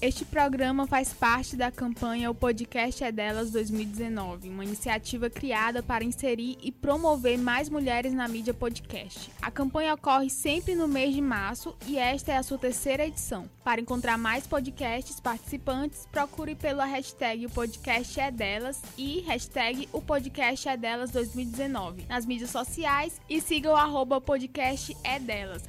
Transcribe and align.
Este 0.00 0.24
programa 0.24 0.86
faz 0.86 1.12
parte 1.12 1.56
da 1.56 1.72
campanha 1.72 2.30
O 2.30 2.34
Podcast 2.34 3.02
é 3.02 3.10
Delas 3.10 3.50
2019, 3.50 4.48
uma 4.48 4.62
iniciativa 4.62 5.28
criada 5.28 5.82
para 5.82 6.04
inserir 6.04 6.56
e 6.62 6.70
promover 6.70 7.36
mais 7.36 7.68
mulheres 7.68 8.12
na 8.12 8.28
mídia 8.28 8.54
podcast. 8.54 9.28
A 9.42 9.50
campanha 9.50 9.92
ocorre 9.94 10.30
sempre 10.30 10.76
no 10.76 10.86
mês 10.86 11.12
de 11.12 11.20
março 11.20 11.76
e 11.84 11.98
esta 11.98 12.32
é 12.32 12.36
a 12.36 12.44
sua 12.44 12.58
terceira 12.58 13.04
edição. 13.04 13.50
Para 13.64 13.80
encontrar 13.80 14.16
mais 14.16 14.46
podcasts 14.46 15.18
participantes, 15.18 16.06
procure 16.12 16.54
pela 16.54 16.84
hashtag 16.84 17.46
O 17.46 17.50
Podcast 17.50 18.20
é 18.20 18.30
Delas 18.30 18.80
e 18.96 19.22
hashtag 19.22 19.88
O 19.92 20.00
Podcast 20.00 20.68
é 20.68 20.76
Delas 20.76 21.10
2019 21.10 22.04
nas 22.08 22.24
mídias 22.24 22.50
sociais 22.50 23.20
e 23.28 23.40
siga 23.40 23.72
o 23.72 23.76
arroba 23.76 24.20
podcast 24.20 24.96
é 25.02 25.18
delas. 25.18 25.64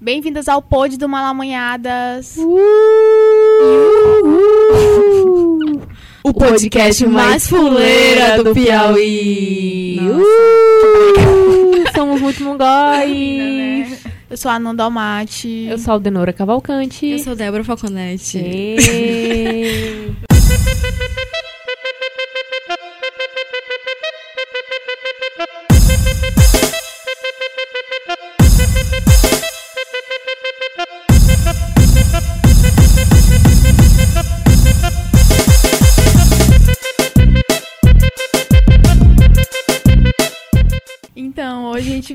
Bem-vindas 0.00 0.48
ao 0.48 0.62
Pod 0.62 0.96
do 0.96 1.08
Malamanhadas. 1.08 2.36
Uh! 2.36 2.44
O 6.22 6.32
podcast 6.32 7.04
mais 7.06 7.48
fuleira 7.48 8.42
do 8.42 8.54
Piauí. 8.54 9.98
Uh! 10.00 11.84
Somos 11.94 12.20
muito 12.20 12.44
mongóis. 12.44 13.08
né? 13.08 13.98
Eu 14.30 14.36
sou 14.36 14.50
a 14.50 14.58
Nanda 14.58 14.84
Almaty. 14.84 15.66
Eu 15.70 15.78
sou 15.78 15.90
a 15.90 15.94
Aldenora 15.94 16.32
Cavalcante. 16.32 17.06
Eu 17.06 17.18
sou 17.18 17.34
Débora 17.34 17.64
Falconetti. 17.64 18.38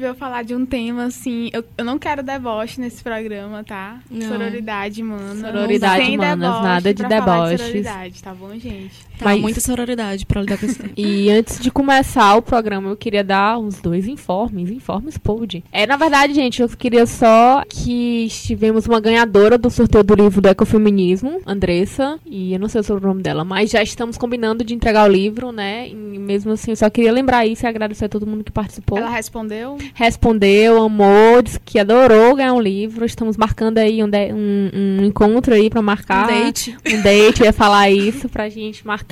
Veio 0.03 0.15
falar 0.15 0.43
de 0.43 0.53
um 0.53 0.65
tema 0.65 1.05
assim. 1.05 1.49
Eu, 1.53 1.63
eu 1.77 1.85
não 1.85 1.97
quero 1.97 2.21
deboche 2.21 2.79
nesse 2.79 3.01
programa, 3.01 3.63
tá? 3.63 3.99
Não. 4.09 4.27
Sororidade, 4.27 5.01
mano. 5.01 5.39
Sororidade, 5.39 6.17
manas, 6.17 6.39
deboche 6.39 6.63
nada 6.63 6.93
de 6.93 7.03
deboches. 7.03 7.61
sororidade, 7.61 8.23
tá 8.23 8.33
bom, 8.33 8.51
gente? 8.59 9.05
Tá, 9.17 9.25
Mas- 9.25 9.41
muita 9.41 9.59
sororidade 9.59 10.25
pra 10.25 10.41
lidar 10.41 10.57
com 10.57 10.65
isso. 10.65 10.79
E 10.97 11.29
antes 11.29 11.59
de 11.59 11.69
começar 11.71 12.35
o 12.35 12.41
programa, 12.41 12.89
eu 12.89 12.95
queria 12.97 13.23
dar 13.23 13.57
uns 13.57 13.79
dois 13.81 14.07
informes. 14.07 14.69
Informes 14.71 15.17
pod. 15.17 15.63
É, 15.71 15.85
na 15.87 15.95
verdade, 15.97 16.33
gente, 16.33 16.61
eu 16.61 16.69
queria 16.69 17.05
só 17.05 17.63
que 17.67 18.27
tivemos 18.29 18.85
uma 18.87 18.99
ganhadora 18.99 19.57
do 19.57 19.69
sorteio 19.69 20.03
do 20.03 20.15
livro 20.15 20.41
do 20.41 20.47
Ecofeminismo, 20.49 21.39
Andressa. 21.45 22.19
E 22.25 22.53
eu 22.53 22.59
não 22.59 22.67
sei 22.67 22.81
o 22.81 22.83
sobrenome 22.83 23.21
dela, 23.21 23.43
mas 23.43 23.69
já 23.71 23.81
estamos 23.81 24.17
combinando 24.17 24.63
de 24.63 24.73
entregar 24.73 25.07
o 25.09 25.11
livro, 25.11 25.51
né? 25.51 25.87
E 25.89 25.95
mesmo 25.95 26.51
assim, 26.51 26.71
eu 26.71 26.75
só 26.75 26.89
queria 26.89 27.11
lembrar 27.11 27.45
isso 27.45 27.65
e 27.65 27.67
agradecer 27.67 28.05
a 28.05 28.09
todo 28.09 28.25
mundo 28.27 28.43
que 28.43 28.51
participou. 28.51 28.97
Ela 28.97 29.09
respondeu. 29.09 29.77
Respondeu, 29.93 30.81
amou, 30.83 31.41
disse 31.41 31.59
que 31.59 31.79
adorou 31.79 32.35
ganhar 32.35 32.53
um 32.53 32.61
livro. 32.61 33.05
Estamos 33.05 33.35
marcando 33.37 33.77
aí 33.77 34.03
um, 34.03 34.09
de- 34.09 34.31
um- 34.33 34.69
um 35.01 35.05
encontro 35.05 35.53
aí 35.53 35.69
pra 35.69 35.81
marcar. 35.81 36.25
Um 36.29 36.43
date. 36.45 36.77
Um 36.87 37.01
date, 37.01 37.39
eu 37.41 37.45
ia 37.47 37.53
falar 37.53 37.89
isso 37.89 38.29
pra 38.29 38.47
gente 38.49 38.85
marcar, 38.85 39.02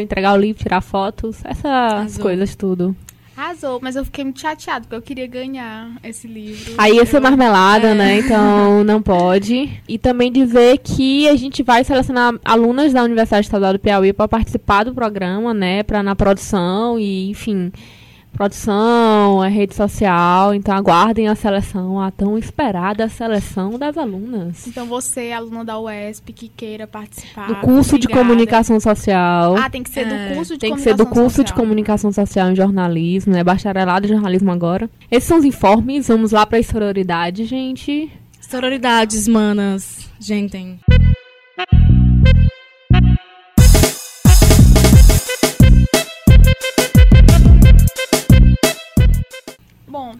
entregar 0.00 0.34
o 0.34 0.36
livro, 0.36 0.62
tirar 0.62 0.80
fotos, 0.80 1.38
essas 1.44 1.64
Arrasou. 1.64 2.22
coisas 2.22 2.54
tudo. 2.54 2.94
Arrasou, 3.36 3.78
mas 3.82 3.96
eu 3.96 4.04
fiquei 4.04 4.24
muito 4.24 4.40
chateada 4.40 4.80
porque 4.80 4.94
eu 4.96 5.02
queria 5.02 5.26
ganhar 5.26 5.90
esse 6.02 6.26
livro. 6.26 6.72
Aí 6.78 6.94
ia 6.96 7.04
ser 7.04 7.18
Eu- 7.18 7.20
marmelada, 7.20 7.88
É. 7.88 7.94
né? 7.94 8.18
Então 8.20 8.82
não 8.84 9.02
pode. 9.02 9.68
E 9.86 9.98
também 9.98 10.32
dizer 10.32 10.78
que 10.78 11.28
a 11.28 11.36
gente 11.36 11.62
vai 11.62 11.84
selecionar 11.84 12.34
alunas 12.42 12.94
da 12.94 13.02
Universidade 13.04 13.44
Estadual 13.46 13.74
do 13.74 13.78
Piauí 13.78 14.14
para 14.14 14.26
participar 14.26 14.84
do 14.84 14.94
programa, 14.94 15.52
né? 15.52 15.82
Pra, 15.82 16.02
na 16.02 16.16
produção 16.16 16.98
e, 16.98 17.28
enfim, 17.28 17.70
produção, 18.36 19.40
a 19.42 19.48
rede 19.48 19.74
social. 19.74 20.54
Então 20.54 20.74
aguardem 20.76 21.28
a 21.28 21.34
seleção, 21.34 22.00
a 22.00 22.10
tão 22.10 22.36
esperada 22.38 23.08
seleção 23.08 23.78
das 23.78 23.96
alunas. 23.96 24.66
Então 24.66 24.86
você, 24.86 25.32
aluna 25.32 25.64
da 25.64 25.78
UESP, 25.78 26.32
que 26.32 26.48
queira 26.48 26.86
participar. 26.86 27.46
Do 27.48 27.56
curso 27.56 27.98
de 27.98 28.06
comunicação 28.08 28.78
social. 28.78 29.56
Ah, 29.56 29.70
tem 29.70 29.82
que 29.82 29.90
ser 29.90 30.06
É, 30.06 30.28
do 30.28 30.34
curso 30.34 30.54
de 30.54 30.60
Tem 30.60 30.74
que 30.74 30.80
ser 30.80 30.94
do 30.94 30.98
comunicação 31.04 31.22
curso 31.24 31.44
de 31.44 31.48
social. 31.50 31.64
comunicação 31.64 32.12
social 32.12 32.50
em 32.50 32.56
jornalismo, 32.56 33.32
né? 33.32 33.42
Bacharelado 33.42 34.06
em 34.06 34.10
jornalismo 34.10 34.50
agora. 34.52 34.88
Esses 35.10 35.28
são 35.28 35.38
os 35.38 35.44
informes. 35.44 36.08
Vamos 36.08 36.32
lá 36.32 36.44
pra 36.46 36.62
sororidade, 36.62 37.44
gente. 37.44 38.10
Sororidades, 38.40 39.26
manas. 39.26 40.08
Gente. 40.20 40.78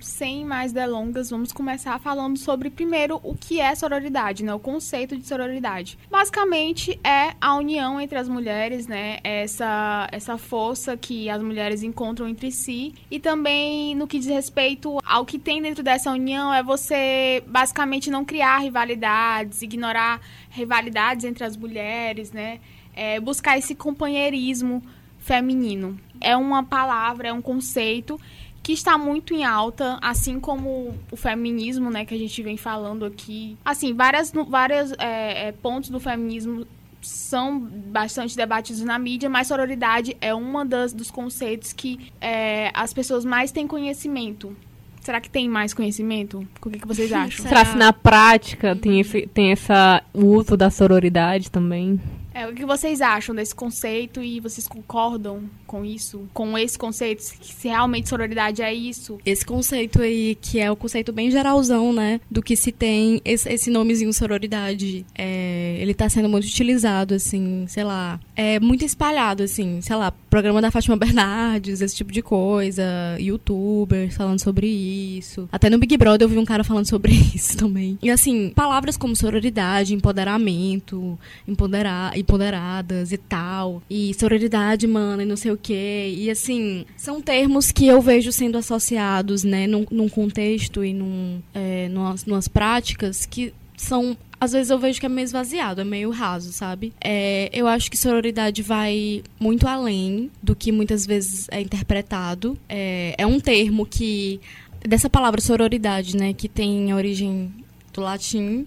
Sem 0.01 0.45
mais 0.45 0.73
delongas, 0.73 1.31
vamos 1.31 1.53
começar 1.53 1.99
falando 1.99 2.37
sobre 2.37 2.71
primeiro 2.71 3.21
o 3.23 3.35
que 3.35 3.61
é 3.61 3.75
sororidade, 3.75 4.45
né? 4.45 4.55
O 4.55 4.59
conceito 4.59 5.17
de 5.17 5.27
sororidade. 5.27 5.99
Basicamente 6.11 6.99
é 7.03 7.35
a 7.41 7.57
união 7.57 8.01
entre 8.01 8.19
as 8.19 8.29
mulheres, 8.29 8.87
né? 8.87 9.19
Essa 9.23 10.09
essa 10.13 10.39
força 10.39 10.97
que 10.97 11.29
as 11.31 11.43
mulheres 11.43 11.83
encontram 11.83 12.29
entre 12.29 12.51
si 12.51 12.95
e 13.11 13.19
também 13.19 13.95
no 13.95 14.07
que 14.07 14.19
diz 14.19 14.29
respeito 14.29 14.99
ao 15.05 15.25
que 15.25 15.39
tem 15.39 15.61
dentro 15.63 15.83
dessa 15.83 16.11
união 16.11 16.53
é 16.53 16.63
você 16.63 17.43
basicamente 17.47 18.11
não 18.11 18.25
criar 18.25 18.59
rivalidades, 18.59 19.63
ignorar 19.63 20.21
rivalidades 20.51 21.25
entre 21.25 21.45
as 21.45 21.57
mulheres, 21.57 22.33
né? 22.33 22.61
É, 22.95 23.21
buscar 23.21 23.59
esse 23.59 23.75
companheirismo 23.75 24.83
feminino. 25.19 25.99
É 26.21 26.37
uma 26.37 26.63
palavra, 26.63 27.29
é 27.29 27.33
um 27.33 27.43
conceito 27.43 28.19
que 28.67 28.73
está 28.73 28.99
muito 28.99 29.33
em 29.33 29.45
alta, 29.45 29.97
assim 30.03 30.41
como 30.41 30.93
o 31.13 31.17
feminismo, 31.17 31.89
né, 31.89 32.05
que 32.05 32.13
a 32.13 32.19
gente 32.19 32.43
vem 32.43 32.57
falando 32.57 33.05
aqui. 33.05 33.57
Assim, 33.65 33.95
várias, 33.95 34.33
várias 34.33 34.91
é, 34.99 35.47
é, 35.47 35.53
pontos 35.53 35.89
do 35.89 36.01
feminismo 36.01 36.67
são 37.01 37.61
bastante 37.61 38.37
debatidos 38.37 38.83
na 38.83 38.99
mídia, 38.99 39.31
mas 39.31 39.47
sororidade 39.47 40.17
é 40.21 40.35
uma 40.35 40.67
das, 40.67 40.93
dos 40.93 41.13
conceitos 41.13 41.73
que 41.73 42.11
é, 42.21 42.73
as 42.75 42.93
pessoas 42.93 43.25
mais 43.25 43.53
têm 43.53 43.69
conhecimento. 43.69 44.57
Será 45.01 45.21
que 45.21 45.31
tem 45.31 45.49
mais 45.49 45.73
conhecimento? 45.73 46.45
O 46.61 46.69
que, 46.69 46.81
que 46.81 46.89
vocês 46.89 47.13
acham? 47.15 47.47
Será? 47.47 47.61
Será 47.61 47.65
se 47.67 47.77
na 47.77 47.93
prática 47.93 48.75
tem 48.75 48.99
esse 48.99 49.29
tem 49.29 49.53
essa 49.53 50.03
o 50.13 50.25
uso 50.25 50.57
da 50.57 50.71
sororidade 50.71 51.53
também? 51.53 52.01
É, 52.37 52.47
o 52.47 52.53
que 52.53 52.67
vocês 52.67 53.01
acham 53.01 53.35
desse 53.35 53.55
conceito 53.55 54.23
e 54.23 54.41
vocês 54.41 54.69
concordam 54.69 55.45
com 55.67 55.83
isso? 55.83 56.29
Com 56.35 56.59
esse 56.59 56.79
conceito? 56.79 57.23
Se 57.23 57.67
realmente 57.67 58.11
sororidade 58.11 58.61
é 58.61 58.75
isso? 58.75 59.19
Esse 59.25 59.43
conceito 59.43 60.03
aí, 60.03 60.37
que 60.39 60.61
é 60.61 60.71
o 60.71 60.77
conceito 60.77 61.15
bem 61.15 61.31
geralzão, 61.31 61.95
né? 61.95 62.21
Do 62.31 62.43
que 62.43 62.55
se 62.55 62.71
tem, 62.71 63.23
esse, 63.25 63.51
esse 63.51 63.71
nomezinho 63.71 64.13
sororidade, 64.13 65.07
é, 65.17 65.79
ele 65.81 65.95
tá 65.95 66.11
sendo 66.11 66.29
muito 66.29 66.45
utilizado, 66.45 67.15
assim, 67.15 67.65
sei 67.69 67.85
lá. 67.85 68.21
É 68.37 68.61
muito 68.61 68.85
espalhado, 68.85 69.43
assim, 69.43 69.81
sei 69.81 69.97
lá, 69.97 70.13
programa 70.29 70.61
da 70.61 70.71
Fátima 70.71 70.95
Bernardes, 70.95 71.81
esse 71.81 71.97
tipo 71.97 72.13
de 72.13 72.21
coisa, 72.21 72.85
youtubers 73.19 74.15
falando 74.15 74.43
sobre 74.43 74.67
isso. 74.67 75.49
Até 75.51 75.71
no 75.71 75.79
Big 75.79 75.97
Brother 75.97 76.27
eu 76.27 76.29
vi 76.29 76.37
um 76.37 76.45
cara 76.45 76.63
falando 76.63 76.87
sobre 76.87 77.15
isso 77.35 77.57
também. 77.57 77.99
E 78.03 78.11
assim, 78.11 78.53
palavras 78.55 78.99
como 78.99 79.17
sororidade, 79.17 79.95
empoderamento, 79.95 81.19
empoderar, 81.49 82.15
empoderadas 82.27 83.13
e 83.13 83.17
tal. 83.17 83.81
E 83.89 84.13
sororidade, 84.15 84.87
mano, 84.87 85.23
e 85.23 85.25
não 85.25 85.37
sei 85.37 85.53
o 85.53 85.57
quê. 85.57 86.13
E 86.17 86.29
assim, 86.29 86.85
são 86.97 87.21
termos 87.23 87.71
que 87.71 87.87
eu 87.87 88.03
vejo 88.03 88.33
sendo 88.33 88.59
associados, 88.59 89.45
né, 89.45 89.67
num, 89.67 89.87
num 89.91 90.09
contexto 90.09 90.85
e 90.85 90.93
num, 90.93 91.41
é, 91.55 91.89
numas, 91.89 92.25
numas 92.27 92.49
práticas 92.49 93.25
que 93.25 93.55
são. 93.77 94.17
Às 94.39 94.53
vezes 94.53 94.69
eu 94.71 94.79
vejo 94.79 95.01
que 95.01 95.07
é 95.07 95.09
meio 95.09 95.25
esvaziado, 95.25 95.81
é 95.81 95.85
meio 95.85 96.11
raso, 96.11 96.53
sabe? 96.53 96.93
É, 97.03 97.49
eu 97.55 97.67
acho 97.67 97.91
que 97.91 97.97
sororidade 97.97 98.61
vai 98.63 99.23
muito 99.41 99.67
além 99.67 100.31
do 100.43 100.55
que 100.55 100.71
muitas 100.71 101.07
vezes 101.07 101.47
é 101.51 101.61
interpretado. 101.61 102.59
É, 102.69 103.15
é 103.17 103.27
um 103.27 103.41
termo 103.41 103.87
que. 103.87 104.41
Dessa 104.87 105.09
palavra 105.09 105.41
sororidade, 105.41 106.17
né? 106.17 106.35
Que 106.35 106.49
tem 106.49 106.93
origem 106.93 107.51
do 107.95 108.03
latim, 108.03 108.67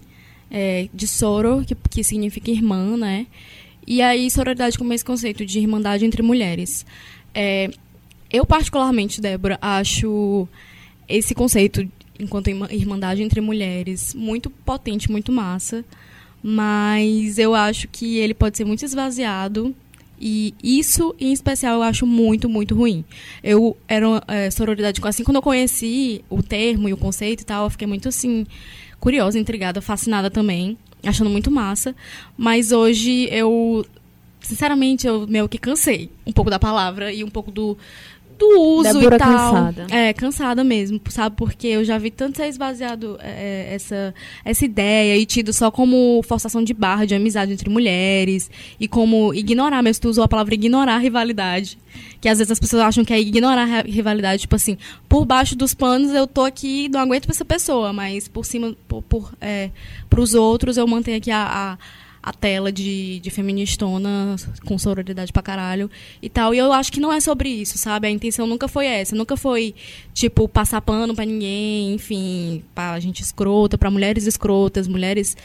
é, 0.52 0.88
de 0.94 1.08
soro, 1.08 1.64
que, 1.66 1.76
que 1.76 2.04
significa 2.04 2.52
irmã, 2.52 2.98
né? 2.98 3.28
E 3.86 4.02
aí, 4.02 4.30
sororidade 4.30 4.78
como 4.78 4.94
esse 4.94 5.04
conceito 5.04 5.46
de 5.46 5.60
irmandade 5.60 6.06
entre 6.06 6.22
mulheres. 6.22 6.86
É, 7.34 7.72
eu, 8.32 8.46
particularmente, 8.46 9.20
Débora, 9.20 9.58
acho 9.62 10.48
esse 11.08 11.34
conceito, 11.34 11.88
enquanto 12.20 12.50
irma- 12.50 12.72
irmandade 12.72 13.24
entre 13.24 13.42
mulheres, 13.42 14.14
muito 14.14 14.50
potente, 14.50 15.12
muito 15.12 15.32
massa. 15.32 15.84
Mas 16.42 17.38
eu 17.38 17.54
acho 17.56 17.88
que 17.88 18.18
ele 18.18 18.34
pode 18.34 18.58
ser 18.58 18.66
muito 18.66 18.86
esvaziado. 18.86 19.76
E 20.22 20.54
isso, 20.62 21.16
em 21.20 21.32
especial, 21.32 21.76
eu 21.76 21.84
acho 21.84 22.06
muito, 22.06 22.50
muito 22.50 22.76
ruim. 22.76 23.04
Eu 23.42 23.76
era 23.88 24.06
é, 24.28 24.52
sororidade, 24.52 25.00
assim, 25.04 25.24
quando 25.24 25.38
eu 25.38 25.42
conheci 25.42 26.24
o 26.30 26.44
termo 26.44 26.90
e 26.90 26.94
o 26.94 26.98
conceito 26.98 27.42
e 27.42 27.46
tal, 27.46 27.66
eu 27.66 27.70
fiquei 27.70 27.88
muito, 27.88 28.10
assim, 28.10 28.46
curiosa, 29.00 29.40
intrigada, 29.40 29.82
fascinada 29.82 30.30
também. 30.30 30.78
achando 31.04 31.30
muito 31.30 31.50
massa. 31.50 31.96
Mas 32.38 32.72
hoje 32.72 33.28
eu, 33.32 33.86
sinceramente, 34.42 35.08
eu 35.08 35.28
meio 35.28 35.48
que 35.48 35.58
cansei 35.58 36.10
um 36.26 36.32
pouco 36.32 36.50
da 36.50 36.60
palavra 36.60 37.12
e 37.12 37.24
um 37.24 37.30
pouco 37.30 37.52
do, 37.52 37.78
do 38.40 38.60
uso 38.62 38.94
Débora 38.94 39.16
e 39.18 39.20
tal. 39.20 39.54
cansada. 39.54 39.88
É, 39.90 40.14
cansada 40.14 40.64
mesmo, 40.64 41.00
sabe? 41.10 41.36
Porque 41.36 41.68
eu 41.68 41.84
já 41.84 41.98
vi 41.98 42.10
tanto 42.10 42.38
ser 42.38 42.48
esvaziado 42.48 43.20
é, 43.22 43.76
essa, 43.76 44.14
essa 44.46 44.64
ideia 44.64 45.18
e 45.18 45.26
tido 45.26 45.52
só 45.52 45.70
como 45.70 46.22
forçação 46.24 46.64
de 46.64 46.74
barra 46.74 47.06
de 47.06 47.14
amizade 47.14 47.52
entre 47.52 47.70
mulheres 47.70 48.50
e 48.80 48.88
como 48.88 49.34
ignorar, 49.34 49.84
mesmo 49.84 50.02
tu 50.02 50.10
usou 50.10 50.24
a 50.24 50.28
palavra 50.28 50.54
ignorar 50.54 50.96
a 50.96 51.00
rivalidade. 51.00 51.78
Que 52.22 52.30
às 52.30 52.38
vezes 52.38 52.52
as 52.52 52.60
pessoas 52.60 52.84
acham 52.84 53.04
que 53.04 53.14
é 53.14 53.20
ignorar 53.20 53.64
a 53.64 53.82
rivalidade, 53.82 54.42
tipo 54.42 54.56
assim, 54.56 54.78
por 55.08 55.26
baixo 55.26 55.56
dos 55.56 55.74
panos 55.74 56.14
eu 56.14 56.26
tô 56.26 56.44
aqui 56.44 56.86
e 56.86 56.90
não 56.90 57.02
aguento 57.02 57.26
pra 57.26 57.34
essa 57.34 57.46
pessoa, 57.46 57.92
mas 57.92 58.28
por 58.28 58.46
cima, 58.46 58.76
por, 58.88 59.02
por, 59.02 59.34
é, 59.42 59.70
pros 60.10 60.34
outros 60.34 60.78
eu 60.78 60.88
mantenho 60.88 61.18
aqui 61.18 61.32
a, 61.32 61.44
a 61.44 61.78
a 62.22 62.34
tela 62.34 62.72
de, 62.72 63.20
de 63.20 63.30
feministona 63.30 64.36
com 64.66 64.78
sororidade 64.78 65.32
pra 65.32 65.42
caralho 65.42 65.90
e 66.22 66.30
tal. 66.30 66.54
E 66.54 66.58
eu 66.58 66.72
acho 66.74 66.92
que 66.92 67.00
não 67.00 67.12
é 67.12 67.20
sobre 67.20 67.50
isso, 67.50 67.78
sabe? 67.78 68.08
A 68.08 68.12
intenção 68.12 68.46
nunca 68.46 68.68
foi 68.68 68.86
essa. 68.86 69.16
Nunca 69.16 69.38
foi, 69.38 69.74
tipo, 70.14 70.48
passar 70.48 70.82
pano 70.82 71.16
pra 71.16 71.26
ninguém, 71.26 71.94
enfim, 71.94 72.64
pra 72.76 73.00
gente 73.00 73.22
escrota, 73.22 73.78
pra 73.78 73.90
mulheres 73.90 74.26
escrotas, 74.26 74.88
mulheres 74.88 75.38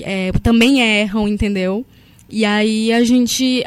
é, 0.00 0.32
também 0.42 0.80
erram, 0.80 1.28
entendeu? 1.28 1.84
E 2.28 2.44
aí 2.44 2.92
a 2.92 3.04
gente 3.04 3.64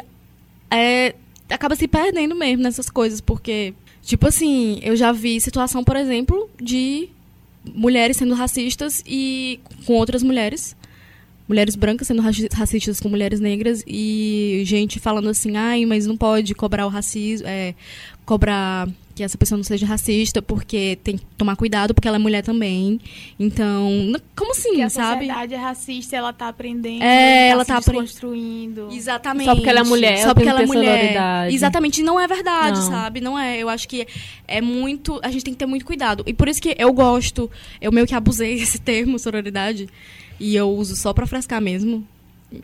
é, 0.70 1.14
acaba 1.48 1.76
se 1.76 1.86
perdendo 1.86 2.34
mesmo 2.34 2.62
nessas 2.62 2.90
coisas, 2.90 3.20
porque, 3.20 3.74
tipo 4.02 4.26
assim, 4.26 4.80
eu 4.82 4.96
já 4.96 5.12
vi 5.12 5.40
situação, 5.40 5.84
por 5.84 5.96
exemplo, 5.96 6.50
de 6.60 7.08
mulheres 7.74 8.16
sendo 8.16 8.34
racistas 8.34 9.02
e 9.06 9.60
com 9.84 9.94
outras 9.94 10.22
mulheres 10.22 10.76
mulheres 11.48 11.76
brancas 11.76 12.08
sendo 12.08 12.22
racistas 12.22 13.00
com 13.00 13.08
mulheres 13.08 13.40
negras 13.40 13.82
e 13.86 14.62
gente 14.64 14.98
falando 14.98 15.28
assim, 15.28 15.56
ai, 15.56 15.84
mas 15.86 16.06
não 16.06 16.16
pode 16.16 16.54
cobrar 16.54 16.86
o 16.86 16.88
racismo, 16.88 17.46
é, 17.46 17.74
cobrar 18.24 18.88
que 19.14 19.22
essa 19.22 19.38
pessoa 19.38 19.56
não 19.56 19.64
seja 19.64 19.86
racista 19.86 20.42
porque 20.42 20.98
tem 21.02 21.16
que 21.16 21.24
tomar 21.38 21.56
cuidado 21.56 21.94
porque 21.94 22.06
ela 22.06 22.18
é 22.18 22.20
mulher 22.20 22.42
também. 22.42 23.00
Então, 23.40 24.12
como 24.36 24.52
assim, 24.52 24.74
que 24.74 24.82
a 24.82 24.90
sabe? 24.90 25.24
A 25.24 25.28
sociedade 25.28 25.54
é 25.54 25.56
racista, 25.56 26.16
ela 26.16 26.32
tá 26.34 26.48
aprendendo, 26.48 27.02
É, 27.02 27.48
ela 27.48 27.64
tá 27.64 27.80
tá 27.80 27.92
construindo. 27.92 28.88
Exatamente. 28.92 29.46
Só 29.46 29.54
porque 29.54 29.70
ela 29.70 29.80
é 29.80 29.84
mulher, 29.84 30.18
Só 30.18 30.34
porque 30.34 30.48
ela 30.48 30.62
é 30.62 30.66
mulher. 30.66 30.98
sororidade. 30.98 31.54
Exatamente, 31.54 32.02
não 32.02 32.20
é 32.20 32.26
verdade, 32.28 32.78
Não. 32.78 32.86
sabe? 32.90 33.20
Não 33.22 33.38
é. 33.38 33.56
Eu 33.56 33.70
acho 33.70 33.88
que 33.88 34.06
é 34.46 34.60
muito. 34.60 35.18
A 35.22 35.30
gente 35.30 35.44
tem 35.44 35.54
que 35.54 35.58
ter 35.58 35.66
muito 35.66 35.86
cuidado. 35.86 36.22
E 36.26 36.34
por 36.34 36.46
isso 36.46 36.60
que 36.60 36.76
eu 36.78 36.92
gosto, 36.92 37.50
eu 37.80 37.90
meio 37.90 38.06
que 38.06 38.14
abusei 38.14 38.52
esse 38.60 38.78
termo, 38.78 39.18
sororidade, 39.18 39.88
e 40.40 40.54
eu 40.56 40.70
uso 40.70 40.94
só 40.96 41.12
pra 41.12 41.26
frescar 41.26 41.60
mesmo. 41.60 42.06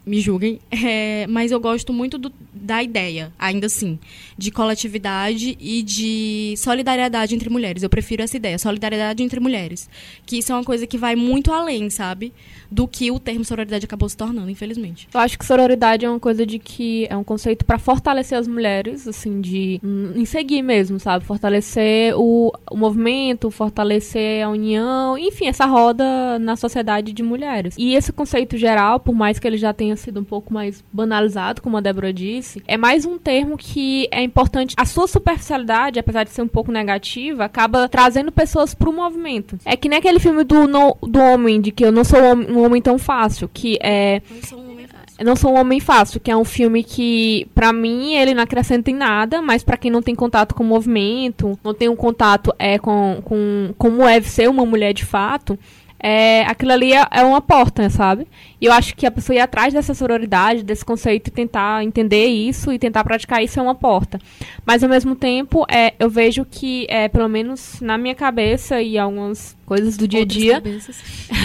Me 0.07 0.21
julguem, 0.21 0.61
É, 0.71 1.27
mas 1.27 1.51
eu 1.51 1.59
gosto 1.61 1.93
muito 1.93 2.17
do- 2.17 2.33
da 2.55 2.83
ideia, 2.83 3.33
ainda 3.39 3.67
assim, 3.67 3.99
de 4.37 4.51
coletividade 4.51 5.57
e 5.59 5.83
de 5.83 6.55
solidariedade 6.59 7.35
entre 7.35 7.49
mulheres. 7.49 7.83
Eu 7.83 7.89
prefiro 7.89 8.23
essa 8.23 8.37
ideia, 8.37 8.59
solidariedade 8.59 9.23
entre 9.23 9.41
mulheres. 9.41 9.89
Que 10.27 10.39
isso 10.39 10.53
é 10.53 10.55
uma 10.55 10.65
coisa 10.65 10.87
que 10.87 10.99
vai 10.99 11.17
muito 11.17 11.53
além, 11.53 11.89
sabe? 11.89 12.33
Do 12.71 12.87
que 12.87 13.11
o 13.11 13.19
termo 13.19 13.45
sororidade 13.45 13.87
acabou 13.87 14.09
se 14.09 14.17
tornando, 14.17 14.51
infelizmente. 14.51 15.09
Eu 15.13 15.21
acho 15.21 15.39
que 15.39 15.47
sororidade 15.47 16.05
é 16.05 16.11
uma 16.11 16.21
coisa 16.21 16.45
de 16.45 16.59
que 16.59 17.07
é 17.09 17.17
um 17.17 17.25
conceito 17.25 17.65
pra 17.65 17.79
fortalecer 17.79 18.37
as 18.37 18.47
mulheres, 18.47 19.09
assim, 19.09 19.41
de 19.41 19.81
hum, 19.83 20.13
em 20.15 20.25
seguir 20.25 20.63
mesmo, 20.63 21.01
sabe? 21.01 21.25
Fortalecer 21.25 22.15
o, 22.17 22.53
o 22.71 22.77
movimento, 22.77 23.51
fortalecer 23.51 24.45
a 24.45 24.51
união, 24.51 25.17
enfim, 25.17 25.47
essa 25.47 25.65
roda 25.65 26.39
na 26.39 26.57
sociedade 26.57 27.13
de 27.13 27.23
mulheres. 27.23 27.75
E 27.79 27.95
esse 27.95 28.13
conceito 28.13 28.57
geral, 28.59 29.01
por 29.01 29.15
mais 29.15 29.39
que 29.39 29.47
ele 29.47 29.57
já 29.57 29.73
tenha 29.73 29.97
sido 29.97 30.21
um 30.21 30.25
pouco 30.25 30.53
mais 30.53 30.85
banalizado, 30.93 31.63
como 31.63 31.77
a 31.77 31.81
Débora 31.81 32.13
disse, 32.13 32.42
é 32.67 32.77
mais 32.77 33.05
um 33.05 33.19
termo 33.19 33.57
que 33.57 34.09
é 34.11 34.23
importante. 34.23 34.75
A 34.77 34.85
sua 34.85 35.07
superficialidade, 35.09 35.99
apesar 35.99 36.25
de 36.25 36.31
ser 36.31 36.43
um 36.43 36.49
pouco 36.49 36.71
negativa, 36.73 37.45
acaba 37.45 37.89
trazendo 37.89 38.31
pessoas 38.33 38.75
pro 38.75 38.93
movimento. 38.93 39.59
É 39.65 39.77
que 39.77 39.89
nem 39.89 39.99
aquele 39.99 40.19
filme 40.21 40.45
do, 40.45 40.67
no- 40.67 40.97
do 41.03 41.19
homem, 41.21 41.61
de 41.61 41.71
que 41.73 41.85
eu 41.85 41.93
não 41.93 42.05
sou 42.05 42.19
um 42.21 42.65
homem- 42.65 42.83
tão 42.83 42.99
fácil, 42.99 43.49
que 43.53 43.79
é 43.81 44.21
Não 44.31 44.43
sou 44.43 44.59
um 44.59 44.71
homem 44.73 44.87
fácil. 44.87 45.17
eu 45.19 45.25
Não 45.27 45.37
Sou 45.37 45.53
um 45.53 45.61
Homem 45.61 45.79
Fácil, 45.81 46.21
que 46.21 46.31
é 46.31 46.37
um 46.37 46.45
filme 46.45 46.83
que, 46.83 47.47
pra 47.55 47.73
mim, 47.73 48.15
ele 48.15 48.35
não 48.35 48.43
acrescenta 48.43 48.91
em 48.91 48.95
nada, 48.95 49.41
mas 49.41 49.63
pra 49.63 49.77
quem 49.77 49.91
não 49.91 50.03
tem 50.03 50.15
contato 50.15 50.55
com 50.55 50.65
o 50.65 50.67
movimento, 50.67 51.59
não 51.63 51.73
tem 51.75 51.89
um 51.89 51.95
contato 51.97 52.53
é, 52.59 52.79
com, 52.79 53.21
com 53.25 53.73
como 53.79 54.03
é 54.07 54.21
ser 54.21 54.49
uma 54.49 54.65
mulher 54.67 54.93
de 54.93 55.05
fato, 55.05 55.57
é, 56.03 56.43
aquilo 56.43 56.73
ali 56.73 56.93
é, 56.93 57.07
é 57.13 57.23
uma 57.23 57.41
porta, 57.41 57.89
sabe? 57.89 58.27
E 58.61 58.67
eu 58.67 58.73
acho 58.73 58.97
que 58.97 59.07
a 59.07 59.11
pessoa 59.11 59.37
ir 59.37 59.41
atrás 59.41 59.73
dessa 59.73 59.95
sororidade, 59.95 60.65
desse 60.65 60.85
conceito 60.85 61.29
e 61.29 61.31
tentar 61.31 61.85
entender 61.85 62.27
isso 62.27 62.73
e 62.73 62.79
tentar 62.79 63.05
praticar 63.05 63.43
isso 63.43 63.61
é 63.61 63.63
uma 63.63 63.75
porta. 63.75 64.19
Mas 64.67 64.83
ao 64.83 64.91
mesmo 64.91 65.15
tempo, 65.15 65.65
é, 65.71 65.95
eu 66.01 66.11
vejo 66.11 66.45
que, 66.45 66.87
é, 66.91 67.09
pelo 67.09 67.29
menos 67.29 67.81
na 67.81 67.97
minha 67.97 68.17
cabeça 68.17 68.83
e 68.83 68.99
algumas 68.99 69.57
coisas 69.65 69.97
do 69.97 70.09
dia 70.09 70.23
a 70.23 70.25
dia, 70.25 70.63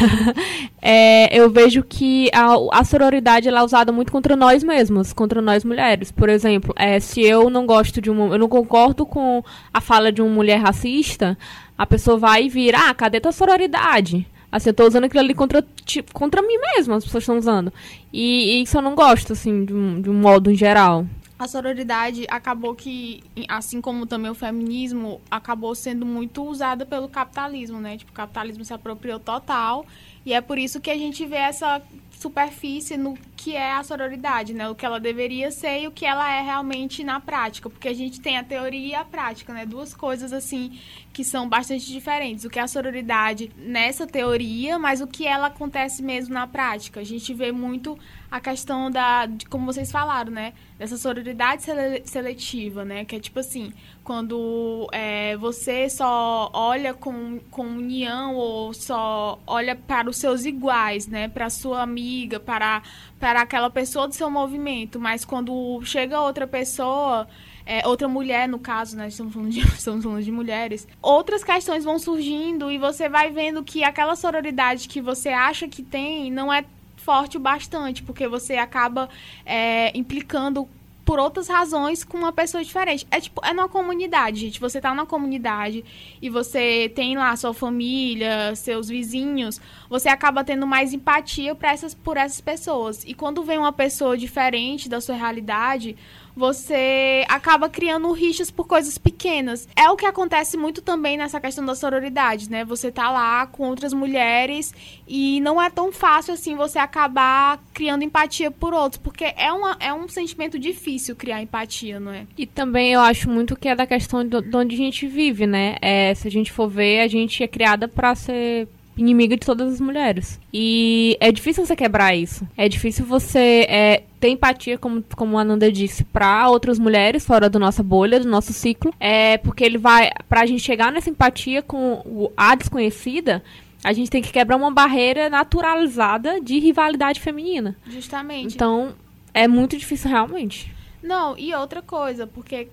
é, 0.81 1.39
eu 1.39 1.51
vejo 1.51 1.83
que 1.83 2.29
a, 2.33 2.79
a 2.79 2.83
sororidade 2.83 3.47
é 3.47 3.63
usada 3.63 3.91
muito 3.91 4.11
contra 4.11 4.35
nós 4.35 4.63
mesmos, 4.63 5.13
contra 5.13 5.39
nós 5.39 5.63
mulheres. 5.63 6.11
Por 6.11 6.29
exemplo, 6.29 6.73
é, 6.75 6.99
se 6.99 7.21
eu 7.21 7.51
não 7.51 7.67
gosto 7.67 8.01
de 8.01 8.09
uma. 8.09 8.33
Eu 8.33 8.39
não 8.39 8.49
concordo 8.49 9.05
com 9.05 9.43
a 9.71 9.79
fala 9.79 10.11
de 10.11 10.21
uma 10.21 10.31
mulher 10.31 10.59
racista, 10.59 11.37
a 11.77 11.85
pessoa 11.85 12.17
vai 12.17 12.45
e 12.45 12.49
vira, 12.49 12.89
ah, 12.89 12.93
cadê 12.95 13.19
tua 13.19 13.31
sororidade? 13.31 14.25
Assim, 14.51 14.69
eu 14.69 14.73
tô 14.73 14.87
usando 14.87 15.03
aquilo 15.05 15.19
ali 15.19 15.33
contra, 15.33 15.65
ti- 15.85 16.03
contra 16.13 16.41
mim 16.41 16.57
mesma, 16.75 16.95
as 16.95 17.03
pessoas 17.03 17.23
estão 17.23 17.37
usando. 17.37 17.71
E, 18.13 18.59
e 18.59 18.63
isso 18.63 18.77
eu 18.77 18.81
não 18.81 18.95
gosto, 18.95 19.33
assim, 19.33 19.65
de 19.65 19.73
um, 19.73 20.01
de 20.01 20.09
um 20.09 20.13
modo 20.13 20.49
em 20.49 20.55
geral. 20.55 21.05
A 21.37 21.47
sororidade 21.47 22.25
acabou 22.29 22.73
que, 22.73 23.21
assim 23.47 23.79
como 23.79 24.07
também 24.07 24.31
o 24.31 24.33
feminismo, 24.33 25.21
acabou 25.29 25.75
sendo 25.75 26.03
muito 26.05 26.43
usada 26.43 26.83
pelo 26.83 27.07
capitalismo, 27.07 27.79
né? 27.79 27.95
Tipo, 27.97 28.11
o 28.11 28.15
capitalismo 28.15 28.65
se 28.65 28.73
apropriou 28.73 29.19
total. 29.19 29.85
E 30.27 30.33
é 30.33 30.41
por 30.41 30.57
isso 30.57 30.81
que 30.81 30.91
a 30.91 30.97
gente 30.97 31.25
vê 31.25 31.37
essa 31.37 31.81
superfície 32.11 32.97
no 32.97 33.17
que 33.37 33.55
é 33.55 33.71
a 33.71 33.81
sororidade, 33.81 34.53
né? 34.53 34.67
O 34.67 34.75
que 34.75 34.85
ela 34.85 34.99
deveria 34.99 35.49
ser 35.51 35.83
e 35.83 35.87
o 35.87 35.91
que 35.91 36.05
ela 36.05 36.29
é 36.29 36.41
realmente 36.41 37.01
na 37.01 37.17
prática. 37.17 37.69
Porque 37.69 37.87
a 37.87 37.93
gente 37.93 38.19
tem 38.19 38.37
a 38.37 38.43
teoria 38.43 38.87
e 38.87 38.93
a 38.93 39.05
prática, 39.05 39.53
né? 39.53 39.65
Duas 39.65 39.93
coisas, 39.93 40.33
assim, 40.33 40.77
que 41.13 41.23
são 41.23 41.47
bastante 41.47 41.87
diferentes. 41.87 42.43
O 42.43 42.49
que 42.49 42.59
é 42.59 42.61
a 42.61 42.67
sororidade 42.67 43.49
nessa 43.55 44.05
teoria, 44.05 44.77
mas 44.77 44.99
o 44.99 45.07
que 45.07 45.25
ela 45.25 45.47
acontece 45.47 46.03
mesmo 46.03 46.33
na 46.33 46.45
prática. 46.45 46.99
A 46.99 47.05
gente 47.05 47.33
vê 47.33 47.53
muito 47.53 47.97
a 48.29 48.41
questão 48.41 48.91
da, 48.91 49.27
de 49.27 49.45
como 49.45 49.65
vocês 49.65 49.89
falaram, 49.89 50.33
né? 50.33 50.51
Dessa 50.77 50.97
sororidade 50.97 51.63
sele- 51.63 52.01
seletiva, 52.03 52.83
né? 52.83 53.05
Que 53.05 53.15
é 53.15 53.19
tipo 53.21 53.39
assim, 53.39 53.71
quando 54.07 54.87
é, 54.93 55.35
você 55.35 55.89
só 55.89 56.49
olha 56.53 56.93
com, 56.93 57.41
com 57.51 57.63
união 57.63 58.35
ou 58.35 58.73
só 58.73 59.37
olha 59.45 59.75
para 59.75 60.09
os 60.09 60.15
seus 60.15 60.45
iguais, 60.45 61.07
né? 61.07 61.27
Para 61.27 61.49
sua 61.49 61.81
amiga, 61.81 62.39
para, 62.39 62.81
para 63.19 63.41
aquela 63.41 63.69
pessoa 63.69 64.07
do 64.07 64.15
seu 64.15 64.29
movimento, 64.29 64.97
mas 64.97 65.25
quando 65.25 65.81
chega 65.83 66.21
outra 66.21 66.47
pessoa 66.47 67.27
é, 67.65 67.85
outra 67.85 68.07
mulher, 68.07 68.47
no 68.47 68.59
caso, 68.59 68.95
né? 68.95 69.09
Estamos 69.09 69.33
falando, 69.33 69.51
de, 69.51 69.59
estamos 69.75 70.05
falando 70.05 70.23
de 70.23 70.31
mulheres. 70.31 70.87
Outras 71.01 71.43
questões 71.43 71.83
vão 71.83 71.99
surgindo 71.99 72.71
e 72.71 72.77
você 72.77 73.09
vai 73.09 73.29
vendo 73.29 73.61
que 73.61 73.83
aquela 73.83 74.15
sororidade 74.15 74.87
que 74.87 75.01
você 75.01 75.27
acha 75.27 75.67
que 75.67 75.83
tem 75.83 76.31
não 76.31 76.51
é 76.51 76.63
forte 76.95 77.35
o 77.35 77.41
bastante, 77.41 78.03
porque 78.03 78.25
você 78.25 78.55
acaba 78.55 79.09
é, 79.45 79.91
implicando 79.97 80.67
por 81.07 81.19
outras 81.19 81.47
razões 81.47 82.03
com 82.03 82.17
uma 82.17 82.33
pessoa 82.33 82.61
diferente. 82.61 83.07
É 83.09 83.21
tipo, 83.21 83.39
é 83.45 83.53
numa 83.53 83.69
comunidade, 83.69 84.41
gente. 84.41 84.59
Você 84.59 84.81
tá 84.81 84.89
numa 84.89 85.05
comunidade 85.05 85.85
e 86.21 86.29
você 86.29 86.91
tem 86.93 87.15
lá 87.15 87.33
sua 87.37 87.53
família, 87.53 88.53
seus 88.55 88.89
vizinhos, 88.89 89.61
você 89.89 90.09
acaba 90.09 90.43
tendo 90.43 90.67
mais 90.67 90.91
empatia 90.91 91.55
pra 91.55 91.71
essas, 91.71 91.93
por 91.93 92.17
essas 92.17 92.41
pessoas. 92.41 93.05
E 93.05 93.13
quando 93.13 93.41
vem 93.41 93.57
uma 93.57 93.71
pessoa 93.71 94.17
diferente 94.17 94.89
da 94.89 94.99
sua 94.99 95.15
realidade, 95.15 95.95
você 96.37 97.25
acaba 97.27 97.67
criando 97.67 98.11
rixas 98.11 98.51
por 98.51 98.67
coisas 98.67 98.97
pequenas. 98.97 99.67
É 99.75 99.89
o 99.89 99.95
que 99.95 100.05
acontece 100.05 100.55
muito 100.55 100.83
também 100.83 101.17
nessa 101.17 101.41
questão 101.41 101.65
da 101.65 101.73
sororidade, 101.73 102.49
né? 102.49 102.63
Você 102.63 102.91
tá 102.91 103.09
lá 103.09 103.47
com 103.47 103.67
outras 103.67 103.91
mulheres 103.91 104.71
e 105.07 105.41
não 105.41 105.59
é 105.59 105.69
tão 105.69 105.91
fácil 105.91 106.35
assim 106.35 106.55
você 106.55 106.77
acabar 106.77 107.59
criando 107.73 108.03
empatia 108.03 108.51
por 108.51 108.73
outros, 108.73 109.01
porque 109.01 109.33
é, 109.35 109.51
uma, 109.51 109.75
é 109.79 109.91
um 109.91 110.07
sentimento 110.07 110.59
difícil 110.59 111.15
criar 111.15 111.41
empatia, 111.41 111.99
não 111.99 112.11
é? 112.11 112.27
E 112.37 112.45
também 112.45 112.93
eu 112.93 113.01
acho 113.01 113.27
muito 113.29 113.55
que 113.55 113.67
é 113.67 113.75
da 113.75 113.87
questão 113.87 114.23
de 114.23 114.55
onde 114.55 114.75
a 114.75 114.77
gente 114.77 115.07
vive, 115.07 115.47
né? 115.47 115.77
É, 115.81 116.13
se 116.13 116.27
a 116.27 116.31
gente 116.31 116.51
for 116.51 116.69
ver, 116.69 117.01
a 117.01 117.07
gente 117.07 117.41
é 117.41 117.47
criada 117.47 117.87
pra 117.87 118.13
ser 118.13 118.67
inimiga 118.97 119.37
de 119.37 119.45
todas 119.45 119.73
as 119.73 119.79
mulheres. 119.79 120.39
E 120.51 121.15
é 121.19 121.31
difícil 121.31 121.65
você 121.65 121.75
quebrar 121.75 122.15
isso. 122.15 122.47
É 122.57 122.67
difícil 122.67 123.05
você 123.05 123.65
é, 123.69 124.03
ter 124.19 124.29
empatia, 124.29 124.77
como, 124.77 125.03
como 125.15 125.37
a 125.37 125.41
Ananda 125.41 125.71
disse, 125.71 126.03
pra 126.03 126.49
outras 126.49 126.79
mulheres 126.79 127.25
fora 127.25 127.49
da 127.49 127.59
nossa 127.59 127.83
bolha, 127.83 128.19
do 128.19 128.27
nosso 128.27 128.53
ciclo. 128.53 128.93
É 128.99 129.37
porque 129.37 129.63
ele 129.63 129.77
vai. 129.77 130.11
Pra 130.27 130.45
gente 130.45 130.61
chegar 130.61 130.91
nessa 130.91 131.09
empatia 131.09 131.61
com 131.61 132.01
o, 132.05 132.31
a 132.35 132.55
desconhecida. 132.55 133.43
a 133.83 133.93
gente 133.93 134.09
tem 134.09 134.21
que 134.21 134.31
quebrar 134.31 134.57
uma 134.57 134.71
barreira 134.71 135.29
naturalizada 135.29 136.41
de 136.41 136.59
rivalidade 136.59 137.19
feminina. 137.19 137.75
Justamente. 137.87 138.55
Então, 138.55 138.93
é 139.33 139.47
muito 139.47 139.77
difícil 139.77 140.09
realmente. 140.09 140.75
Não, 141.01 141.37
e 141.37 141.53
outra 141.53 141.81
coisa, 141.81 142.25
porque, 142.25 142.67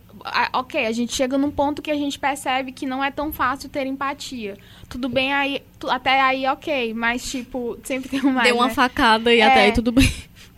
ok, 0.52 0.86
a 0.86 0.92
gente 0.92 1.14
chega 1.14 1.36
num 1.36 1.50
ponto 1.50 1.82
que 1.82 1.90
a 1.90 1.94
gente 1.94 2.18
percebe 2.18 2.72
que 2.72 2.86
não 2.86 3.04
é 3.04 3.10
tão 3.10 3.32
fácil 3.32 3.68
ter 3.68 3.86
empatia. 3.86 4.56
Tudo 4.88 5.08
bem 5.08 5.32
aí, 5.32 5.62
até 5.88 6.20
aí 6.20 6.46
ok, 6.46 6.94
mas 6.94 7.30
tipo, 7.30 7.78
sempre 7.84 8.08
tem 8.08 8.24
um 8.24 8.32
mais. 8.32 8.48
Deu 8.48 8.56
uma 8.56 8.68
né? 8.68 8.74
facada 8.74 9.32
e 9.32 9.40
é, 9.40 9.46
até 9.46 9.64
aí 9.66 9.72
tudo 9.72 9.92
bem. 9.92 10.10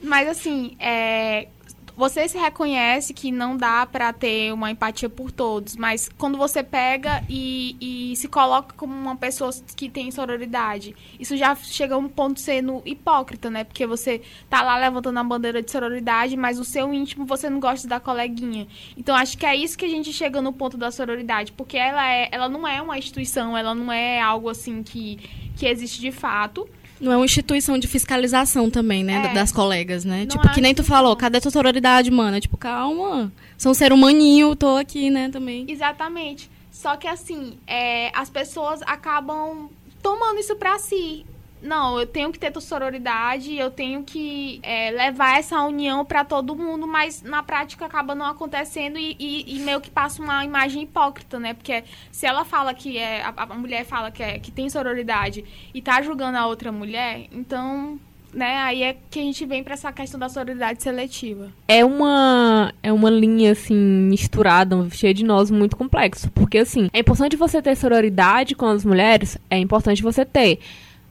Mas 0.02 0.28
assim, 0.28 0.76
é, 0.78 1.48
você 1.96 2.28
se 2.28 2.36
reconhece 2.36 3.14
que 3.14 3.32
não 3.32 3.56
dá 3.56 3.86
para 3.86 4.12
ter 4.12 4.52
uma 4.52 4.70
empatia 4.70 5.08
por 5.08 5.32
todos, 5.32 5.76
mas 5.76 6.10
quando 6.18 6.36
você 6.36 6.62
pega 6.62 7.24
e, 7.26 8.12
e, 8.12 8.16
se 8.16 8.28
coloca 8.28 8.74
como 8.76 8.92
uma 8.92 9.16
pessoa 9.16 9.50
que 9.74 9.88
tem 9.88 10.10
sororidade, 10.10 10.94
isso 11.18 11.34
já 11.38 11.54
chega 11.54 11.94
a 11.94 11.98
um 11.98 12.06
ponto 12.06 12.38
sendo 12.38 12.82
hipócrita, 12.84 13.48
né? 13.48 13.64
Porque 13.64 13.86
você 13.86 14.20
tá 14.50 14.62
lá 14.62 14.76
levantando 14.76 15.18
a 15.18 15.24
bandeira 15.24 15.62
de 15.62 15.70
sororidade, 15.70 16.36
mas 16.36 16.58
o 16.58 16.64
seu 16.64 16.92
íntimo 16.92 17.24
você 17.24 17.48
não 17.48 17.58
gosta 17.58 17.88
da 17.88 17.98
coleguinha. 17.98 18.66
Então 18.94 19.16
acho 19.16 19.38
que 19.38 19.46
é 19.46 19.56
isso 19.56 19.78
que 19.78 19.86
a 19.86 19.88
gente 19.88 20.12
chega 20.12 20.42
no 20.42 20.52
ponto 20.52 20.76
da 20.76 20.90
sororidade, 20.90 21.52
porque 21.52 21.78
ela 21.78 22.06
é, 22.06 22.28
ela 22.30 22.48
não 22.48 22.68
é 22.68 22.82
uma 22.82 22.98
instituição, 22.98 23.56
ela 23.56 23.74
não 23.74 23.90
é 23.90 24.20
algo 24.20 24.50
assim 24.50 24.82
que 24.82 25.18
que 25.56 25.66
existe 25.66 26.00
de 26.00 26.12
fato. 26.12 26.68
Não 27.00 27.12
é 27.12 27.16
uma 27.16 27.24
instituição 27.24 27.78
de 27.78 27.86
fiscalização 27.86 28.70
também, 28.70 29.04
né? 29.04 29.30
É. 29.30 29.34
Das 29.34 29.52
colegas, 29.52 30.04
né? 30.04 30.20
Não 30.20 30.26
tipo, 30.26 30.48
que 30.52 30.60
nem 30.60 30.74
tu 30.74 30.82
falou, 30.82 31.10
não. 31.10 31.16
cadê 31.16 31.40
tua 31.40 31.50
sororidade, 31.50 32.10
mano? 32.10 32.40
Tipo, 32.40 32.56
calma. 32.56 33.32
Sou 33.58 33.72
um 33.72 33.74
ser 33.74 33.92
humaninho, 33.92 34.56
tô 34.56 34.76
aqui, 34.76 35.10
né, 35.10 35.28
também. 35.28 35.66
Exatamente. 35.68 36.50
Só 36.70 36.96
que 36.96 37.08
assim, 37.08 37.58
é, 37.66 38.10
as 38.14 38.30
pessoas 38.30 38.80
acabam 38.82 39.68
tomando 40.02 40.38
isso 40.38 40.56
pra 40.56 40.78
si. 40.78 41.24
Não, 41.62 41.98
eu 41.98 42.06
tenho 42.06 42.30
que 42.30 42.38
ter 42.38 42.52
sororidade, 42.60 43.56
eu 43.56 43.70
tenho 43.70 44.02
que 44.02 44.60
é, 44.62 44.90
levar 44.90 45.38
essa 45.38 45.60
união 45.62 46.04
pra 46.04 46.24
todo 46.24 46.54
mundo, 46.54 46.86
mas 46.86 47.22
na 47.22 47.42
prática 47.42 47.86
acaba 47.86 48.14
não 48.14 48.26
acontecendo 48.26 48.98
e, 48.98 49.16
e- 49.18 49.56
e 49.56 49.58
meio 49.60 49.80
que 49.80 49.90
passa 49.90 50.22
uma 50.22 50.44
imagem 50.44 50.82
hipócrita, 50.82 51.38
né? 51.38 51.54
Porque 51.54 51.82
se 52.12 52.26
ela 52.26 52.44
fala 52.44 52.72
que 52.74 52.98
é. 52.98 53.22
A, 53.22 53.32
a 53.36 53.46
mulher 53.54 53.84
fala 53.84 54.10
que, 54.10 54.22
é, 54.22 54.38
que 54.38 54.50
tem 54.50 54.68
sororidade 54.68 55.44
e 55.74 55.80
tá 55.82 56.00
julgando 56.02 56.38
a 56.38 56.46
outra 56.46 56.70
mulher, 56.70 57.26
então. 57.32 57.98
Né, 58.34 58.58
aí 58.58 58.82
é 58.82 58.96
que 59.10 59.18
a 59.18 59.22
gente 59.22 59.46
vem 59.46 59.64
pra 59.64 59.72
essa 59.72 59.90
questão 59.90 60.20
da 60.20 60.28
sororidade 60.28 60.82
seletiva. 60.82 61.50
É 61.66 61.82
uma, 61.82 62.70
é 62.82 62.92
uma 62.92 63.08
linha, 63.08 63.52
assim, 63.52 63.74
misturada, 63.74 64.76
cheia 64.90 65.14
de 65.14 65.24
nós, 65.24 65.50
muito 65.50 65.74
complexo. 65.74 66.30
Porque, 66.32 66.58
assim, 66.58 66.90
é 66.92 66.98
importante 66.98 67.34
você 67.34 67.62
ter 67.62 67.74
sororidade 67.76 68.54
com 68.54 68.66
as 68.66 68.84
mulheres, 68.84 69.38
é 69.48 69.56
importante 69.58 70.02
você 70.02 70.22
ter. 70.22 70.58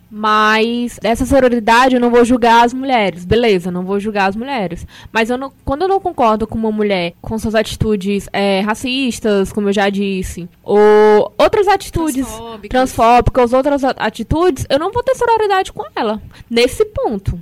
Mas 0.09 0.99
dessa 1.01 1.25
sororidade 1.25 1.95
eu 1.95 2.01
não 2.01 2.11
vou 2.11 2.23
julgar 2.23 2.63
as 2.63 2.73
mulheres. 2.73 3.25
Beleza, 3.25 3.71
não 3.71 3.83
vou 3.83 3.99
julgar 3.99 4.29
as 4.29 4.35
mulheres. 4.35 4.85
Mas 5.11 5.29
eu 5.29 5.37
não, 5.37 5.51
quando 5.63 5.83
eu 5.83 5.87
não 5.87 5.99
concordo 5.99 6.47
com 6.47 6.57
uma 6.57 6.71
mulher 6.71 7.13
com 7.21 7.37
suas 7.37 7.55
atitudes 7.55 8.29
é, 8.31 8.61
racistas, 8.61 9.51
como 9.51 9.69
eu 9.69 9.73
já 9.73 9.89
disse, 9.89 10.47
ou 10.63 11.33
outras 11.37 11.67
atitudes 11.67 12.25
Transfóbicas. 12.25 12.69
transfóbicas, 12.69 13.53
outras 13.53 13.83
atitudes, 13.83 14.65
eu 14.69 14.79
não 14.79 14.91
vou 14.91 15.03
ter 15.03 15.15
sororidade 15.15 15.73
com 15.73 15.83
ela. 15.95 16.21
Nesse 16.49 16.85
ponto. 16.85 17.39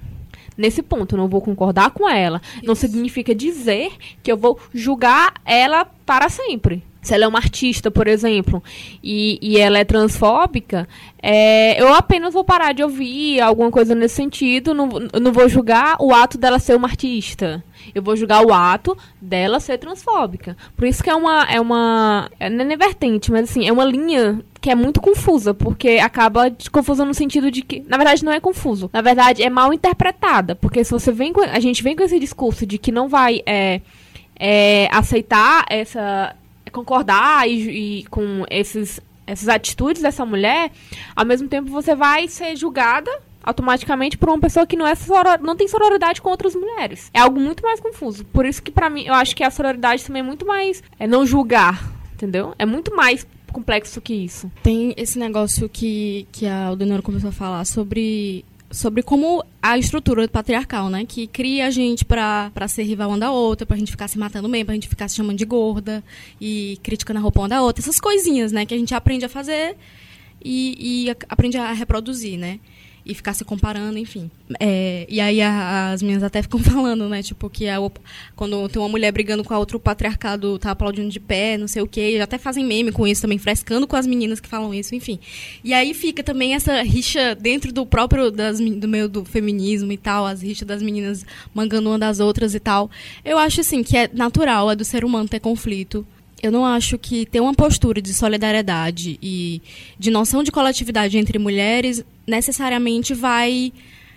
Nesse 0.57 0.83
ponto, 0.83 1.15
eu 1.15 1.17
não 1.17 1.27
vou 1.27 1.41
concordar 1.41 1.91
com 1.91 2.07
ela. 2.07 2.41
Não 2.63 2.75
significa 2.75 3.33
dizer 3.33 3.91
que 4.21 4.31
eu 4.31 4.37
vou 4.37 4.59
julgar 4.73 5.33
ela 5.45 5.85
para 6.05 6.29
sempre. 6.29 6.83
Se 7.03 7.13
ela 7.13 7.25
é 7.25 7.27
uma 7.27 7.37
artista, 7.37 7.91
por 7.91 8.07
exemplo, 8.07 8.63
e, 9.03 9.37
e 9.41 9.57
ela 9.59 9.77
é 9.77 9.83
transfóbica, 9.83 10.87
é, 11.21 11.81
eu 11.81 11.93
apenas 11.93 12.33
vou 12.33 12.43
parar 12.43 12.73
de 12.73 12.83
ouvir 12.83 13.39
alguma 13.39 13.69
coisa 13.69 13.93
nesse 13.93 14.15
sentido. 14.15 14.73
Não, 14.73 14.89
não 15.21 15.31
vou 15.31 15.47
julgar 15.47 15.97
o 15.99 16.13
ato 16.13 16.37
dela 16.37 16.59
ser 16.59 16.75
uma 16.75 16.87
artista. 16.87 17.63
Eu 17.93 18.01
vou 18.01 18.15
julgar 18.15 18.45
o 18.45 18.53
ato 18.53 18.97
dela 19.21 19.59
ser 19.59 19.77
transfóbica. 19.77 20.55
Por 20.75 20.87
isso 20.87 21.03
que 21.03 21.09
é 21.09 21.15
uma. 21.15 21.43
É 21.49 21.59
uma. 21.59 22.29
É, 22.39 22.49
não 22.49 22.69
é 22.69 22.77
vertente, 22.77 23.31
mas 23.31 23.49
assim, 23.49 23.67
é 23.67 23.71
uma 23.71 23.85
linha 23.85 24.41
que 24.59 24.69
é 24.69 24.75
muito 24.75 25.01
confusa, 25.01 25.53
porque 25.53 25.99
acaba 26.01 26.51
confusa 26.71 27.05
no 27.05 27.13
sentido 27.13 27.51
de 27.51 27.61
que. 27.61 27.83
Na 27.87 27.97
verdade, 27.97 28.23
não 28.23 28.31
é 28.31 28.39
confuso. 28.39 28.89
Na 28.93 29.01
verdade, 29.01 29.43
é 29.43 29.49
mal 29.49 29.73
interpretada. 29.73 30.55
Porque 30.55 30.83
se 30.83 30.91
você 30.91 31.11
vem 31.11 31.33
com. 31.33 31.41
A 31.41 31.59
gente 31.59 31.83
vem 31.83 31.95
com 31.95 32.03
esse 32.03 32.19
discurso 32.19 32.65
de 32.65 32.77
que 32.77 32.91
não 32.91 33.07
vai 33.07 33.41
é, 33.45 33.81
é, 34.37 34.87
aceitar 34.91 35.65
essa. 35.69 36.35
Concordar 36.73 37.47
e, 37.47 37.99
e 37.99 38.03
com 38.05 38.43
esses, 38.49 38.99
essas 39.25 39.47
atitudes 39.47 40.01
dessa 40.01 40.25
mulher, 40.25 40.71
ao 41.15 41.25
mesmo 41.25 41.47
tempo 41.47 41.69
você 41.69 41.95
vai 41.95 42.27
ser 42.27 42.55
julgada 42.55 43.11
automaticamente 43.43 44.17
por 44.17 44.29
uma 44.29 44.39
pessoa 44.39 44.65
que 44.65 44.77
não 44.77 44.87
é 44.87 44.95
soror, 44.95 45.39
não 45.41 45.55
tem 45.55 45.67
sororidade 45.67 46.21
com 46.21 46.29
outras 46.29 46.55
mulheres. 46.55 47.11
É 47.13 47.19
algo 47.19 47.39
muito 47.39 47.61
mais 47.61 47.79
confuso. 47.79 48.23
Por 48.25 48.45
isso 48.45 48.63
que 48.63 48.71
pra 48.71 48.89
mim, 48.89 49.03
eu 49.05 49.13
acho 49.13 49.35
que 49.35 49.43
a 49.43 49.51
sororidade 49.51 50.03
também 50.03 50.21
é 50.21 50.25
muito 50.25 50.45
mais 50.45 50.81
é 50.97 51.05
não 51.05 51.25
julgar, 51.25 51.91
entendeu? 52.13 52.55
É 52.57 52.65
muito 52.65 52.95
mais 52.95 53.27
complexo 53.51 54.01
que 54.01 54.13
isso. 54.13 54.51
Tem 54.63 54.93
esse 54.97 55.19
negócio 55.19 55.69
que, 55.69 56.27
que 56.31 56.47
a 56.47 56.67
Aldenora 56.67 57.01
começou 57.01 57.29
a 57.29 57.33
falar 57.33 57.65
sobre, 57.65 58.43
sobre 58.73 59.03
como 59.03 59.45
a 59.61 59.77
estrutura 59.77 60.27
patriarcal, 60.27 60.89
né? 60.89 61.05
Que 61.05 61.27
cria 61.27 61.67
a 61.67 61.69
gente 61.69 62.03
pra, 62.03 62.51
pra 62.53 62.67
ser 62.67 62.83
rival 62.83 63.09
uma 63.09 63.19
da 63.19 63.31
outra, 63.31 63.65
pra 63.65 63.77
gente 63.77 63.91
ficar 63.91 64.07
se 64.07 64.17
matando 64.17 64.49
mesmo, 64.49 64.65
pra 64.65 64.73
gente 64.73 64.89
ficar 64.89 65.07
se 65.07 65.15
chamando 65.15 65.37
de 65.37 65.45
gorda 65.45 66.03
e 66.41 66.79
criticando 66.81 67.19
a 67.19 67.21
roupa 67.21 67.41
uma 67.41 67.49
da 67.49 67.61
outra. 67.61 67.81
Essas 67.81 67.99
coisinhas, 67.99 68.51
né? 68.51 68.65
Que 68.65 68.73
a 68.73 68.77
gente 68.77 68.93
aprende 68.95 69.23
a 69.23 69.29
fazer 69.29 69.77
e, 70.43 71.05
e 71.05 71.09
aprende 71.29 71.57
a 71.57 71.71
reproduzir, 71.71 72.37
né? 72.37 72.59
E 73.05 73.13
ficar 73.13 73.33
se 73.33 73.43
comparando, 73.43 73.97
enfim. 73.97 74.31
É, 74.59 75.05
e 75.09 75.19
aí 75.19 75.41
a- 75.41 75.91
as 75.91 76.01
minhas 76.01 76.23
até 76.23 76.41
ficam 76.41 76.57
falando, 76.63 77.09
né? 77.09 77.21
Tipo, 77.21 77.49
que 77.49 77.67
a, 77.67 77.75
quando 78.35 78.69
tem 78.69 78.81
uma 78.81 78.87
mulher 78.87 79.11
brigando 79.11 79.43
com 79.43 79.53
a 79.53 79.59
outra, 79.59 79.75
o 79.75 79.79
patriarcado 79.79 80.57
tá 80.57 80.71
aplaudindo 80.71 81.09
de 81.09 81.19
pé, 81.19 81.57
não 81.57 81.67
sei 81.67 81.81
o 81.81 81.87
quê. 81.87 82.15
Já 82.17 82.23
até 82.23 82.37
fazem 82.37 82.65
meme 82.65 82.91
com 82.93 83.05
isso 83.05 83.21
também, 83.21 83.37
frescando 83.37 83.85
com 83.85 83.95
as 83.97 84.07
meninas 84.07 84.39
que 84.39 84.47
falam 84.47 84.73
isso, 84.73 84.95
enfim. 84.95 85.19
E 85.63 85.73
aí 85.73 85.93
fica 85.93 86.23
também 86.23 86.53
essa 86.55 86.81
rixa 86.81 87.35
dentro 87.35 87.73
do 87.73 87.85
próprio, 87.85 88.31
das, 88.31 88.59
do 88.59 88.87
meio 88.87 89.09
do 89.09 89.25
feminismo 89.25 89.91
e 89.91 89.97
tal, 89.97 90.25
as 90.25 90.41
rixas 90.41 90.65
das 90.67 90.81
meninas 90.81 91.25
mangando 91.53 91.89
uma 91.89 91.99
das 91.99 92.21
outras 92.21 92.55
e 92.55 92.59
tal. 92.59 92.89
Eu 93.25 93.37
acho, 93.37 93.59
assim, 93.61 93.83
que 93.83 93.97
é 93.97 94.09
natural, 94.13 94.71
é 94.71 94.75
do 94.77 94.85
ser 94.85 95.03
humano 95.03 95.27
ter 95.27 95.41
conflito. 95.41 96.07
Eu 96.43 96.51
não 96.51 96.65
acho 96.65 96.97
que 96.97 97.25
ter 97.25 97.39
uma 97.39 97.53
postura 97.53 98.01
de 98.01 98.13
solidariedade 98.13 99.17
e 99.23 99.61
de 99.97 100.11
noção 100.11 100.43
de 100.43 100.51
coletividade 100.51 101.17
entre 101.17 101.39
mulheres 101.39 102.03
necessariamente 102.27 103.13
vai 103.13 103.71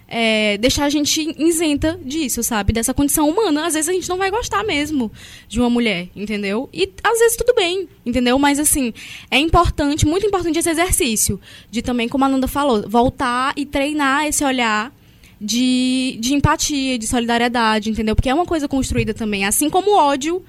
é, 0.09 0.59
deixar 0.59 0.87
a 0.87 0.91
gente 0.91 1.35
isenta 1.39 1.97
disso, 2.05 2.43
sabe? 2.43 2.73
Dessa 2.73 2.93
condição 2.93 3.29
humana. 3.31 3.65
Às 3.65 3.75
vezes 3.75 3.89
a 3.89 3.93
gente 3.93 4.09
não 4.09 4.17
vai 4.17 4.29
gostar 4.29 4.65
mesmo 4.65 5.09
de 5.49 5.61
uma 5.61 5.71
mulher, 5.71 6.09
entendeu? 6.17 6.69
E 6.73 6.91
às 7.01 7.17
vezes 7.21 7.37
tudo 7.37 7.55
bem, 7.55 7.89
entendeu? 8.05 8.37
Mas 8.41 8.59
assim, 8.59 8.93
é 9.31 9.39
importante, 9.39 10.05
muito 10.05 10.27
importante 10.27 10.59
esse 10.59 10.69
exercício. 10.69 11.41
De 11.71 11.81
também, 11.81 12.09
como 12.09 12.25
a 12.25 12.29
Nanda 12.29 12.49
falou, 12.49 12.89
voltar 12.89 13.53
e 13.57 13.65
treinar 13.65 14.27
esse 14.27 14.45
olhar 14.45 14.93
de, 15.41 16.17
de 16.19 16.35
empatia, 16.35 16.99
de 16.99 17.07
solidariedade, 17.07 17.89
entendeu? 17.89 18.17
Porque 18.17 18.29
é 18.29 18.35
uma 18.35 18.47
coisa 18.47 18.67
construída 18.67 19.15
também. 19.15 19.45
Assim 19.45 19.71
como 19.71 19.93
o 19.93 19.97
ódio 19.97 20.43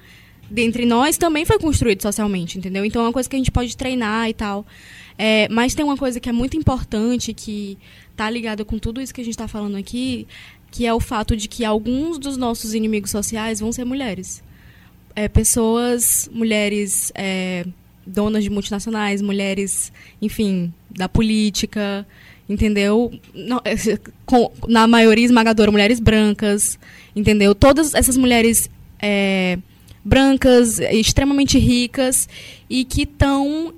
dentre 0.50 0.86
nós 0.86 1.16
também 1.18 1.44
foi 1.44 1.58
construído 1.58 2.02
socialmente, 2.02 2.58
entendeu? 2.58 2.84
Então 2.84 3.02
é 3.02 3.06
uma 3.06 3.12
coisa 3.12 3.28
que 3.28 3.36
a 3.36 3.38
gente 3.38 3.50
pode 3.50 3.76
treinar 3.76 4.28
e 4.28 4.34
tal. 4.34 4.66
É, 5.16 5.48
mas 5.50 5.74
tem 5.74 5.84
uma 5.84 5.96
coisa 5.96 6.20
que 6.20 6.28
é 6.28 6.32
muito 6.32 6.56
importante, 6.56 7.34
que 7.34 7.76
tá 8.16 8.30
ligada 8.30 8.64
com 8.64 8.78
tudo 8.78 9.00
isso 9.00 9.12
que 9.12 9.20
a 9.20 9.24
gente 9.24 9.34
está 9.34 9.48
falando 9.48 9.76
aqui, 9.76 10.26
que 10.70 10.86
é 10.86 10.94
o 10.94 11.00
fato 11.00 11.36
de 11.36 11.48
que 11.48 11.64
alguns 11.64 12.18
dos 12.18 12.36
nossos 12.36 12.74
inimigos 12.74 13.10
sociais 13.10 13.60
vão 13.60 13.72
ser 13.72 13.84
mulheres. 13.84 14.42
É, 15.16 15.28
pessoas, 15.28 16.28
mulheres 16.32 17.10
é, 17.14 17.66
donas 18.06 18.44
de 18.44 18.50
multinacionais, 18.50 19.20
mulheres, 19.20 19.92
enfim, 20.22 20.72
da 20.90 21.08
política, 21.08 22.06
entendeu? 22.48 23.12
Não, 23.34 23.60
é, 23.64 23.74
com- 24.24 24.52
na 24.68 24.86
maioria 24.86 25.24
esmagadora, 25.24 25.70
mulheres 25.72 25.98
brancas, 25.98 26.78
entendeu? 27.14 27.54
Todas 27.54 27.94
essas 27.94 28.16
mulheres 28.16 28.70
é, 29.00 29.58
brancas, 30.08 30.78
extremamente 30.80 31.58
ricas 31.58 32.28
e 32.68 32.84
que 32.84 33.02
estão 33.02 33.72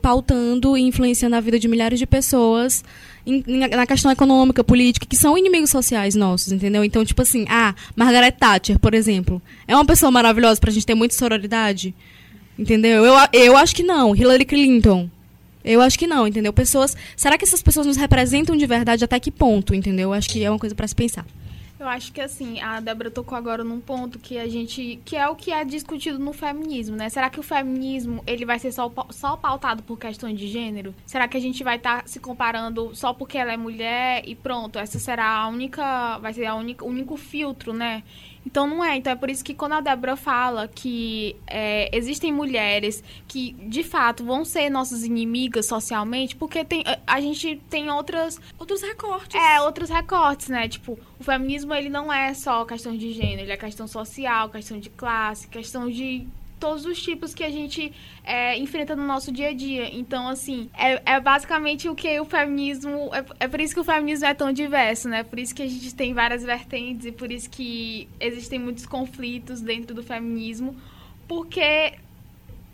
pautando 0.00 0.76
e 0.76 0.82
influenciando 0.82 1.36
a 1.36 1.40
vida 1.40 1.58
de 1.58 1.68
milhares 1.68 1.98
de 1.98 2.06
pessoas 2.06 2.82
em- 3.26 3.42
na 3.68 3.86
questão 3.86 4.10
econômica, 4.10 4.62
política, 4.64 5.06
que 5.06 5.16
são 5.16 5.36
inimigos 5.36 5.70
sociais 5.70 6.14
nossos, 6.14 6.52
entendeu? 6.52 6.82
Então, 6.84 7.04
tipo 7.04 7.20
assim, 7.22 7.44
ah, 7.48 7.74
Margaret 7.96 8.32
Thatcher, 8.32 8.78
por 8.78 8.94
exemplo, 8.94 9.40
é 9.68 9.74
uma 9.74 9.84
pessoa 9.84 10.10
maravilhosa 10.10 10.60
pra 10.60 10.70
gente 10.70 10.84
ter 10.86 10.94
muita 10.94 11.14
sororidade, 11.14 11.94
entendeu? 12.58 13.04
Eu, 13.04 13.16
a- 13.16 13.28
eu 13.32 13.56
acho 13.56 13.74
que 13.74 13.82
não. 13.82 14.14
Hillary 14.14 14.44
Clinton, 14.44 15.08
eu 15.64 15.80
acho 15.80 15.98
que 15.98 16.06
não, 16.06 16.26
entendeu? 16.28 16.52
Pessoas, 16.52 16.94
será 17.16 17.38
que 17.38 17.44
essas 17.44 17.62
pessoas 17.62 17.86
nos 17.86 17.96
representam 17.96 18.56
de 18.56 18.66
verdade 18.66 19.04
até 19.04 19.18
que 19.20 19.30
ponto, 19.30 19.74
entendeu? 19.74 20.10
Eu 20.10 20.12
acho 20.12 20.28
que 20.28 20.42
é 20.44 20.50
uma 20.50 20.58
coisa 20.58 20.74
pra 20.74 20.86
se 20.88 20.94
pensar. 20.94 21.24
Eu 21.78 21.88
acho 21.88 22.12
que 22.12 22.20
assim, 22.20 22.60
a 22.60 22.78
Débora 22.78 23.10
tocou 23.10 23.36
agora 23.36 23.64
num 23.64 23.80
ponto 23.80 24.18
que 24.18 24.38
a 24.38 24.48
gente. 24.48 25.00
que 25.04 25.16
é 25.16 25.28
o 25.28 25.34
que 25.34 25.50
é 25.50 25.64
discutido 25.64 26.18
no 26.20 26.32
feminismo, 26.32 26.94
né? 26.94 27.08
Será 27.08 27.28
que 27.28 27.40
o 27.40 27.42
feminismo 27.42 28.22
ele 28.26 28.44
vai 28.44 28.60
ser 28.60 28.70
só, 28.70 28.92
só 29.10 29.36
pautado 29.36 29.82
por 29.82 29.98
questões 29.98 30.38
de 30.38 30.46
gênero? 30.46 30.94
Será 31.04 31.26
que 31.26 31.36
a 31.36 31.40
gente 31.40 31.64
vai 31.64 31.76
estar 31.76 32.02
tá 32.02 32.06
se 32.06 32.20
comparando 32.20 32.94
só 32.94 33.12
porque 33.12 33.36
ela 33.36 33.52
é 33.52 33.56
mulher 33.56 34.22
e 34.24 34.36
pronto, 34.36 34.78
essa 34.78 35.00
será 35.00 35.26
a 35.26 35.48
única. 35.48 36.18
vai 36.18 36.32
ser 36.32 36.46
a 36.46 36.54
única, 36.54 36.84
o 36.84 36.88
único 36.88 37.16
filtro, 37.16 37.72
né? 37.72 38.04
Então 38.46 38.66
não 38.66 38.84
é. 38.84 38.96
Então 38.96 39.12
é 39.12 39.16
por 39.16 39.30
isso 39.30 39.44
que 39.44 39.54
quando 39.54 39.72
a 39.72 39.80
Débora 39.80 40.16
fala 40.16 40.68
que 40.68 41.36
é, 41.46 41.88
existem 41.96 42.32
mulheres 42.32 43.02
que 43.26 43.52
de 43.52 43.82
fato 43.82 44.24
vão 44.24 44.44
ser 44.44 44.70
nossas 44.70 45.04
inimigas 45.04 45.66
socialmente, 45.66 46.36
porque 46.36 46.64
tem, 46.64 46.84
a 47.06 47.20
gente 47.20 47.60
tem 47.68 47.90
outras. 47.90 48.40
Outros 48.58 48.82
recortes. 48.82 49.34
É, 49.34 49.60
outros 49.60 49.88
recortes, 49.88 50.48
né? 50.48 50.68
Tipo, 50.68 50.98
o 51.18 51.24
feminismo 51.24 51.74
ele 51.74 51.88
não 51.88 52.12
é 52.12 52.34
só 52.34 52.64
questão 52.64 52.96
de 52.96 53.12
gênero, 53.12 53.42
ele 53.42 53.52
é 53.52 53.56
questão 53.56 53.86
social, 53.86 54.48
questão 54.48 54.78
de 54.78 54.90
classe, 54.90 55.48
questão 55.48 55.90
de 55.90 56.26
todos 56.64 56.86
os 56.86 57.02
tipos 57.02 57.34
que 57.34 57.44
a 57.44 57.50
gente 57.50 57.92
é, 58.24 58.56
enfrenta 58.56 58.96
no 58.96 59.04
nosso 59.04 59.30
dia 59.30 59.50
a 59.50 59.52
dia. 59.52 59.94
Então, 59.94 60.26
assim, 60.26 60.70
é, 60.72 61.02
é 61.04 61.20
basicamente 61.20 61.90
o 61.90 61.94
que 61.94 62.18
o 62.18 62.24
feminismo. 62.24 63.10
É, 63.12 63.44
é, 63.44 63.48
por 63.48 63.60
isso 63.60 63.74
que 63.74 63.80
o 63.80 63.84
feminismo 63.84 64.24
é 64.24 64.32
tão 64.32 64.50
diverso, 64.50 65.06
né? 65.06 65.22
Por 65.22 65.38
isso 65.38 65.54
que 65.54 65.60
a 65.60 65.66
gente 65.66 65.94
tem 65.94 66.14
várias 66.14 66.42
vertentes 66.42 67.04
e 67.04 67.12
por 67.12 67.30
isso 67.30 67.50
que 67.50 68.08
existem 68.18 68.58
muitos 68.58 68.86
conflitos 68.86 69.60
dentro 69.60 69.94
do 69.94 70.02
feminismo, 70.02 70.74
porque 71.28 71.98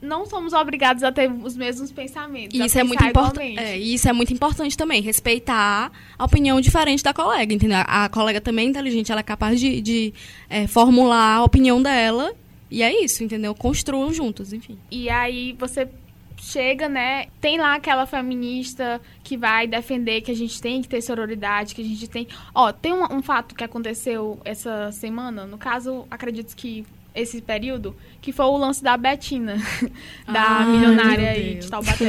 não 0.00 0.24
somos 0.24 0.52
obrigados 0.52 1.02
a 1.02 1.10
ter 1.10 1.28
os 1.28 1.56
mesmos 1.56 1.90
pensamentos. 1.90 2.56
Isso 2.56 2.78
é 2.78 2.84
muito 2.84 3.04
importante. 3.04 3.58
É, 3.58 3.76
isso 3.76 4.08
é 4.08 4.12
muito 4.12 4.32
importante 4.32 4.76
também, 4.76 5.02
respeitar 5.02 5.90
a 6.16 6.24
opinião 6.24 6.60
diferente 6.60 7.02
da 7.02 7.12
colega, 7.12 7.52
entendeu? 7.52 7.78
A 7.84 8.08
colega 8.08 8.40
também 8.40 8.66
é 8.66 8.70
inteligente, 8.70 9.10
ela 9.10 9.20
é 9.20 9.24
capaz 9.24 9.58
de, 9.58 9.80
de 9.80 10.14
é, 10.48 10.68
formular 10.68 11.38
a 11.38 11.42
opinião 11.42 11.82
dela 11.82 12.32
e 12.70 12.82
é 12.82 13.04
isso, 13.04 13.24
entendeu? 13.24 13.54
Construam 13.54 14.12
juntos, 14.12 14.52
enfim. 14.52 14.78
E 14.90 15.08
aí 15.10 15.56
você 15.58 15.88
chega, 16.36 16.88
né? 16.88 17.26
Tem 17.40 17.58
lá 17.58 17.74
aquela 17.74 18.06
feminista 18.06 19.00
que 19.22 19.36
vai 19.36 19.66
defender 19.66 20.20
que 20.22 20.30
a 20.30 20.36
gente 20.36 20.60
tem 20.60 20.80
que 20.80 20.88
ter 20.88 21.02
sororidade, 21.02 21.74
que 21.74 21.82
a 21.82 21.84
gente 21.84 22.08
tem. 22.08 22.26
Ó, 22.54 22.72
tem 22.72 22.92
um, 22.92 23.04
um 23.12 23.22
fato 23.22 23.54
que 23.54 23.64
aconteceu 23.64 24.40
essa 24.44 24.90
semana, 24.92 25.46
no 25.46 25.58
caso, 25.58 26.06
acredito 26.10 26.56
que 26.56 26.86
esse 27.14 27.42
período, 27.42 27.94
que 28.20 28.32
foi 28.32 28.46
o 28.46 28.56
lance 28.56 28.82
da 28.82 28.96
Betina, 28.96 29.56
da 30.26 30.60
milionária 30.60 31.30
aí 31.30 31.56
de 31.56 31.68
Taubaté. 31.68 32.04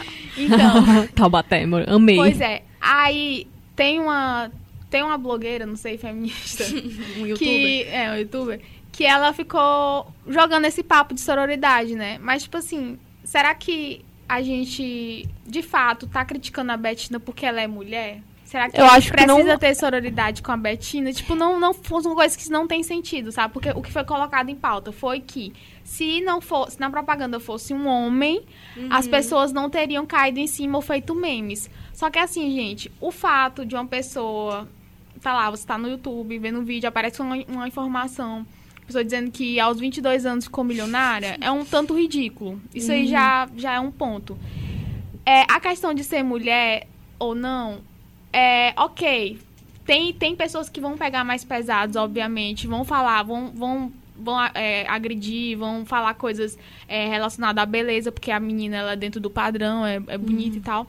então. 0.36 1.06
Taubaté, 1.14 1.64
amei. 1.86 2.16
Pois 2.16 2.40
é. 2.40 2.62
Aí 2.80 3.46
tem 3.76 4.00
uma. 4.00 4.50
Tem 4.90 5.02
uma 5.02 5.18
blogueira, 5.18 5.66
não 5.66 5.76
sei, 5.76 5.98
feminista. 5.98 6.64
um 7.18 7.26
youtuber. 7.26 7.36
Que, 7.36 7.82
é, 7.90 8.10
um 8.10 8.16
youtuber 8.16 8.58
que 8.98 9.04
ela 9.04 9.32
ficou 9.32 10.12
jogando 10.26 10.64
esse 10.64 10.82
papo 10.82 11.14
de 11.14 11.20
sororidade, 11.20 11.94
né? 11.94 12.18
Mas, 12.20 12.42
tipo 12.42 12.56
assim, 12.56 12.98
será 13.22 13.54
que 13.54 14.04
a 14.28 14.42
gente, 14.42 15.24
de 15.46 15.62
fato, 15.62 16.08
tá 16.08 16.24
criticando 16.24 16.72
a 16.72 16.76
Betina 16.76 17.20
porque 17.20 17.46
ela 17.46 17.60
é 17.60 17.68
mulher? 17.68 18.20
Será 18.44 18.68
que 18.68 18.76
eu 18.76 18.84
acho 18.86 19.12
precisa 19.12 19.36
que 19.36 19.44
não... 19.44 19.56
ter 19.56 19.72
sororidade 19.76 20.42
com 20.42 20.50
a 20.50 20.56
Betina? 20.56 21.12
Tipo, 21.12 21.36
não, 21.36 21.60
não 21.60 21.72
são 21.72 22.12
coisas 22.12 22.34
que 22.34 22.50
não 22.50 22.66
tem 22.66 22.82
sentido, 22.82 23.30
sabe? 23.30 23.52
Porque 23.52 23.70
o 23.70 23.80
que 23.80 23.92
foi 23.92 24.02
colocado 24.02 24.48
em 24.48 24.56
pauta 24.56 24.90
foi 24.90 25.20
que 25.20 25.52
se 25.84 26.20
não 26.20 26.40
fosse, 26.40 26.72
se 26.72 26.80
na 26.80 26.90
propaganda 26.90 27.38
fosse 27.38 27.72
um 27.72 27.86
homem, 27.86 28.42
uhum. 28.76 28.88
as 28.90 29.06
pessoas 29.06 29.52
não 29.52 29.70
teriam 29.70 30.04
caído 30.06 30.40
em 30.40 30.48
cima 30.48 30.76
ou 30.76 30.82
feito 30.82 31.14
memes. 31.14 31.70
Só 31.92 32.10
que 32.10 32.18
assim, 32.18 32.50
gente, 32.50 32.90
o 33.00 33.12
fato 33.12 33.64
de 33.64 33.76
uma 33.76 33.86
pessoa, 33.86 34.66
tá 35.22 35.32
lá, 35.32 35.48
você 35.52 35.64
tá 35.64 35.78
no 35.78 35.88
YouTube, 35.88 36.36
vendo 36.40 36.58
um 36.58 36.64
vídeo, 36.64 36.88
aparece 36.88 37.22
uma, 37.22 37.36
uma 37.48 37.68
informação 37.68 38.44
pessoa 38.88 39.04
dizendo 39.04 39.30
que 39.30 39.60
aos 39.60 39.78
22 39.78 40.26
anos 40.26 40.46
ficou 40.46 40.64
milionária, 40.64 41.36
é 41.40 41.50
um 41.50 41.64
tanto 41.64 41.96
ridículo. 41.96 42.60
Isso 42.74 42.90
aí 42.90 43.06
já, 43.06 43.48
já 43.56 43.74
é 43.74 43.80
um 43.80 43.90
ponto. 43.90 44.36
É, 45.24 45.42
a 45.42 45.60
questão 45.60 45.92
de 45.94 46.02
ser 46.02 46.22
mulher 46.22 46.88
ou 47.18 47.34
não, 47.34 47.80
é 48.32 48.72
ok. 48.76 49.38
Tem, 49.84 50.12
tem 50.12 50.34
pessoas 50.34 50.68
que 50.68 50.80
vão 50.80 50.96
pegar 50.96 51.22
mais 51.22 51.44
pesados, 51.44 51.96
obviamente, 51.96 52.66
vão 52.66 52.84
falar, 52.84 53.22
vão, 53.22 53.52
vão, 53.54 53.92
vão 54.16 54.38
é, 54.54 54.86
agredir, 54.88 55.56
vão 55.56 55.84
falar 55.84 56.14
coisas 56.14 56.58
é, 56.86 57.08
relacionadas 57.08 57.62
à 57.62 57.66
beleza, 57.66 58.10
porque 58.10 58.30
a 58.30 58.40
menina 58.40 58.76
ela 58.78 58.92
é 58.92 58.96
dentro 58.96 59.20
do 59.20 59.30
padrão, 59.30 59.84
é, 59.84 59.96
é 60.06 60.18
bonita 60.18 60.54
uhum. 60.54 60.56
e 60.56 60.60
tal. 60.60 60.86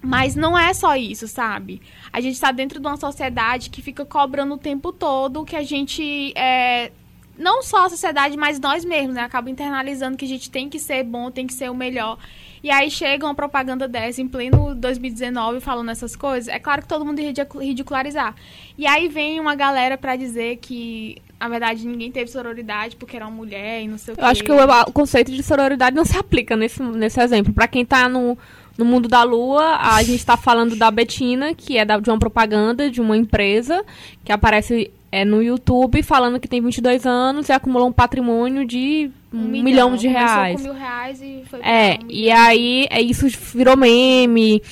Mas 0.00 0.34
não 0.36 0.56
é 0.56 0.72
só 0.72 0.96
isso, 0.96 1.26
sabe? 1.26 1.82
A 2.12 2.20
gente 2.20 2.34
está 2.34 2.52
dentro 2.52 2.80
de 2.80 2.86
uma 2.86 2.96
sociedade 2.96 3.68
que 3.68 3.82
fica 3.82 4.04
cobrando 4.04 4.54
o 4.54 4.58
tempo 4.58 4.92
todo 4.92 5.44
que 5.44 5.56
a 5.56 5.62
gente 5.62 6.32
é, 6.36 6.92
não 7.38 7.62
só 7.62 7.86
a 7.86 7.88
sociedade, 7.88 8.36
mas 8.36 8.58
nós 8.58 8.84
mesmos, 8.84 9.14
né? 9.14 9.22
Acaba 9.22 9.48
internalizando 9.48 10.16
que 10.16 10.24
a 10.24 10.28
gente 10.28 10.50
tem 10.50 10.68
que 10.68 10.78
ser 10.78 11.04
bom, 11.04 11.30
tem 11.30 11.46
que 11.46 11.54
ser 11.54 11.70
o 11.70 11.74
melhor. 11.74 12.18
E 12.62 12.70
aí 12.70 12.90
chega 12.90 13.24
uma 13.24 13.34
propaganda 13.34 13.86
dessa 13.86 14.20
em 14.20 14.26
pleno 14.26 14.74
2019 14.74 15.60
falando 15.60 15.90
essas 15.90 16.16
coisas. 16.16 16.48
É 16.52 16.58
claro 16.58 16.82
que 16.82 16.88
todo 16.88 17.04
mundo 17.04 17.20
ia 17.20 17.32
ridicularizar. 17.60 18.34
E 18.76 18.86
aí 18.86 19.08
vem 19.08 19.38
uma 19.38 19.54
galera 19.54 19.96
para 19.96 20.16
dizer 20.16 20.56
que, 20.56 21.18
na 21.38 21.48
verdade, 21.48 21.86
ninguém 21.86 22.10
teve 22.10 22.30
sororidade 22.30 22.96
porque 22.96 23.16
era 23.16 23.26
uma 23.26 23.36
mulher 23.36 23.82
e 23.82 23.88
não 23.88 23.98
sei 23.98 24.12
o 24.12 24.14
Eu 24.14 24.18
quê. 24.18 24.24
acho 24.24 24.42
que 24.42 24.50
o, 24.50 24.56
o, 24.56 24.92
conceito 24.92 25.30
de 25.30 25.42
sororidade 25.42 25.94
não 25.94 26.04
se 26.04 26.16
aplica 26.16 26.56
nesse, 26.56 26.82
nesse 26.82 27.20
exemplo. 27.20 27.52
Para 27.52 27.68
quem 27.68 27.84
tá 27.84 28.08
no, 28.08 28.36
no 28.76 28.84
mundo 28.84 29.08
da 29.08 29.22
lua, 29.22 29.76
a 29.76 30.02
gente 30.02 30.18
está 30.18 30.36
falando 30.36 30.74
da 30.74 30.90
Betina, 30.90 31.54
que 31.54 31.78
é 31.78 31.84
da, 31.84 32.00
de 32.00 32.10
uma 32.10 32.18
propaganda 32.18 32.90
de 32.90 33.00
uma 33.00 33.16
empresa 33.16 33.84
que 34.24 34.32
aparece 34.32 34.90
é, 35.10 35.24
no 35.24 35.42
YouTube 35.42 36.02
falando 36.02 36.38
que 36.38 36.48
tem 36.48 36.60
22 36.60 37.06
anos 37.06 37.48
e 37.48 37.52
acumulou 37.52 37.88
um 37.88 37.92
patrimônio 37.92 38.64
de 38.64 39.10
um, 39.32 39.38
um 39.38 39.42
milhão, 39.42 39.62
milhão, 39.64 39.96
de 39.96 40.08
reais. 40.08 40.56
Com 40.56 40.68
mil 40.68 40.74
reais 40.74 41.20
e 41.22 41.42
foi 41.48 41.60
é, 41.60 41.98
um 42.02 42.06
e 42.08 42.30
aí 42.30 42.86
é, 42.90 43.00
isso 43.00 43.26
virou 43.54 43.76
meme 43.76 44.62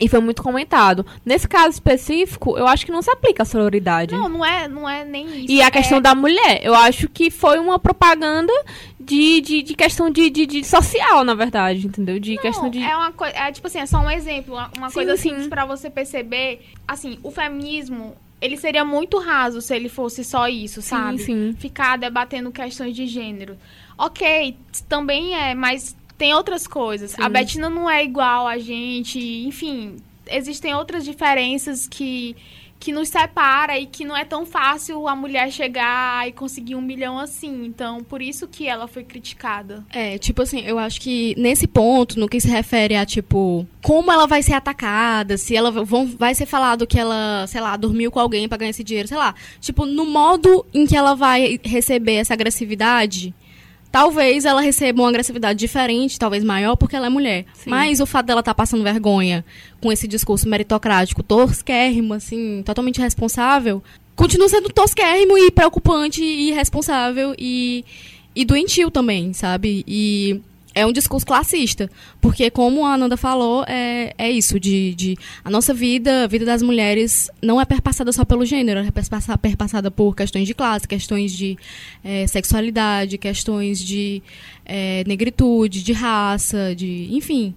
e 0.00 0.08
foi 0.08 0.20
muito 0.20 0.42
comentado. 0.42 1.04
Nesse 1.24 1.48
caso 1.48 1.70
específico, 1.70 2.56
eu 2.56 2.66
acho 2.66 2.86
que 2.86 2.92
não 2.92 3.02
se 3.02 3.10
aplica 3.10 3.42
a 3.42 3.46
sororidade. 3.46 4.14
Não, 4.14 4.28
não 4.28 4.44
é, 4.44 4.68
não 4.68 4.88
é 4.88 5.04
nem 5.04 5.26
isso. 5.26 5.50
E 5.50 5.60
a 5.60 5.70
questão 5.70 5.98
é... 5.98 6.00
da 6.00 6.14
mulher, 6.14 6.60
eu 6.62 6.74
acho 6.74 7.08
que 7.08 7.30
foi 7.30 7.58
uma 7.58 7.78
propaganda 7.78 8.52
de, 9.00 9.40
de, 9.40 9.62
de 9.62 9.74
questão 9.74 10.10
de, 10.10 10.30
de, 10.30 10.46
de, 10.46 10.64
social, 10.64 11.24
na 11.24 11.34
verdade, 11.34 11.86
entendeu? 11.86 12.20
De 12.20 12.34
não, 12.34 12.42
questão 12.42 12.70
de. 12.70 12.80
É 12.80 12.96
uma 12.96 13.12
coisa. 13.12 13.36
É 13.36 13.50
tipo 13.50 13.66
assim, 13.66 13.78
é 13.78 13.86
só 13.86 13.98
um 13.98 14.10
exemplo. 14.10 14.54
Uma, 14.76 14.88
sim, 14.88 14.94
coisa 14.94 15.14
assim 15.14 15.48
para 15.48 15.64
você 15.64 15.90
perceber. 15.90 16.64
Assim, 16.86 17.18
o 17.22 17.30
feminismo 17.30 18.14
ele 18.40 18.56
seria 18.56 18.84
muito 18.84 19.18
raso 19.18 19.60
se 19.60 19.74
ele 19.74 19.88
fosse 19.88 20.24
só 20.24 20.48
isso, 20.48 20.80
sabe? 20.80 21.18
Sim, 21.18 21.52
sim. 21.52 21.56
Ficar 21.58 21.96
debatendo 21.96 22.50
questões 22.52 22.94
de 22.94 23.06
gênero. 23.06 23.56
Ok, 23.96 24.56
também 24.88 25.34
é, 25.34 25.54
mas 25.54 25.96
tem 26.16 26.34
outras 26.34 26.66
coisas. 26.66 27.12
Sim. 27.12 27.22
A 27.22 27.28
Betina 27.28 27.68
não 27.68 27.90
é 27.90 28.04
igual 28.04 28.46
a 28.46 28.58
gente, 28.58 29.18
enfim, 29.18 29.96
existem 30.26 30.74
outras 30.74 31.04
diferenças 31.04 31.86
que 31.86 32.36
que 32.78 32.92
nos 32.92 33.08
separa 33.08 33.78
e 33.78 33.86
que 33.86 34.04
não 34.04 34.16
é 34.16 34.24
tão 34.24 34.46
fácil 34.46 35.08
a 35.08 35.16
mulher 35.16 35.50
chegar 35.50 36.28
e 36.28 36.32
conseguir 36.32 36.74
um 36.74 36.80
milhão 36.80 37.18
assim. 37.18 37.64
Então, 37.66 38.02
por 38.04 38.22
isso 38.22 38.46
que 38.46 38.66
ela 38.66 38.86
foi 38.86 39.04
criticada. 39.04 39.84
É, 39.90 40.16
tipo 40.18 40.42
assim, 40.42 40.60
eu 40.60 40.78
acho 40.78 41.00
que 41.00 41.34
nesse 41.36 41.66
ponto, 41.66 42.18
no 42.18 42.28
que 42.28 42.40
se 42.40 42.48
refere 42.48 42.94
a, 42.94 43.04
tipo, 43.04 43.66
como 43.82 44.12
ela 44.12 44.26
vai 44.26 44.42
ser 44.42 44.54
atacada, 44.54 45.36
se 45.36 45.56
ela 45.56 45.70
vão, 45.70 46.06
vai 46.06 46.34
ser 46.34 46.46
falado 46.46 46.86
que 46.86 46.98
ela, 46.98 47.46
sei 47.48 47.60
lá, 47.60 47.76
dormiu 47.76 48.10
com 48.10 48.20
alguém 48.20 48.48
para 48.48 48.58
ganhar 48.58 48.70
esse 48.70 48.84
dinheiro, 48.84 49.08
sei 49.08 49.18
lá. 49.18 49.34
Tipo, 49.60 49.84
no 49.84 50.06
modo 50.06 50.64
em 50.72 50.86
que 50.86 50.96
ela 50.96 51.14
vai 51.14 51.58
receber 51.64 52.14
essa 52.14 52.34
agressividade, 52.34 53.34
Talvez 53.98 54.44
ela 54.44 54.60
receba 54.60 55.02
uma 55.02 55.08
agressividade 55.08 55.58
diferente, 55.58 56.20
talvez 56.20 56.44
maior, 56.44 56.76
porque 56.76 56.94
ela 56.94 57.06
é 57.06 57.08
mulher. 57.08 57.44
Sim. 57.52 57.68
Mas 57.68 57.98
o 57.98 58.06
fato 58.06 58.26
dela 58.26 58.38
estar 58.38 58.54
tá 58.54 58.54
passando 58.54 58.84
vergonha 58.84 59.44
com 59.80 59.90
esse 59.90 60.06
discurso 60.06 60.48
meritocrático, 60.48 61.20
tosquérrimo, 61.20 62.14
assim, 62.14 62.62
totalmente 62.64 63.00
responsável, 63.00 63.82
continua 64.14 64.48
sendo 64.48 64.68
tosquérrimo 64.68 65.36
e 65.36 65.50
preocupante 65.50 66.22
e 66.22 66.50
irresponsável 66.50 67.34
e, 67.36 67.84
e 68.36 68.44
doentio 68.44 68.88
também, 68.88 69.32
sabe? 69.32 69.82
E 69.84 70.40
é 70.78 70.86
um 70.86 70.92
discurso 70.92 71.26
classista. 71.26 71.90
Porque, 72.20 72.50
como 72.50 72.86
a 72.86 72.94
Ananda 72.94 73.16
falou, 73.16 73.64
é, 73.66 74.14
é 74.16 74.30
isso, 74.30 74.60
de, 74.60 74.94
de 74.94 75.18
a 75.44 75.50
nossa 75.50 75.74
vida, 75.74 76.24
a 76.24 76.26
vida 76.26 76.44
das 76.44 76.62
mulheres, 76.62 77.28
não 77.42 77.60
é 77.60 77.64
perpassada 77.64 78.12
só 78.12 78.24
pelo 78.24 78.46
gênero, 78.46 78.80
é 78.80 78.90
perpassada 78.90 79.90
por 79.90 80.14
questões 80.14 80.46
de 80.46 80.54
classe, 80.54 80.86
questões 80.86 81.32
de 81.32 81.58
é, 82.04 82.26
sexualidade, 82.26 83.18
questões 83.18 83.80
de 83.80 84.22
é, 84.64 85.02
negritude, 85.06 85.82
de 85.82 85.92
raça, 85.92 86.74
de. 86.76 87.08
enfim. 87.10 87.54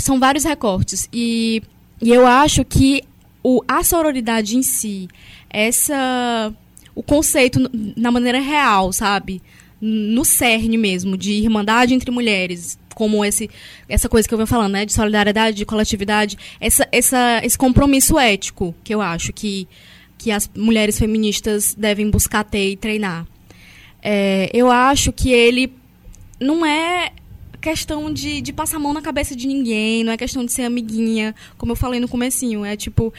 São 0.00 0.18
vários 0.18 0.44
recortes. 0.44 1.08
E, 1.12 1.62
e 2.00 2.10
eu 2.10 2.26
acho 2.26 2.64
que 2.64 3.02
o, 3.42 3.62
a 3.66 3.82
sororidade 3.82 4.56
em 4.56 4.62
si, 4.62 5.08
essa. 5.50 6.54
o 6.94 7.02
conceito 7.02 7.58
na 7.96 8.12
maneira 8.12 8.40
real, 8.40 8.92
sabe? 8.92 9.42
No 9.84 10.24
cerne 10.24 10.78
mesmo, 10.78 11.16
de 11.16 11.32
irmandade 11.32 11.92
entre 11.92 12.08
mulheres, 12.12 12.78
como 12.94 13.24
esse, 13.24 13.50
essa 13.88 14.08
coisa 14.08 14.28
que 14.28 14.32
eu 14.32 14.38
venho 14.38 14.46
falando, 14.46 14.74
né, 14.74 14.86
de 14.86 14.92
solidariedade, 14.92 15.56
de 15.56 15.66
coletividade, 15.66 16.38
essa, 16.60 16.86
essa, 16.92 17.40
esse 17.42 17.58
compromisso 17.58 18.16
ético 18.16 18.72
que 18.84 18.94
eu 18.94 19.00
acho 19.00 19.32
que, 19.32 19.66
que 20.16 20.30
as 20.30 20.48
mulheres 20.56 20.96
feministas 20.96 21.74
devem 21.74 22.08
buscar 22.08 22.44
ter 22.44 22.70
e 22.70 22.76
treinar. 22.76 23.26
É, 24.00 24.48
eu 24.54 24.70
acho 24.70 25.12
que 25.12 25.32
ele 25.32 25.72
não 26.40 26.64
é 26.64 27.10
questão 27.60 28.12
de, 28.12 28.40
de 28.40 28.52
passar 28.52 28.76
a 28.76 28.80
mão 28.80 28.92
na 28.92 29.02
cabeça 29.02 29.34
de 29.34 29.48
ninguém, 29.48 30.04
não 30.04 30.12
é 30.12 30.16
questão 30.16 30.44
de 30.44 30.52
ser 30.52 30.62
amiguinha, 30.62 31.34
como 31.58 31.72
eu 31.72 31.76
falei 31.76 31.98
no 31.98 32.08
comecinho. 32.08 32.64
É 32.64 32.76
tipo. 32.76 33.12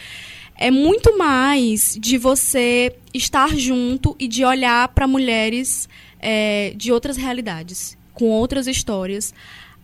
É 0.55 0.69
muito 0.69 1.17
mais 1.17 1.97
de 1.99 2.15
você 2.15 2.95
estar 3.11 3.57
junto 3.57 4.15
e 4.19 4.27
de 4.27 4.45
olhar 4.45 4.87
para 4.89 5.07
mulheres 5.07 5.89
é, 6.23 6.73
de 6.75 6.91
outras 6.91 7.17
realidades, 7.17 7.97
com 8.13 8.29
outras 8.29 8.65
histórias 8.65 9.33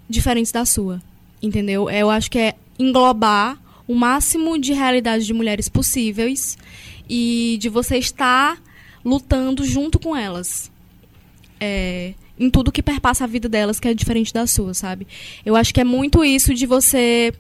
diferentes 0.10 0.52
da 0.52 0.65
sua. 0.65 1.02
Entendeu? 1.43 1.89
Eu 1.89 2.10
acho 2.10 2.32
que 2.32 2.39
é 2.39 2.56
englobar 2.80 3.62
o 3.86 3.93
máximo 3.93 4.58
de 4.58 4.71
realidades 4.71 5.28
de 5.28 5.34
mulheres 5.34 5.67
possíveis 5.67 6.58
e 7.10 7.58
de 7.60 7.67
você 7.67 7.97
estar 7.97 8.62
lutando 9.04 9.65
junto 9.65 9.99
com 9.99 10.15
elas. 10.15 10.71
É, 11.60 12.13
em 12.39 12.49
tudo 12.49 12.71
que 12.71 12.82
perpassa 12.82 13.25
a 13.25 13.28
vida 13.28 13.49
delas, 13.49 13.80
que 13.80 13.88
é 13.88 13.93
diferente 13.93 14.34
da 14.34 14.47
sua, 14.47 14.73
sabe? 14.73 15.06
Eu 15.45 15.58
acho 15.58 15.73
que 15.73 15.82
é 15.82 15.84
muito 15.84 16.23
isso 16.23 16.54
de 16.54 16.65
você. 16.65 17.34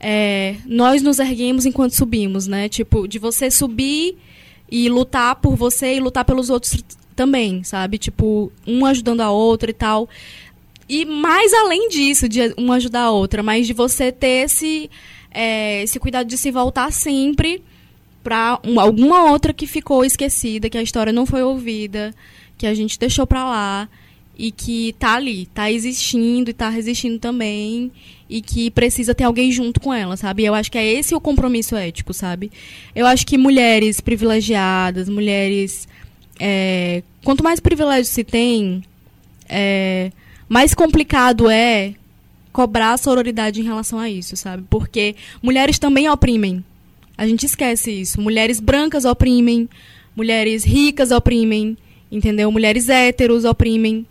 É, 0.00 0.56
nós 0.66 1.00
nos 1.00 1.20
erguemos 1.20 1.64
enquanto 1.64 1.92
subimos, 1.92 2.48
né? 2.48 2.68
Tipo, 2.68 3.06
de 3.06 3.20
você 3.20 3.52
subir 3.52 4.16
e 4.68 4.88
lutar 4.88 5.36
por 5.36 5.54
você 5.54 5.94
e 5.94 6.00
lutar 6.00 6.24
pelos 6.24 6.50
outros 6.50 6.82
também, 7.12 7.62
sabe? 7.64 7.98
Tipo, 7.98 8.52
um 8.66 8.84
ajudando 8.86 9.20
a 9.20 9.30
outra 9.30 9.70
e 9.70 9.74
tal. 9.74 10.08
E 10.88 11.04
mais 11.04 11.52
além 11.54 11.88
disso, 11.88 12.28
de 12.28 12.40
um 12.58 12.72
ajudar 12.72 13.02
a 13.02 13.10
outra, 13.10 13.42
mas 13.42 13.66
de 13.66 13.72
você 13.72 14.12
ter 14.12 14.44
esse 14.44 14.90
é, 15.30 15.82
esse 15.82 15.98
cuidado 15.98 16.26
de 16.26 16.36
se 16.36 16.50
voltar 16.50 16.92
sempre 16.92 17.62
para 18.22 18.60
um, 18.64 18.78
alguma 18.78 19.30
outra 19.30 19.52
que 19.52 19.66
ficou 19.66 20.04
esquecida, 20.04 20.68
que 20.68 20.78
a 20.78 20.82
história 20.82 21.12
não 21.12 21.26
foi 21.26 21.42
ouvida, 21.42 22.14
que 22.56 22.66
a 22.66 22.74
gente 22.74 22.98
deixou 22.98 23.26
para 23.26 23.44
lá 23.44 23.88
e 24.38 24.50
que 24.50 24.94
tá 24.98 25.14
ali, 25.14 25.46
tá 25.46 25.70
existindo 25.70 26.50
e 26.50 26.54
tá 26.54 26.68
resistindo 26.68 27.18
também 27.18 27.92
e 28.28 28.40
que 28.40 28.70
precisa 28.70 29.14
ter 29.14 29.24
alguém 29.24 29.52
junto 29.52 29.80
com 29.80 29.92
ela, 29.92 30.16
sabe? 30.16 30.44
Eu 30.44 30.54
acho 30.54 30.70
que 30.70 30.78
é 30.78 30.92
esse 30.92 31.14
o 31.14 31.20
compromisso 31.20 31.76
ético, 31.76 32.14
sabe? 32.14 32.50
Eu 32.94 33.06
acho 33.06 33.26
que 33.26 33.36
mulheres 33.36 34.00
privilegiadas, 34.00 35.08
mulheres 35.08 35.86
é, 36.44 37.04
quanto 37.24 37.44
mais 37.44 37.60
privilégios 37.60 38.08
se 38.08 38.24
tem, 38.24 38.82
é, 39.48 40.10
mais 40.48 40.74
complicado 40.74 41.48
é 41.48 41.94
cobrar 42.52 42.98
sororidade 42.98 43.60
em 43.60 43.64
relação 43.64 43.96
a 43.96 44.10
isso, 44.10 44.36
sabe? 44.36 44.64
Porque 44.68 45.14
mulheres 45.40 45.78
também 45.78 46.10
oprimem. 46.10 46.64
A 47.16 47.28
gente 47.28 47.46
esquece 47.46 47.92
isso. 47.92 48.20
Mulheres 48.20 48.58
brancas 48.58 49.04
oprimem, 49.04 49.68
mulheres 50.16 50.64
ricas 50.64 51.12
oprimem, 51.12 51.78
entendeu? 52.10 52.50
Mulheres 52.50 52.88
héteros 52.88 53.44
oprimem. 53.44 54.04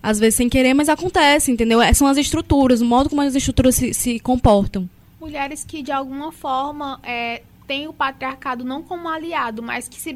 Às 0.00 0.20
vezes 0.20 0.36
sem 0.36 0.48
querer, 0.48 0.74
mas 0.74 0.88
acontece, 0.88 1.50
entendeu? 1.50 1.82
É, 1.82 1.92
são 1.92 2.06
as 2.06 2.16
estruturas, 2.16 2.80
o 2.80 2.84
modo 2.84 3.08
como 3.08 3.22
as 3.22 3.34
estruturas 3.34 3.74
se, 3.74 3.92
se 3.92 4.20
comportam. 4.20 4.88
Mulheres 5.20 5.64
que, 5.64 5.82
de 5.82 5.90
alguma 5.90 6.30
forma, 6.30 7.00
é, 7.02 7.42
têm 7.66 7.88
o 7.88 7.92
patriarcado 7.92 8.64
não 8.64 8.82
como 8.82 9.08
aliado, 9.08 9.62
mas 9.62 9.88
que 9.88 10.00
se 10.00 10.12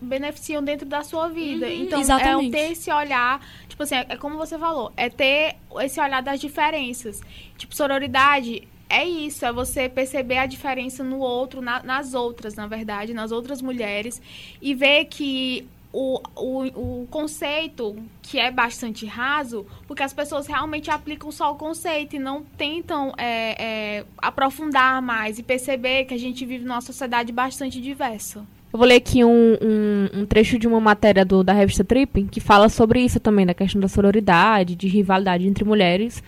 beneficiam 0.00 0.62
dentro 0.62 0.86
da 0.86 1.02
sua 1.02 1.28
vida. 1.28 1.66
Uhum, 1.66 1.72
então, 1.72 2.00
exatamente. 2.00 2.54
é 2.54 2.58
ter 2.58 2.72
esse 2.72 2.90
olhar 2.90 3.40
Tipo 3.74 3.82
assim, 3.82 3.96
é, 3.96 4.06
é 4.10 4.16
como 4.16 4.36
você 4.36 4.56
falou, 4.56 4.92
é 4.96 5.10
ter 5.10 5.56
esse 5.80 6.00
olhar 6.00 6.22
das 6.22 6.40
diferenças. 6.40 7.20
Tipo, 7.58 7.74
sororidade 7.74 8.68
é 8.88 9.04
isso, 9.04 9.44
é 9.44 9.52
você 9.52 9.88
perceber 9.88 10.38
a 10.38 10.46
diferença 10.46 11.02
no 11.02 11.18
outro, 11.18 11.60
na, 11.60 11.82
nas 11.82 12.14
outras, 12.14 12.54
na 12.54 12.68
verdade, 12.68 13.12
nas 13.12 13.32
outras 13.32 13.60
mulheres, 13.60 14.22
e 14.62 14.76
ver 14.76 15.06
que 15.06 15.66
o, 15.94 16.20
o, 16.34 17.02
o 17.02 17.06
conceito, 17.06 17.94
que 18.20 18.36
é 18.36 18.50
bastante 18.50 19.06
raso, 19.06 19.64
porque 19.86 20.02
as 20.02 20.12
pessoas 20.12 20.48
realmente 20.48 20.90
aplicam 20.90 21.30
só 21.30 21.52
o 21.52 21.54
conceito 21.54 22.16
e 22.16 22.18
não 22.18 22.42
tentam 22.42 23.12
é, 23.16 23.98
é, 23.98 24.04
aprofundar 24.18 25.00
mais 25.00 25.38
e 25.38 25.42
perceber 25.44 26.04
que 26.06 26.12
a 26.12 26.18
gente 26.18 26.44
vive 26.44 26.64
numa 26.64 26.80
sociedade 26.80 27.32
bastante 27.32 27.80
diversa. 27.80 28.40
Eu 28.72 28.78
vou 28.78 28.88
ler 28.88 28.96
aqui 28.96 29.24
um, 29.24 29.52
um, 29.62 30.08
um, 30.20 30.26
trecho 30.26 30.58
de 30.58 30.66
uma 30.66 30.80
matéria 30.80 31.24
do, 31.24 31.44
da 31.44 31.52
revista 31.52 31.84
Trip, 31.84 32.24
que 32.24 32.40
fala 32.40 32.68
sobre 32.68 33.00
isso 33.00 33.20
também, 33.20 33.46
da 33.46 33.54
questão 33.54 33.80
da 33.80 33.86
sororidade, 33.86 34.74
de 34.74 34.88
rivalidade 34.88 35.46
entre 35.46 35.64
mulheres. 35.64 36.20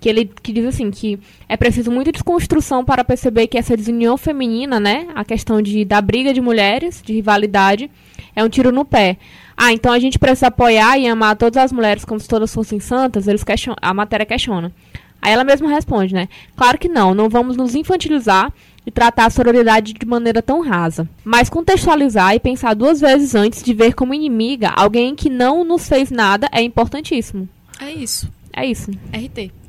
Que 0.00 0.08
ele 0.08 0.30
que 0.42 0.52
diz 0.52 0.64
assim 0.64 0.90
que 0.90 1.18
é 1.48 1.56
preciso 1.56 1.90
muita 1.90 2.10
desconstrução 2.10 2.84
para 2.84 3.04
perceber 3.04 3.46
que 3.46 3.58
essa 3.58 3.76
desunião 3.76 4.16
feminina, 4.16 4.80
né? 4.80 5.08
A 5.14 5.24
questão 5.24 5.60
de, 5.60 5.84
da 5.84 6.00
briga 6.00 6.32
de 6.32 6.40
mulheres, 6.40 7.02
de 7.04 7.12
rivalidade, 7.12 7.90
é 8.34 8.42
um 8.42 8.48
tiro 8.48 8.72
no 8.72 8.84
pé. 8.84 9.18
Ah, 9.56 9.72
então 9.72 9.92
a 9.92 9.98
gente 9.98 10.18
precisa 10.18 10.46
apoiar 10.46 10.98
e 10.98 11.06
amar 11.06 11.36
todas 11.36 11.62
as 11.62 11.70
mulheres 11.70 12.04
como 12.04 12.18
se 12.18 12.26
todas 12.26 12.52
fossem 12.52 12.80
santas? 12.80 13.28
Eles 13.28 13.44
a 13.82 13.92
matéria 13.92 14.24
questiona. 14.24 14.72
Aí 15.20 15.32
ela 15.32 15.44
mesma 15.44 15.68
responde, 15.68 16.14
né? 16.14 16.28
Claro 16.56 16.78
que 16.78 16.88
não, 16.88 17.14
não 17.14 17.28
vamos 17.28 17.56
nos 17.56 17.74
infantilizar 17.74 18.52
e 18.86 18.90
tratar 18.90 19.26
a 19.26 19.30
sororidade 19.30 19.92
de 19.92 20.06
maneira 20.06 20.40
tão 20.40 20.62
rasa. 20.62 21.06
Mas 21.22 21.50
contextualizar 21.50 22.34
e 22.34 22.40
pensar 22.40 22.74
duas 22.74 23.00
vezes 23.00 23.34
antes 23.34 23.62
de 23.62 23.74
ver 23.74 23.94
como 23.94 24.14
inimiga 24.14 24.70
alguém 24.70 25.14
que 25.14 25.28
não 25.28 25.62
nos 25.62 25.86
fez 25.86 26.10
nada 26.10 26.48
é 26.52 26.62
importantíssimo. 26.62 27.48
É 27.78 27.90
isso. 27.90 28.30
É 28.52 28.64
isso. 28.64 28.90
RT. 29.12 29.59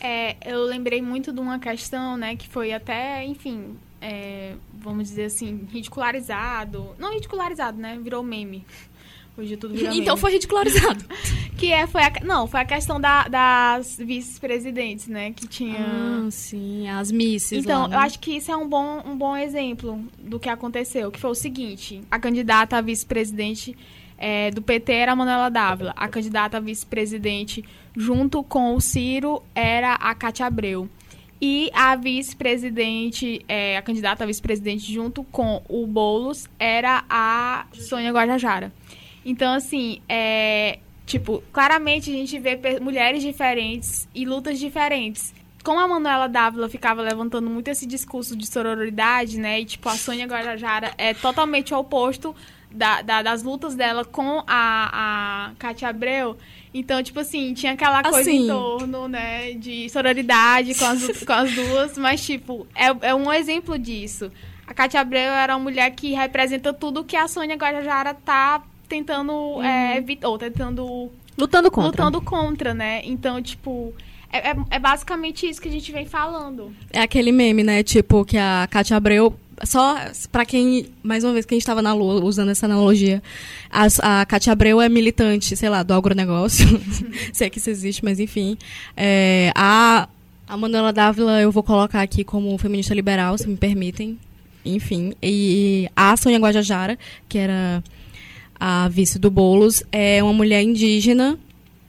É, 0.00 0.36
eu 0.44 0.64
lembrei 0.64 1.00
muito 1.00 1.32
de 1.32 1.40
uma 1.40 1.58
questão, 1.58 2.16
né, 2.16 2.36
que 2.36 2.48
foi 2.48 2.72
até, 2.72 3.24
enfim, 3.24 3.76
é, 4.00 4.54
vamos 4.72 5.08
dizer 5.08 5.24
assim, 5.24 5.66
ridicularizado. 5.72 6.94
Não 6.98 7.12
ridicularizado, 7.14 7.78
né? 7.78 7.98
Virou 8.02 8.22
meme. 8.22 8.64
Hoje 9.36 9.56
tudo 9.56 9.74
vira 9.74 9.92
Então 9.94 10.16
foi 10.16 10.32
ridicularizado. 10.32 11.04
que 11.58 11.72
é, 11.72 11.86
foi 11.86 12.02
a, 12.02 12.12
não, 12.22 12.46
foi 12.46 12.60
a 12.60 12.64
questão 12.64 13.00
da, 13.00 13.26
das 13.26 13.96
vice-presidentes, 13.96 15.08
né? 15.08 15.32
Que 15.32 15.48
tinha. 15.48 15.78
Ah, 15.80 16.30
sim, 16.30 16.88
as 16.88 17.10
misses. 17.10 17.64
Então, 17.64 17.82
lá, 17.82 17.88
né? 17.88 17.96
eu 17.96 18.00
acho 18.00 18.18
que 18.20 18.36
isso 18.36 18.52
é 18.52 18.56
um 18.56 18.68
bom, 18.68 19.02
um 19.04 19.16
bom 19.16 19.36
exemplo 19.36 20.04
do 20.18 20.38
que 20.38 20.48
aconteceu. 20.48 21.10
Que 21.10 21.18
foi 21.18 21.30
o 21.30 21.34
seguinte: 21.34 22.00
a 22.10 22.18
candidata 22.18 22.76
a 22.76 22.80
vice-presidente 22.80 23.76
é, 24.18 24.50
do 24.50 24.62
PT 24.62 24.92
era 24.92 25.12
a 25.12 25.16
Manuela 25.16 25.48
Dávila. 25.48 25.92
A 25.96 26.08
candidata 26.08 26.56
a 26.56 26.60
vice-presidente, 26.60 27.64
junto 27.96 28.42
com 28.42 28.74
o 28.74 28.80
Ciro, 28.80 29.42
era 29.54 29.94
a 29.94 30.14
Cátia 30.14 30.46
Abreu. 30.46 30.88
E 31.40 31.70
a 31.74 31.94
vice-presidente, 31.96 33.44
é, 33.48 33.76
a 33.76 33.82
candidata 33.82 34.24
a 34.24 34.26
vice-presidente, 34.26 34.92
junto 34.92 35.24
com 35.24 35.62
o 35.68 35.86
Boulos, 35.86 36.48
era 36.58 37.04
a 37.08 37.66
Sônia 37.72 38.12
Guajajara. 38.12 38.72
Então, 39.24 39.52
assim, 39.52 40.00
é. 40.08 40.78
Tipo, 41.06 41.42
claramente 41.52 42.10
a 42.10 42.14
gente 42.14 42.38
vê 42.38 42.58
mulheres 42.80 43.22
diferentes 43.22 44.08
e 44.14 44.24
lutas 44.24 44.58
diferentes. 44.58 45.34
Como 45.62 45.78
a 45.78 45.86
Manuela 45.86 46.28
Dávila 46.28 46.66
ficava 46.66 47.02
levantando 47.02 47.50
muito 47.50 47.68
esse 47.68 47.86
discurso 47.86 48.34
de 48.34 48.46
sororidade, 48.46 49.38
né? 49.38 49.60
E, 49.60 49.66
tipo, 49.66 49.86
a 49.86 49.96
Sônia 49.96 50.26
Guajajara 50.26 50.94
é 50.96 51.12
totalmente 51.12 51.74
o 51.74 51.78
oposto 51.78 52.34
da, 52.74 53.00
da, 53.02 53.22
das 53.22 53.42
lutas 53.42 53.74
dela 53.74 54.04
com 54.04 54.42
a, 54.46 55.48
a 55.48 55.50
Cátia 55.58 55.88
Abreu. 55.88 56.36
Então, 56.74 57.00
tipo 57.02 57.20
assim, 57.20 57.54
tinha 57.54 57.72
aquela 57.72 58.02
coisa 58.02 58.18
assim. 58.18 58.44
em 58.44 58.48
torno, 58.48 59.06
né, 59.06 59.52
de 59.52 59.88
sororidade 59.88 60.74
com 60.74 60.84
as, 60.84 61.06
com 61.24 61.32
as 61.32 61.54
duas, 61.54 61.96
mas, 61.96 62.24
tipo, 62.24 62.66
é, 62.74 63.08
é 63.08 63.14
um 63.14 63.32
exemplo 63.32 63.78
disso. 63.78 64.30
A 64.66 64.74
Cátia 64.74 65.00
Abreu 65.00 65.32
era 65.32 65.54
uma 65.54 65.62
mulher 65.62 65.88
que 65.90 66.12
representa 66.12 66.72
tudo 66.72 67.04
que 67.04 67.16
a 67.16 67.28
Sônia 67.28 67.54
Guajajara 67.54 68.12
tá 68.12 68.62
tentando 68.88 69.32
uhum. 69.32 69.62
é, 69.62 69.96
evitar, 69.96 70.28
ou 70.28 70.36
tentando... 70.36 71.12
Lutando 71.38 71.70
contra. 71.70 71.90
Lutando 71.90 72.20
contra, 72.20 72.74
né? 72.74 73.02
Então, 73.04 73.40
tipo... 73.40 73.94
É, 74.32 74.50
é, 74.50 74.56
é, 74.70 74.78
basicamente 74.80 75.48
isso 75.48 75.62
que 75.62 75.68
a 75.68 75.70
gente 75.70 75.92
vem 75.92 76.06
falando. 76.06 76.74
É 76.92 77.00
aquele 77.00 77.30
meme, 77.30 77.62
né? 77.62 77.84
Tipo, 77.84 78.24
que 78.24 78.36
a 78.36 78.66
Cátia 78.68 78.96
Abreu. 78.96 79.32
Só 79.62 79.96
para 80.32 80.44
quem, 80.44 80.86
mais 81.02 81.22
uma 81.22 81.32
vez, 81.32 81.46
quem 81.46 81.58
estava 81.58 81.80
na 81.80 81.94
lua 81.94 82.24
usando 82.24 82.50
essa 82.50 82.66
analogia, 82.66 83.22
a, 83.70 84.20
a 84.20 84.26
Cátia 84.26 84.52
Abreu 84.52 84.80
é 84.80 84.88
militante, 84.88 85.56
sei 85.56 85.68
lá, 85.68 85.82
do 85.82 85.94
agronegócio. 85.94 86.66
sei 87.32 87.48
que 87.50 87.58
isso 87.58 87.70
existe, 87.70 88.04
mas 88.04 88.18
enfim. 88.18 88.56
É, 88.96 89.52
a, 89.54 90.08
a 90.48 90.56
Manuela 90.56 90.92
Dávila 90.92 91.40
eu 91.40 91.52
vou 91.52 91.62
colocar 91.62 92.02
aqui 92.02 92.24
como 92.24 92.56
feminista 92.58 92.94
liberal, 92.94 93.38
se 93.38 93.48
me 93.48 93.56
permitem. 93.56 94.18
Enfim. 94.64 95.12
E 95.22 95.88
a 95.94 96.16
Sônia 96.16 96.38
Guajajara, 96.38 96.98
que 97.28 97.38
era 97.38 97.82
a 98.58 98.88
vice 98.88 99.18
do 99.18 99.30
Bolos, 99.30 99.82
é 99.92 100.22
uma 100.22 100.32
mulher 100.32 100.62
indígena 100.62 101.38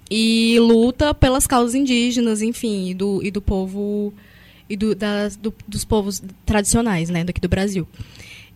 e 0.09 0.57
luta 0.59 1.13
pelas 1.13 1.47
causas 1.47 1.73
indígenas, 1.73 2.41
enfim, 2.41 2.89
e 2.89 2.93
do, 2.93 3.23
e 3.23 3.31
do 3.31 3.41
povo 3.41 4.13
e 4.69 4.75
do, 4.75 4.95
das, 4.95 5.35
do, 5.35 5.53
dos 5.67 5.85
povos 5.85 6.21
tradicionais, 6.45 7.09
né, 7.09 7.23
daqui 7.23 7.39
do 7.39 7.49
Brasil. 7.49 7.87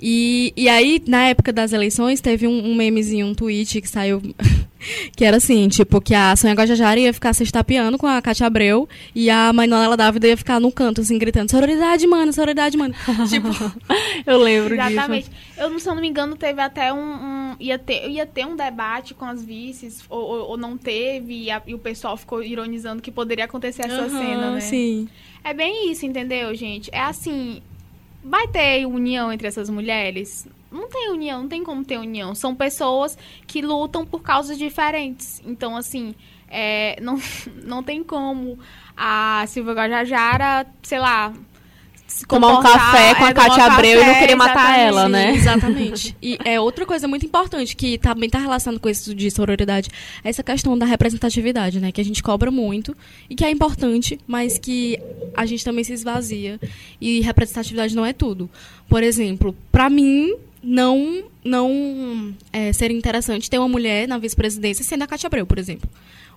E, 0.02 0.54
e 0.56 0.70
aí, 0.70 1.02
na 1.08 1.26
época 1.28 1.52
das 1.52 1.74
eleições, 1.74 2.22
teve 2.22 2.48
um, 2.48 2.72
um 2.72 2.76
memezinho, 2.76 3.28
um 3.28 3.34
tweet 3.36 3.82
que 3.82 3.88
saiu 3.90 4.22
Que 5.14 5.26
era 5.26 5.36
assim, 5.36 5.68
tipo, 5.68 6.00
que 6.00 6.16
a 6.16 6.34
Sonha 6.38 6.54
Guajajara 6.54 6.98
ia 6.98 7.14
ficar 7.14 7.34
se 7.34 7.44
estapeando 7.44 7.98
com 7.98 8.08
a 8.08 8.22
Cátia 8.22 8.48
Abreu 8.48 8.88
e 9.14 9.30
a 9.30 9.52
Manuela 9.52 9.98
Dávida 9.98 10.28
ia 10.30 10.38
ficar 10.38 10.58
no 10.58 10.72
canto, 10.72 11.02
assim, 11.02 11.18
gritando, 11.18 11.52
sororidade, 11.52 12.08
mano, 12.08 12.32
sororidade, 12.32 12.78
mano. 12.78 12.96
tipo, 13.30 13.50
Eu 14.26 14.38
lembro 14.38 14.76
Exatamente. 14.76 15.30
disso. 15.30 15.42
Eu, 15.58 15.78
se 15.80 15.90
eu 15.90 15.96
não 15.96 16.02
me 16.02 16.08
engano, 16.08 16.38
teve 16.38 16.62
até 16.62 16.94
um. 16.94 16.98
um- 16.98 17.56
ia, 17.60 17.78
ter, 17.78 18.08
ia 18.10 18.26
ter 18.26 18.46
um 18.46 18.56
debate 18.56 19.14
com 19.14 19.26
as 19.26 19.44
vices, 19.44 20.02
ou, 20.10 20.22
ou- 20.22 20.50
ou 20.52 20.58
não 20.58 20.78
teve, 20.78 21.34
e, 21.34 21.52
a- 21.52 21.62
e 21.68 21.74
o 21.74 21.80
pessoal 21.80 22.16
ficou 22.16 22.42
ironizando 22.42 23.02
que 23.02 23.12
poderia 23.12 23.44
acontecer 23.44 23.82
essa 23.86 24.04
aham, 24.04 24.10
cena, 24.10 24.52
né? 24.52 24.62
Sim. 24.62 25.10
É 25.44 25.54
bem 25.54 25.92
isso, 25.92 26.06
entendeu, 26.06 26.56
gente? 26.56 26.90
É 26.94 27.02
assim. 27.02 27.62
Vai 28.24 28.48
ter 28.48 28.86
união 28.86 29.32
entre 29.32 29.48
essas 29.48 29.70
mulheres? 29.70 30.48
Não 30.72 30.88
tem 30.90 31.10
união, 31.10 31.42
não 31.42 31.50
tem 31.50 31.64
como 31.64 31.84
ter 31.84 31.98
união. 31.98 32.36
São 32.36 32.54
pessoas 32.54 33.18
que 33.48 33.62
lutam 33.62 34.06
por 34.06 34.22
causas 34.22 34.58
diferentes. 34.58 35.42
Então, 35.46 35.76
assim, 35.76 36.14
é, 36.48 37.00
não, 37.02 37.20
não 37.64 37.82
tem 37.82 38.04
como 38.04 38.60
a 38.96 39.46
Silvia 39.48 39.74
Guajajara, 39.74 40.68
sei 40.84 41.00
lá. 41.00 41.34
Se 42.10 42.26
Tomar 42.26 42.60
um 42.60 42.62
café 42.64 43.14
com 43.14 43.24
a 43.24 43.30
é, 43.30 43.34
Cátia 43.34 43.64
Abreu 43.66 44.02
e 44.02 44.04
não 44.04 44.14
café, 44.14 44.20
querer 44.20 44.36
matar 44.36 44.80
ela, 44.80 45.08
né? 45.08 45.32
Exatamente. 45.38 46.18
E 46.22 46.40
é 46.44 46.60
outra 46.60 46.86
coisa 46.86 47.08
muito 47.08 47.24
importante 47.24 47.76
que 47.76 48.00
também 48.00 48.28
tá 48.28 48.40
relacionado 48.40 48.80
com 48.80 48.90
isso 48.90 49.14
de 49.14 49.30
sororidade, 49.30 49.90
é 50.24 50.30
essa 50.30 50.42
questão 50.42 50.76
da 50.76 50.88
representatividade, 50.88 51.80
né? 51.80 51.92
Que 51.92 52.02
a 52.02 52.04
gente 52.04 52.24
cobra 52.24 52.50
muito 52.50 52.98
e 53.30 53.36
que 53.36 53.46
é 53.46 53.52
importante, 53.52 54.20
mas 54.28 54.58
que 54.58 55.00
a 55.38 55.46
gente 55.46 55.64
também 55.64 55.84
se 55.84 55.94
esvazia. 55.94 56.60
E 57.00 57.22
representatividade 57.22 57.96
não 57.96 58.06
é 58.06 58.12
tudo. 58.12 58.50
Por 58.90 59.04
exemplo, 59.04 59.56
pra 59.72 59.88
mim, 59.88 60.34
não, 60.64 61.24
não 61.44 62.34
é, 62.52 62.74
seria 62.74 62.98
interessante 62.98 63.50
ter 63.50 63.60
uma 63.60 63.70
mulher 63.70 64.08
na 64.08 64.18
vice-presidência 64.18 64.84
sendo 64.84 65.04
a 65.04 65.08
Cátia 65.08 65.28
Abreu, 65.28 65.46
por 65.46 65.60
exemplo. 65.60 65.88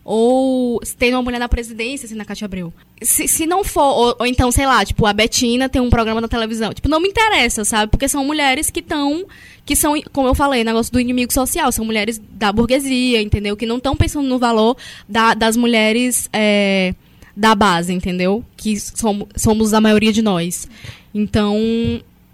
Ou 0.04 0.80
tem 0.98 1.12
uma 1.14 1.22
mulher 1.22 1.38
na 1.38 1.48
presidência 1.48 2.08
sendo 2.08 2.20
a 2.20 2.24
Cátia 2.24 2.44
Abreu. 2.46 2.72
Se, 3.00 3.28
se 3.28 3.46
não 3.46 3.62
for, 3.62 3.82
ou, 3.82 4.16
ou 4.20 4.26
então, 4.26 4.50
sei 4.50 4.66
lá, 4.66 4.84
tipo, 4.84 5.06
a 5.06 5.12
Betina 5.12 5.68
tem 5.68 5.80
um 5.80 5.90
programa 5.90 6.20
na 6.20 6.26
televisão. 6.28 6.72
Tipo, 6.74 6.88
não 6.88 7.00
me 7.00 7.08
interessa, 7.08 7.64
sabe? 7.64 7.90
Porque 7.90 8.08
são 8.08 8.24
mulheres 8.24 8.68
que 8.70 8.80
estão. 8.80 9.24
Que 9.64 9.76
são, 9.76 9.94
como 10.12 10.26
eu 10.26 10.34
falei, 10.34 10.64
negócio 10.64 10.92
do 10.92 10.98
inimigo 10.98 11.32
social. 11.32 11.70
São 11.70 11.84
mulheres 11.84 12.20
da 12.32 12.50
burguesia, 12.52 13.22
entendeu? 13.22 13.56
Que 13.56 13.64
não 13.66 13.76
estão 13.76 13.94
pensando 13.96 14.28
no 14.28 14.38
valor 14.38 14.76
da- 15.08 15.34
das 15.34 15.56
mulheres 15.56 16.28
é, 16.32 16.94
da 17.36 17.54
base, 17.54 17.92
entendeu? 17.92 18.44
Que 18.56 18.78
somos, 18.80 19.28
somos 19.36 19.72
a 19.72 19.80
maioria 19.80 20.12
de 20.12 20.20
nós. 20.20 20.68
Então, 21.14 21.56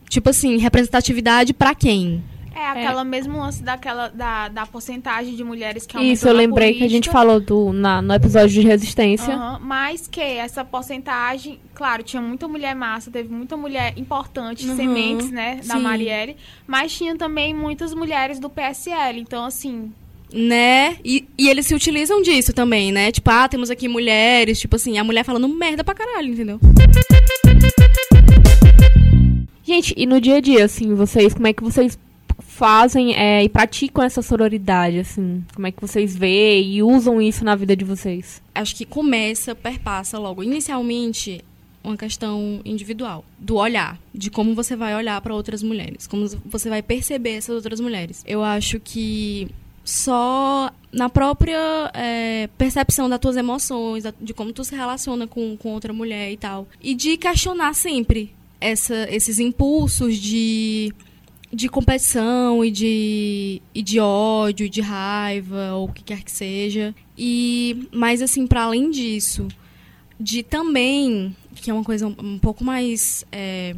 tipo 0.08 0.30
assim, 0.30 0.56
representatividade 0.56 1.52
pra 1.52 1.74
quem? 1.74 2.22
É 2.58 2.70
aquela 2.70 3.04
mesmo 3.04 3.38
lance 3.38 3.62
daquela, 3.62 4.08
da, 4.08 4.48
da 4.48 4.66
porcentagem 4.66 5.36
de 5.36 5.44
mulheres 5.44 5.86
que 5.86 5.96
aumentou 5.96 6.12
Isso, 6.12 6.28
eu 6.28 6.32
lembrei 6.34 6.72
que 6.74 6.78
a 6.84 6.88
gente 6.88 7.08
política. 7.08 7.12
falou 7.12 7.40
do, 7.40 7.72
na, 7.72 8.02
no 8.02 8.12
episódio 8.12 8.48
de 8.50 8.60
resistência. 8.66 9.36
Mas 9.60 10.08
que 10.08 10.20
essa 10.20 10.64
porcentagem, 10.64 11.58
claro, 11.74 12.02
tinha 12.02 12.20
muita 12.20 12.48
mulher 12.48 12.74
massa, 12.74 13.10
teve 13.10 13.32
muita 13.32 13.56
mulher 13.56 13.94
importante, 13.96 14.66
Uhum, 14.66 14.76
sementes, 14.76 15.30
né, 15.30 15.60
da 15.64 15.76
sim. 15.76 15.80
Marielle, 15.80 16.36
mas 16.66 16.92
tinha 16.92 17.16
também 17.16 17.54
muitas 17.54 17.94
mulheres 17.94 18.38
do 18.40 18.50
PSL, 18.50 19.20
então 19.20 19.44
assim, 19.44 19.92
Né? 20.32 20.96
E, 21.04 21.26
e 21.38 21.48
eles 21.48 21.64
se 21.66 21.74
utilizam 21.74 22.20
disso 22.20 22.52
também, 22.52 22.90
né? 22.92 23.10
Tipo, 23.12 23.30
ah, 23.30 23.48
temos 23.48 23.70
aqui 23.70 23.88
mulheres, 23.88 24.58
tipo 24.60 24.76
assim, 24.76 24.98
a 24.98 25.04
mulher 25.04 25.24
falando 25.24 25.48
merda 25.48 25.82
pra 25.84 25.94
caralho, 25.94 26.32
entendeu? 26.32 26.58
Gente, 29.64 29.92
e 29.96 30.06
no 30.06 30.20
dia 30.20 30.36
a 30.36 30.40
dia, 30.40 30.64
assim, 30.64 30.94
vocês, 30.94 31.34
como 31.34 31.46
é 31.46 31.52
que 31.52 31.62
vocês 31.62 31.98
fazem 32.58 33.14
é, 33.14 33.44
e 33.44 33.48
praticam 33.48 34.02
essa 34.02 34.20
sororidade, 34.20 34.98
assim? 34.98 35.44
Como 35.54 35.66
é 35.66 35.70
que 35.70 35.80
vocês 35.80 36.16
veem 36.16 36.74
e 36.74 36.82
usam 36.82 37.22
isso 37.22 37.44
na 37.44 37.54
vida 37.54 37.76
de 37.76 37.84
vocês? 37.84 38.42
Acho 38.52 38.74
que 38.74 38.84
começa, 38.84 39.54
perpassa 39.54 40.18
logo. 40.18 40.42
Inicialmente, 40.42 41.44
uma 41.84 41.96
questão 41.96 42.60
individual, 42.64 43.24
do 43.38 43.54
olhar, 43.56 43.96
de 44.12 44.28
como 44.28 44.56
você 44.56 44.74
vai 44.74 44.96
olhar 44.96 45.20
pra 45.20 45.32
outras 45.32 45.62
mulheres, 45.62 46.08
como 46.08 46.26
você 46.44 46.68
vai 46.68 46.82
perceber 46.82 47.36
essas 47.36 47.54
outras 47.54 47.78
mulheres. 47.78 48.24
Eu 48.26 48.42
acho 48.42 48.80
que 48.80 49.48
só 49.84 50.70
na 50.92 51.08
própria 51.08 51.90
é, 51.94 52.48
percepção 52.58 53.08
das 53.08 53.20
tuas 53.20 53.36
emoções, 53.36 54.02
de 54.20 54.34
como 54.34 54.52
tu 54.52 54.64
se 54.64 54.74
relaciona 54.74 55.28
com, 55.28 55.56
com 55.56 55.68
outra 55.70 55.92
mulher 55.92 56.32
e 56.32 56.36
tal. 56.36 56.66
E 56.82 56.92
de 56.92 57.16
questionar 57.16 57.72
sempre 57.74 58.34
essa, 58.60 59.06
esses 59.10 59.38
impulsos 59.38 60.16
de, 60.16 60.92
de 61.52 61.68
competição 61.68 62.64
e 62.64 62.70
de, 62.70 63.62
e 63.74 63.82
de 63.82 63.98
ódio, 63.98 64.68
de 64.68 64.80
raiva, 64.80 65.72
ou 65.74 65.88
o 65.88 65.92
que 65.92 66.02
quer 66.02 66.22
que 66.22 66.30
seja. 66.30 66.94
E, 67.16 67.88
mas 67.92 68.20
assim, 68.20 68.46
para 68.46 68.64
além 68.64 68.90
disso, 68.90 69.48
de 70.20 70.42
também, 70.42 71.34
que 71.54 71.70
é 71.70 71.74
uma 71.74 71.84
coisa 71.84 72.06
um, 72.06 72.38
pouco 72.38 72.62
mais 72.62 73.24
é, 73.32 73.74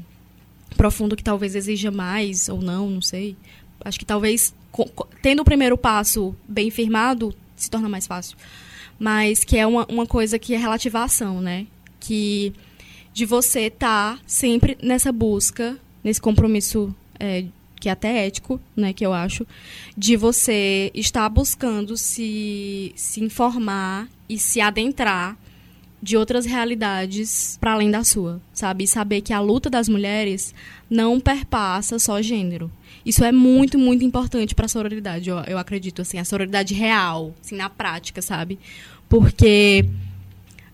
profundo, 0.77 1.17
que 1.17 1.23
talvez 1.23 1.55
exija 1.55 1.91
mais 1.91 2.49
ou 2.49 2.61
não, 2.61 2.91
não 2.91 3.03
sei. 3.03 3.37
Acho 3.85 3.99
que 3.99 4.05
talvez, 4.05 4.53
tendo 5.23 5.41
o 5.41 5.45
primeiro 5.45 5.79
passo 5.79 6.35
bem 6.49 6.71
firmado, 6.71 7.35
se 7.55 7.71
torna 7.71 7.89
mais 7.89 8.07
fácil. 8.07 8.37
Mas 8.99 9.45
que 9.45 9.57
é 9.57 9.67
uma, 9.67 9.87
uma 9.87 10.07
coisa 10.07 10.39
que 10.39 10.55
é 10.55 10.59
relativa 10.59 10.99
à 10.99 11.05
ação, 11.05 11.41
né? 11.41 11.67
Que 11.99 12.53
de 13.13 13.25
você 13.25 13.63
estar 13.63 14.19
sempre 14.27 14.77
nessa 14.83 15.11
busca, 15.11 15.79
nesse 16.03 16.21
compromisso 16.21 16.95
é, 17.19 17.45
que 17.81 17.89
é 17.89 17.93
até 17.93 18.27
ético, 18.27 18.61
né, 18.77 18.93
que 18.93 19.05
eu 19.05 19.13
acho, 19.13 19.47
de 19.97 20.17
você 20.17 20.91
estar 20.95 21.29
buscando 21.31 21.97
se, 21.97 22.93
se 22.95 23.25
informar 23.25 24.07
e 24.29 24.39
se 24.39 24.61
adentrar 24.61 25.37
de 26.03 26.17
outras 26.17 26.47
realidades 26.47 27.59
para 27.61 27.73
além 27.73 27.91
da 27.91 28.05
sua, 28.05 28.41
sabe? 28.55 28.85
E 28.85 28.87
saber 28.87 29.21
que 29.21 29.33
a 29.33 29.41
luta 29.41 29.69
das 29.69 29.89
mulheres 29.89 30.55
não 30.89 31.21
perpassa 31.21 31.99
só 31.99 32.23
gênero. 32.23 32.71
Isso 33.05 33.25
é 33.25 33.33
muito, 33.33 33.79
muito 33.79 34.05
importante 34.05 34.55
para 34.55 34.67
a 34.67 34.69
sororidade, 34.69 35.29
eu, 35.29 35.39
eu 35.41 35.59
acredito, 35.59 36.03
assim, 36.03 36.19
a 36.19 36.25
sororidade 36.25 36.75
real, 36.75 37.35
assim, 37.43 37.57
na 37.57 37.69
prática, 37.69 38.23
sabe? 38.23 38.59
Porque 39.09 39.85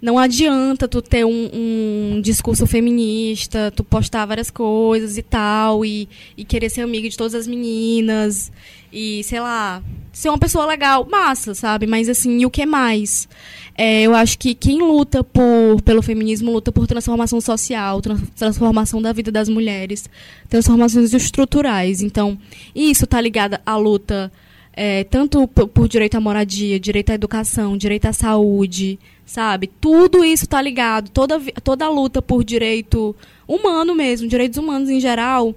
não 0.00 0.18
adianta 0.18 0.86
tu 0.86 1.00
ter 1.00 1.24
um, 1.24 1.50
um 1.52 2.20
discurso 2.20 2.66
feminista, 2.66 3.72
tu 3.74 3.82
postar 3.82 4.26
várias 4.26 4.50
coisas 4.50 5.16
e 5.16 5.22
tal, 5.22 5.84
e, 5.84 6.08
e 6.36 6.44
querer 6.44 6.70
ser 6.70 6.82
amiga 6.82 7.08
de 7.08 7.16
todas 7.16 7.34
as 7.34 7.46
meninas, 7.46 8.52
e, 8.92 9.22
sei 9.24 9.40
lá, 9.40 9.82
ser 10.12 10.28
uma 10.28 10.38
pessoa 10.38 10.66
legal, 10.66 11.06
massa, 11.10 11.54
sabe? 11.54 11.86
Mas, 11.86 12.08
assim, 12.08 12.38
e 12.38 12.46
o 12.46 12.50
que 12.50 12.64
mais? 12.64 13.28
É, 13.76 14.02
eu 14.02 14.14
acho 14.14 14.38
que 14.38 14.54
quem 14.54 14.78
luta 14.78 15.22
por, 15.22 15.82
pelo 15.82 16.00
feminismo 16.00 16.52
luta 16.52 16.72
por 16.72 16.86
transformação 16.86 17.40
social, 17.40 18.00
trans- 18.00 18.30
transformação 18.34 19.02
da 19.02 19.12
vida 19.12 19.30
das 19.30 19.48
mulheres, 19.48 20.08
transformações 20.48 21.12
estruturais. 21.12 22.00
Então, 22.00 22.38
isso 22.74 23.06
tá 23.06 23.20
ligado 23.20 23.58
à 23.66 23.76
luta 23.76 24.32
é, 24.76 25.04
tanto 25.04 25.48
por, 25.48 25.88
direito 25.88 26.16
à 26.16 26.20
moradia, 26.20 26.78
direito 26.78 27.10
à 27.10 27.14
educação, 27.14 27.78
direito 27.78 28.04
à 28.04 28.12
saúde, 28.12 28.98
sabe? 29.24 29.70
Tudo 29.80 30.22
isso 30.22 30.46
tá 30.46 30.60
ligado. 30.60 31.08
Toda, 31.08 31.40
toda 31.64 31.86
a 31.86 31.88
luta 31.88 32.20
por 32.20 32.44
direito 32.44 33.16
humano 33.48 33.94
mesmo, 33.94 34.28
direitos 34.28 34.58
humanos 34.58 34.90
em 34.90 35.00
geral, 35.00 35.54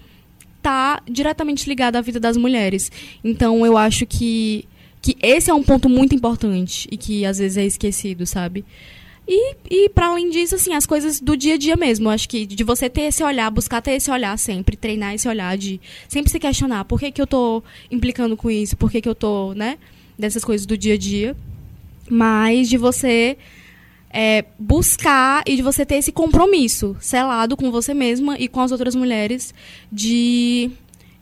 tá 0.62 1.02
diretamente 1.06 1.68
ligada 1.68 2.00
à 2.00 2.02
vida 2.02 2.20
das 2.20 2.38
mulheres. 2.38 2.90
Então, 3.22 3.66
eu 3.66 3.78
acho 3.78 4.06
que, 4.06 4.66
que 5.02 5.18
esse 5.22 5.52
é 5.52 5.54
um 5.54 5.64
ponto 5.64 5.90
muito 5.90 6.16
importante 6.16 6.88
e 6.90 6.96
que 6.96 7.26
às 7.26 7.40
vezes 7.40 7.58
é 7.58 7.66
esquecido, 7.66 8.26
sabe? 8.26 8.64
E, 9.32 9.56
e 9.70 9.90
para 9.90 10.08
além 10.08 10.32
disso, 10.32 10.56
assim, 10.56 10.74
as 10.74 10.88
coisas 10.88 11.20
do 11.20 11.38
dia 11.38 11.54
a 11.54 11.58
dia 11.58 11.78
mesmo. 11.78 12.10
Acho 12.10 12.28
que 12.28 12.48
de 12.48 12.64
você 12.64 12.90
ter 12.90 13.04
esse 13.04 13.24
olhar, 13.24 13.52
buscar 13.52 13.80
ter 13.80 13.92
esse 13.92 14.10
olhar 14.10 14.36
sempre, 14.40 14.76
treinar 14.76 15.14
esse 15.14 15.28
olhar 15.28 15.56
de 15.56 15.80
sempre 16.08 16.32
se 16.32 16.40
questionar 16.40 16.84
por 16.86 17.00
que, 17.00 17.12
que 17.12 17.22
eu 17.22 17.28
tô 17.28 17.62
implicando 17.92 18.36
com 18.36 18.50
isso, 18.50 18.76
por 18.76 18.90
que, 18.90 19.00
que 19.00 19.08
eu 19.08 19.14
tô, 19.14 19.54
né? 19.54 19.78
Dessas 20.18 20.44
coisas 20.44 20.66
do 20.66 20.76
dia 20.76 20.96
a 20.96 20.98
dia. 20.98 21.38
Mas 22.10 22.68
de 22.68 22.76
você 22.76 23.38
é, 24.10 24.46
buscar 24.58 25.44
e 25.46 25.56
de 25.56 25.62
você 25.62 25.86
ter 25.86 25.98
esse 25.98 26.12
compromisso 26.12 26.98
selado 27.00 27.56
com 27.56 27.70
você 27.70 27.94
mesma 27.94 28.36
e 28.40 28.48
com 28.48 28.62
as 28.62 28.72
outras 28.72 28.96
mulheres 28.96 29.54
de 29.92 30.72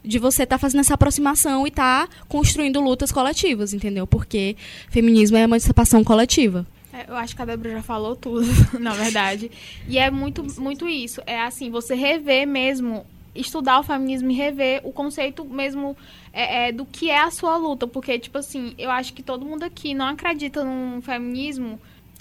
de 0.02 0.20
você 0.20 0.44
estar 0.44 0.58
fazendo 0.58 0.80
essa 0.80 0.94
aproximação 0.94 1.66
e 1.66 1.70
estar 1.70 2.08
construindo 2.30 2.80
lutas 2.80 3.12
coletivas, 3.12 3.74
entendeu? 3.74 4.08
Porque 4.08 4.56
feminismo 4.90 5.36
é 5.36 5.42
emancipação 5.42 6.02
coletiva. 6.02 6.66
É, 6.98 7.06
Eu 7.08 7.16
acho 7.16 7.36
que 7.36 7.42
a 7.42 7.46
Débora 7.46 7.72
já 7.74 7.84
falou 7.84 8.16
tudo, 8.16 8.48
na 8.80 8.94
verdade. 8.94 9.52
E 9.88 10.00
é 10.00 10.10
muito, 10.10 10.44
muito 10.60 10.88
isso. 10.88 11.22
É 11.28 11.40
assim, 11.42 11.70
você 11.70 11.94
rever 11.94 12.48
mesmo, 12.48 13.06
estudar 13.36 13.80
o 13.80 13.84
feminismo 13.84 14.32
e 14.32 14.34
rever 14.34 14.82
o 14.84 14.92
conceito 14.92 15.46
mesmo 15.46 15.96
é, 16.34 16.70
é, 16.70 16.72
do 16.72 16.86
que 16.86 17.12
é 17.12 17.22
a 17.22 17.30
sua 17.30 17.56
luta. 17.58 17.86
Porque, 17.86 18.18
tipo 18.18 18.40
assim, 18.40 18.74
eu 18.78 18.90
acho 18.90 19.14
que 19.14 19.22
todo 19.22 19.46
mundo 19.46 19.64
aqui 19.64 19.94
não 19.94 20.08
acredita 20.08 20.64
num 20.64 21.02
feminismo. 21.02 21.80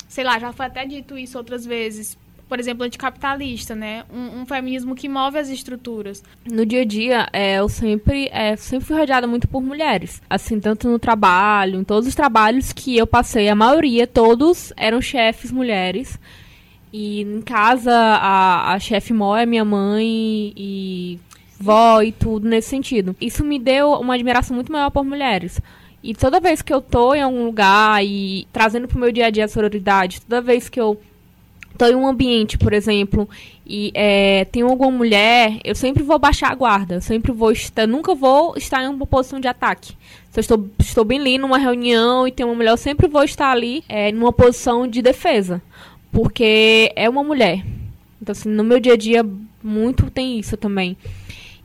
Sei 0.09 0.23
lá, 0.23 0.39
já 0.39 0.53
foi 0.53 0.67
até 0.67 0.85
dito 0.85 1.17
isso 1.17 1.39
outras 1.39 1.65
vezes. 1.65 2.19
Por 2.49 2.61
exemplo, 2.61 2.85
anticapitalista, 2.85 3.75
né? 3.75 4.05
Um, 4.13 4.41
um 4.41 4.47
feminismo 4.47 4.95
que 4.95 5.09
move 5.09 5.39
as 5.39 5.49
estruturas. 5.49 6.23
No 6.45 6.65
dia 6.65 6.83
a 6.83 6.85
dia, 6.85 7.29
é, 7.33 7.57
eu 7.59 7.69
sempre, 7.69 8.29
é, 8.33 8.55
sempre 8.57 8.87
fui 8.87 8.97
rodeada 8.97 9.27
muito 9.27 9.49
por 9.49 9.63
mulheres. 9.63 10.23
Assim, 10.31 10.61
tanto 10.61 10.89
no 10.89 10.99
trabalho, 10.99 11.81
em 11.81 11.85
todos 11.85 12.09
os 12.09 12.15
trabalhos 12.15 12.73
que 12.73 12.97
eu 12.97 13.07
passei, 13.07 13.49
a 13.49 13.55
maioria, 13.55 14.07
todos 14.07 14.73
eram 14.77 15.01
chefes 15.01 15.51
mulheres. 15.51 16.19
E 16.93 17.23
em 17.23 17.43
casa, 17.43 17.93
a, 17.93 18.73
a 18.75 18.79
chefe 18.79 19.13
mó 19.13 19.37
é 19.37 19.45
minha 19.45 19.65
mãe 19.65 20.53
e 20.57 21.19
vó 21.59 22.01
e 22.01 22.13
tudo 22.13 22.49
nesse 22.49 22.69
sentido. 22.69 23.17
Isso 23.21 23.45
me 23.45 23.59
deu 23.59 23.91
uma 23.93 24.15
admiração 24.15 24.55
muito 24.55 24.71
maior 24.71 24.91
por 24.91 25.05
mulheres. 25.05 25.61
E 26.03 26.15
toda 26.15 26.39
vez 26.39 26.63
que 26.63 26.73
eu 26.73 26.81
tô 26.81 27.15
em 27.15 27.23
algum 27.23 27.45
lugar 27.45 28.05
e 28.05 28.47
trazendo 28.53 28.87
pro 28.87 28.99
meu 28.99 29.11
dia 29.11 29.27
a 29.27 29.31
dia 29.31 29.45
a 29.45 29.49
sororidade, 29.49 30.21
toda 30.21 30.41
vez 30.41 30.69
que 30.69 30.81
eu 30.81 31.01
tô 31.77 31.87
em 31.87 31.95
um 31.95 32.07
ambiente, 32.07 32.59
por 32.59 32.73
exemplo, 32.73 33.29
e 33.67 33.91
é, 33.95 34.45
tem 34.47 34.62
alguma 34.62 34.91
mulher, 34.91 35.59
eu 35.65 35.75
sempre 35.75 36.03
vou 36.03 36.19
baixar 36.19 36.51
a 36.51 36.55
guarda, 36.55 36.95
eu 36.95 37.01
sempre 37.01 37.33
vou 37.33 37.53
estar, 37.53 37.87
nunca 37.87 38.15
vou 38.15 38.55
estar 38.57 38.83
em 38.83 38.89
uma 38.89 39.07
posição 39.07 39.39
de 39.39 39.49
ataque. 39.49 39.93
Se 40.31 40.39
eu 40.39 40.41
estou, 40.41 40.71
estou 40.79 41.05
bem 41.05 41.19
ali 41.19 41.39
numa 41.39 41.59
reunião 41.59 42.27
e 42.27 42.33
tem 42.33 42.45
uma 42.45 42.55
mulher, 42.55 42.71
eu 42.71 42.77
sempre 42.77 43.07
vou 43.07 43.23
estar 43.23 43.51
ali 43.51 43.85
é, 43.89 44.11
numa 44.12 44.33
posição 44.33 44.87
de 44.87 45.03
defesa, 45.03 45.62
porque 46.11 46.93
é 46.97 47.09
uma 47.09 47.23
mulher. 47.23 47.65
Então, 48.21 48.33
assim, 48.33 48.49
no 48.49 48.65
meu 48.65 48.81
dia 48.81 48.95
a 48.95 48.97
dia, 48.97 49.25
muito 49.62 50.11
tem 50.11 50.39
isso 50.39 50.57
também. 50.57 50.97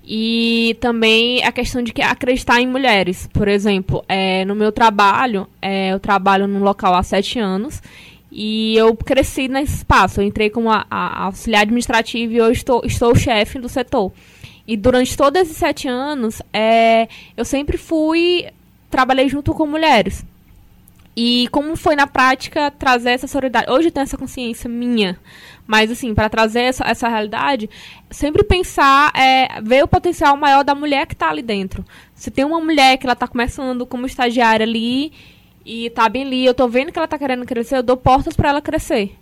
E 0.03 0.75
também 0.79 1.43
a 1.43 1.51
questão 1.51 1.81
de 1.81 1.93
que 1.93 2.01
acreditar 2.01 2.59
em 2.59 2.67
mulheres. 2.67 3.29
Por 3.31 3.47
exemplo, 3.47 4.03
é, 4.09 4.43
no 4.45 4.55
meu 4.55 4.71
trabalho, 4.71 5.47
é, 5.61 5.93
eu 5.93 5.99
trabalho 5.99 6.47
num 6.47 6.63
local 6.63 6.95
há 6.95 7.03
sete 7.03 7.39
anos 7.39 7.81
e 8.31 8.77
eu 8.77 8.95
cresci 8.95 9.47
nesse 9.47 9.75
espaço. 9.75 10.21
Eu 10.21 10.25
entrei 10.25 10.49
como 10.49 10.71
a, 10.71 10.85
a 10.89 11.23
auxiliar 11.25 11.63
administrativa 11.63 12.33
e 12.33 12.41
hoje 12.41 12.59
estou, 12.59 12.81
estou 12.85 13.13
chefe 13.13 13.59
do 13.59 13.67
setor. 13.67 14.11
E 14.65 14.77
durante 14.77 15.17
todos 15.17 15.41
esses 15.41 15.57
sete 15.57 15.87
anos, 15.87 16.41
é, 16.53 17.09
eu 17.35 17.43
sempre 17.43 17.77
fui. 17.77 18.47
Trabalhei 18.89 19.27
junto 19.27 19.53
com 19.53 19.65
mulheres. 19.67 20.23
E 21.15 21.49
como 21.51 21.75
foi 21.75 21.95
na 21.95 22.07
prática 22.07 22.71
trazer 22.71 23.11
essa 23.11 23.27
solidariedade? 23.27 23.71
Hoje 23.71 23.89
eu 23.89 23.91
tenho 23.91 24.03
essa 24.03 24.17
consciência 24.17 24.69
minha. 24.69 25.19
Mas, 25.67 25.91
assim, 25.91 26.13
para 26.13 26.29
trazer 26.29 26.61
essa, 26.61 26.85
essa 26.85 27.07
realidade, 27.07 27.69
sempre 28.09 28.43
pensar, 28.43 29.11
é, 29.13 29.61
ver 29.61 29.83
o 29.83 29.87
potencial 29.87 30.35
maior 30.37 30.63
da 30.63 30.73
mulher 30.73 31.05
que 31.05 31.13
está 31.13 31.29
ali 31.29 31.41
dentro. 31.41 31.85
Se 32.15 32.31
tem 32.31 32.45
uma 32.45 32.61
mulher 32.61 32.97
que 32.97 33.05
ela 33.05 33.13
está 33.13 33.27
começando 33.27 33.85
como 33.85 34.05
estagiária 34.05 34.65
ali 34.65 35.11
e 35.65 35.89
tá 35.91 36.07
bem 36.09 36.23
ali, 36.23 36.45
eu 36.45 36.53
tô 36.53 36.67
vendo 36.67 36.91
que 36.91 36.97
ela 36.97 37.07
tá 37.07 37.17
querendo 37.17 37.45
crescer, 37.45 37.77
eu 37.77 37.83
dou 37.83 37.97
portas 37.97 38.35
para 38.35 38.49
ela 38.49 38.61
crescer. 38.61 39.15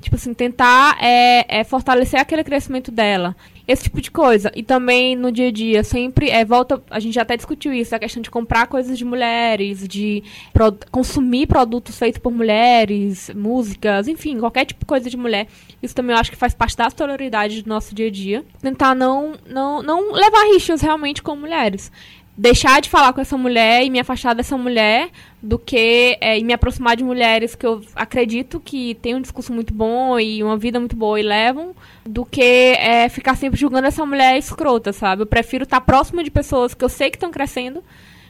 Tipo 0.00 0.14
assim, 0.14 0.32
tentar 0.32 0.96
é, 1.00 1.58
é, 1.60 1.64
fortalecer 1.64 2.20
aquele 2.20 2.44
crescimento 2.44 2.92
dela. 2.92 3.34
Esse 3.66 3.82
tipo 3.84 4.00
de 4.00 4.10
coisa. 4.10 4.50
E 4.54 4.62
também 4.62 5.16
no 5.16 5.32
dia 5.32 5.48
a 5.48 5.50
dia, 5.50 5.82
sempre 5.82 6.30
é, 6.30 6.44
volta. 6.44 6.80
A 6.88 7.00
gente 7.00 7.14
já 7.14 7.22
até 7.22 7.36
discutiu 7.36 7.74
isso, 7.74 7.94
a 7.94 7.98
questão 7.98 8.22
de 8.22 8.30
comprar 8.30 8.68
coisas 8.68 8.96
de 8.96 9.04
mulheres, 9.04 9.86
de 9.88 10.22
pro, 10.52 10.78
consumir 10.92 11.48
produtos 11.48 11.98
feitos 11.98 12.20
por 12.20 12.32
mulheres, 12.32 13.30
músicas, 13.34 14.06
enfim, 14.06 14.38
qualquer 14.38 14.66
tipo 14.66 14.80
de 14.80 14.86
coisa 14.86 15.10
de 15.10 15.16
mulher. 15.16 15.48
Isso 15.82 15.94
também 15.94 16.14
eu 16.14 16.20
acho 16.20 16.30
que 16.30 16.36
faz 16.36 16.54
parte 16.54 16.76
da 16.76 16.88
sororidade 16.88 17.62
do 17.62 17.68
nosso 17.68 17.92
dia 17.92 18.06
a 18.06 18.10
dia. 18.10 18.44
Tentar 18.62 18.94
não, 18.94 19.34
não, 19.46 19.82
não 19.82 20.12
levar 20.12 20.44
rixas 20.52 20.80
realmente 20.80 21.22
com 21.22 21.34
mulheres 21.34 21.90
deixar 22.38 22.80
de 22.80 22.88
falar 22.88 23.12
com 23.12 23.20
essa 23.20 23.36
mulher 23.36 23.84
e 23.84 23.90
me 23.90 23.98
afastar 23.98 24.32
dessa 24.32 24.56
mulher 24.56 25.10
do 25.42 25.58
que 25.58 26.16
é, 26.20 26.40
me 26.40 26.52
aproximar 26.52 26.96
de 26.96 27.02
mulheres 27.02 27.56
que 27.56 27.66
eu 27.66 27.82
acredito 27.96 28.60
que 28.60 28.94
têm 28.94 29.16
um 29.16 29.20
discurso 29.20 29.52
muito 29.52 29.74
bom 29.74 30.20
e 30.20 30.40
uma 30.40 30.56
vida 30.56 30.78
muito 30.78 30.94
boa 30.94 31.18
e 31.18 31.22
levam, 31.24 31.74
do 32.06 32.24
que 32.24 32.76
é, 32.78 33.08
ficar 33.08 33.34
sempre 33.34 33.58
julgando 33.58 33.88
essa 33.88 34.06
mulher 34.06 34.38
escrota, 34.38 34.92
sabe? 34.92 35.22
Eu 35.22 35.26
prefiro 35.26 35.64
estar 35.64 35.80
próximo 35.80 36.22
de 36.22 36.30
pessoas 36.30 36.74
que 36.74 36.84
eu 36.84 36.88
sei 36.88 37.10
que 37.10 37.16
estão 37.16 37.32
crescendo 37.32 37.82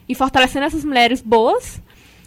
e 0.08 0.14
fortalecendo 0.14 0.64
essas 0.64 0.86
mulheres 0.86 1.20
boas 1.20 1.82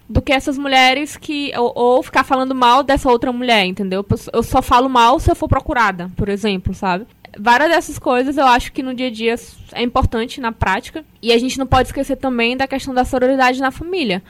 do 0.07 0.21
que 0.21 0.31
essas 0.31 0.57
mulheres 0.57 1.17
que. 1.17 1.51
Ou, 1.57 1.71
ou, 1.73 2.03
ficar 2.03 2.23
falando 2.23 2.53
mal 2.53 2.83
dessa 2.83 3.09
outra 3.09 3.31
mulher, 3.31 3.65
entendeu? 3.65 4.05
Eu 4.31 4.43
só 4.43 4.61
falo 4.61 4.87
mal 4.87 5.19
se 5.19 5.31
eu 5.31 5.35
for 5.35 5.47
procurada, 5.47 6.11
por 6.15 6.29
exemplo, 6.29 6.73
sabe? 6.73 7.07
Várias 7.37 7.69
dessas 7.69 7.97
coisas 7.99 8.37
eu 8.37 8.45
acho 8.45 8.71
que 8.71 8.83
no 8.83 8.93
dia 8.93 9.07
a 9.07 9.11
dia 9.11 9.35
é 9.73 9.83
importante 9.83 10.41
na 10.41 10.51
prática. 10.51 11.03
E 11.21 11.31
a 11.31 11.37
gente 11.37 11.57
não 11.57 11.65
pode 11.65 11.89
esquecer 11.89 12.15
também 12.17 12.57
da 12.57 12.67
questão 12.67 12.93
da 12.93 13.05
sororidade 13.05 13.59
na 13.59 13.71
família. 13.71 14.21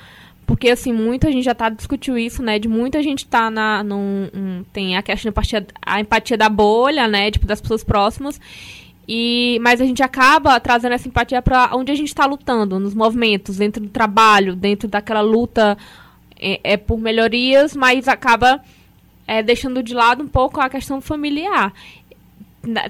Porque, 0.45 0.69
assim, 0.69 0.91
muita 0.91 1.31
gente 1.31 1.45
já 1.45 1.55
tá 1.55 1.69
discutiu 1.69 2.17
isso, 2.17 2.43
né? 2.43 2.59
De 2.59 2.67
muita 2.67 3.01
gente 3.01 3.25
tá 3.25 3.49
na. 3.49 3.83
Num, 3.83 4.29
um, 4.33 4.63
tem 4.73 4.97
a 4.97 5.01
questão 5.01 5.29
da 5.29 5.31
empatia, 5.31 5.67
a 5.81 6.01
empatia 6.01 6.37
da 6.37 6.49
bolha, 6.49 7.07
né? 7.07 7.31
Tipo, 7.31 7.45
das 7.45 7.61
pessoas 7.61 7.83
próximas. 7.83 8.39
E, 9.07 9.59
mas 9.61 9.81
a 9.81 9.85
gente 9.85 10.03
acaba 10.03 10.59
trazendo 10.59 10.93
essa 10.93 11.07
empatia 11.07 11.41
para 11.41 11.69
onde 11.73 11.91
a 11.91 11.95
gente 11.95 12.09
está 12.09 12.25
lutando, 12.25 12.79
nos 12.79 12.93
movimentos, 12.93 13.57
dentro 13.57 13.81
do 13.81 13.89
trabalho, 13.89 14.55
dentro 14.55 14.87
daquela 14.87 15.21
luta 15.21 15.77
é, 16.39 16.59
é 16.63 16.77
por 16.77 16.99
melhorias, 16.99 17.75
mas 17.75 18.07
acaba 18.07 18.61
é, 19.27 19.41
deixando 19.41 19.81
de 19.81 19.93
lado 19.93 20.23
um 20.23 20.27
pouco 20.27 20.59
a 20.59 20.69
questão 20.69 21.01
familiar 21.01 21.73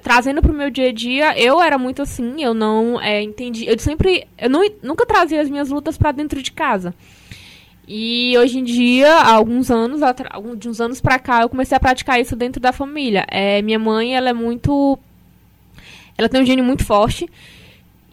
trazendo 0.01 0.41
pro 0.41 0.53
meu 0.53 0.69
dia 0.69 0.89
a 0.89 0.91
dia, 0.91 1.39
eu 1.39 1.61
era 1.61 1.77
muito 1.77 2.01
assim, 2.01 2.43
eu 2.43 2.53
não 2.53 2.99
é, 3.01 3.21
entendi. 3.21 3.65
Eu 3.65 3.77
sempre. 3.79 4.27
Eu 4.37 4.49
não, 4.49 4.61
nunca 4.83 5.05
trazia 5.05 5.41
as 5.41 5.49
minhas 5.49 5.69
lutas 5.69 5.97
para 5.97 6.11
dentro 6.11 6.41
de 6.41 6.51
casa. 6.51 6.93
E 7.87 8.37
hoje 8.37 8.59
em 8.59 8.63
dia, 8.63 9.11
há 9.13 9.33
alguns 9.33 9.69
anos, 9.69 10.01
de 10.57 10.69
uns 10.69 10.79
anos 10.79 11.01
pra 11.01 11.19
cá, 11.19 11.41
eu 11.41 11.49
comecei 11.49 11.75
a 11.75 11.79
praticar 11.79 12.19
isso 12.19 12.35
dentro 12.35 12.61
da 12.61 12.71
família. 12.71 13.25
É, 13.29 13.61
minha 13.61 13.79
mãe, 13.79 14.15
ela 14.15 14.29
é 14.29 14.33
muito. 14.33 14.97
Ela 16.17 16.29
tem 16.29 16.41
um 16.41 16.45
gênio 16.45 16.63
muito 16.63 16.85
forte. 16.85 17.29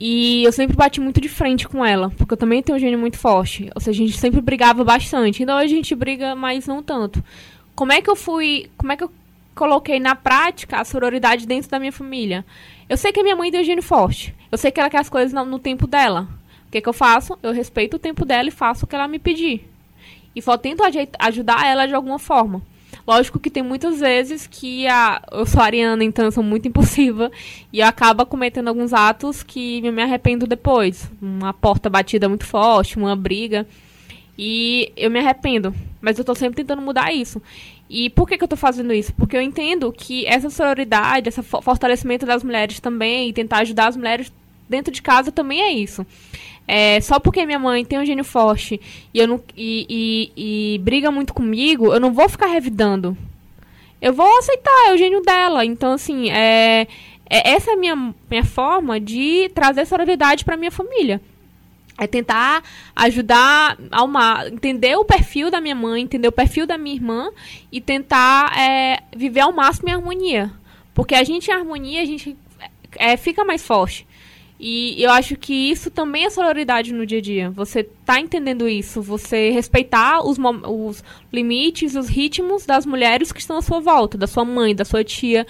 E 0.00 0.44
eu 0.44 0.52
sempre 0.52 0.76
bati 0.76 1.00
muito 1.00 1.20
de 1.20 1.28
frente 1.28 1.66
com 1.66 1.84
ela, 1.84 2.10
porque 2.16 2.32
eu 2.32 2.38
também 2.38 2.62
tenho 2.62 2.76
um 2.76 2.80
gênio 2.80 2.98
muito 2.98 3.18
forte. 3.18 3.68
Ou 3.74 3.80
seja, 3.80 4.02
a 4.02 4.06
gente 4.06 4.16
sempre 4.16 4.40
brigava 4.40 4.84
bastante. 4.84 5.42
Então 5.42 5.56
hoje 5.56 5.74
a 5.74 5.76
gente 5.76 5.94
briga, 5.94 6.36
mas 6.36 6.66
não 6.66 6.82
tanto. 6.82 7.22
Como 7.74 7.92
é 7.92 8.00
que 8.00 8.08
eu 8.08 8.16
fui. 8.16 8.70
Como 8.76 8.92
é 8.92 8.96
que 8.96 9.02
eu 9.02 9.10
coloquei 9.58 9.98
na 9.98 10.14
prática 10.14 10.78
a 10.78 10.84
sororidade 10.84 11.44
dentro 11.44 11.68
da 11.68 11.80
minha 11.80 11.90
família. 11.90 12.46
Eu 12.88 12.96
sei 12.96 13.10
que 13.10 13.18
a 13.18 13.22
minha 13.24 13.34
mãe 13.34 13.50
um 13.52 13.64
gênio 13.64 13.82
forte. 13.82 14.32
Eu 14.52 14.56
sei 14.56 14.70
que 14.70 14.78
ela 14.78 14.88
quer 14.88 15.00
as 15.00 15.08
coisas 15.08 15.32
no, 15.32 15.44
no 15.44 15.58
tempo 15.58 15.84
dela. 15.84 16.28
O 16.68 16.70
que, 16.70 16.80
que 16.80 16.88
eu 16.88 16.92
faço? 16.92 17.36
Eu 17.42 17.52
respeito 17.52 17.96
o 17.96 17.98
tempo 17.98 18.24
dela 18.24 18.48
e 18.48 18.52
faço 18.52 18.84
o 18.84 18.88
que 18.88 18.94
ela 18.94 19.08
me 19.08 19.18
pedir. 19.18 19.68
E 20.34 20.40
só 20.40 20.56
tento 20.56 20.82
ajudar 21.18 21.66
ela 21.66 21.86
de 21.86 21.94
alguma 21.94 22.20
forma. 22.20 22.62
Lógico 23.04 23.40
que 23.40 23.50
tem 23.50 23.62
muitas 23.62 23.98
vezes 23.98 24.46
que 24.46 24.86
a, 24.86 25.20
eu 25.32 25.44
sou 25.44 25.60
ariana, 25.60 26.04
então 26.04 26.24
eu 26.24 26.30
sou 26.30 26.44
muito 26.44 26.68
impulsiva. 26.68 27.32
E 27.72 27.80
eu 27.80 27.86
acabo 27.86 28.24
cometendo 28.24 28.68
alguns 28.68 28.94
atos 28.94 29.42
que 29.42 29.82
me 29.82 30.02
arrependo 30.02 30.46
depois. 30.46 31.10
Uma 31.20 31.52
porta 31.52 31.90
batida 31.90 32.28
muito 32.28 32.46
forte, 32.46 32.96
uma 32.96 33.16
briga. 33.16 33.66
E 34.38 34.92
eu 34.96 35.10
me 35.10 35.18
arrependo. 35.18 35.74
Mas 36.00 36.18
eu 36.18 36.24
tô 36.24 36.34
sempre 36.34 36.56
tentando 36.56 36.80
mudar 36.80 37.12
isso. 37.12 37.42
E 37.88 38.10
por 38.10 38.28
que, 38.28 38.36
que 38.36 38.44
eu 38.44 38.48
tô 38.48 38.56
fazendo 38.56 38.92
isso? 38.92 39.14
Porque 39.14 39.36
eu 39.36 39.40
entendo 39.40 39.90
que 39.90 40.26
essa 40.26 40.50
sororidade, 40.50 41.28
esse 41.28 41.42
fortalecimento 41.42 42.26
das 42.26 42.42
mulheres 42.42 42.80
também, 42.80 43.28
e 43.28 43.32
tentar 43.32 43.58
ajudar 43.58 43.88
as 43.88 43.96
mulheres 43.96 44.30
dentro 44.68 44.92
de 44.92 45.00
casa 45.00 45.32
também 45.32 45.62
é 45.62 45.72
isso. 45.72 46.06
É, 46.66 47.00
só 47.00 47.18
porque 47.18 47.46
minha 47.46 47.58
mãe 47.58 47.82
tem 47.82 47.98
um 47.98 48.04
gênio 48.04 48.24
forte 48.24 48.78
e, 49.14 49.18
eu 49.18 49.26
não, 49.26 49.42
e, 49.56 49.86
e, 50.36 50.74
e 50.74 50.78
briga 50.80 51.10
muito 51.10 51.32
comigo, 51.32 51.94
eu 51.94 51.98
não 51.98 52.12
vou 52.12 52.28
ficar 52.28 52.46
revidando. 52.46 53.16
Eu 54.02 54.12
vou 54.12 54.38
aceitar, 54.38 54.88
é 54.88 54.92
o 54.92 54.98
gênio 54.98 55.22
dela. 55.22 55.64
Então, 55.64 55.94
assim, 55.94 56.30
é, 56.30 56.86
é 57.28 57.52
essa 57.52 57.70
é 57.70 57.74
a 57.74 57.76
minha, 57.76 58.14
minha 58.30 58.44
forma 58.44 59.00
de 59.00 59.50
trazer 59.54 59.86
sororidade 59.86 60.44
para 60.44 60.58
minha 60.58 60.70
família. 60.70 61.20
É 61.98 62.06
tentar 62.06 62.62
ajudar 62.94 63.76
a 63.90 64.04
uma, 64.04 64.46
entender 64.46 64.96
o 64.96 65.04
perfil 65.04 65.50
da 65.50 65.60
minha 65.60 65.74
mãe, 65.74 66.02
entender 66.02 66.28
o 66.28 66.32
perfil 66.32 66.66
da 66.66 66.78
minha 66.78 66.94
irmã 66.94 67.30
e 67.72 67.80
tentar 67.80 68.56
é, 68.56 69.02
viver 69.14 69.40
ao 69.40 69.52
máximo 69.52 69.88
em 69.88 69.92
harmonia. 69.92 70.52
Porque 70.94 71.14
a 71.14 71.24
gente 71.24 71.50
em 71.50 71.54
harmonia, 71.54 72.00
a 72.00 72.06
gente 72.06 72.36
é, 72.96 73.16
fica 73.16 73.44
mais 73.44 73.66
forte. 73.66 74.06
E 74.60 75.00
eu 75.00 75.10
acho 75.12 75.36
que 75.36 75.52
isso 75.52 75.88
também 75.88 76.24
é 76.24 76.30
sororidade 76.30 76.92
no 76.92 77.06
dia 77.06 77.18
a 77.18 77.22
dia. 77.22 77.50
Você 77.50 77.84
tá 78.04 78.18
entendendo 78.18 78.68
isso, 78.68 79.00
você 79.00 79.50
respeitar 79.50 80.26
os, 80.26 80.36
os 80.66 81.04
limites, 81.32 81.94
os 81.94 82.08
ritmos 82.08 82.66
das 82.66 82.84
mulheres 82.84 83.30
que 83.30 83.38
estão 83.38 83.58
à 83.58 83.62
sua 83.62 83.78
volta, 83.78 84.18
da 84.18 84.26
sua 84.26 84.44
mãe, 84.44 84.74
da 84.74 84.84
sua 84.84 85.04
tia. 85.04 85.46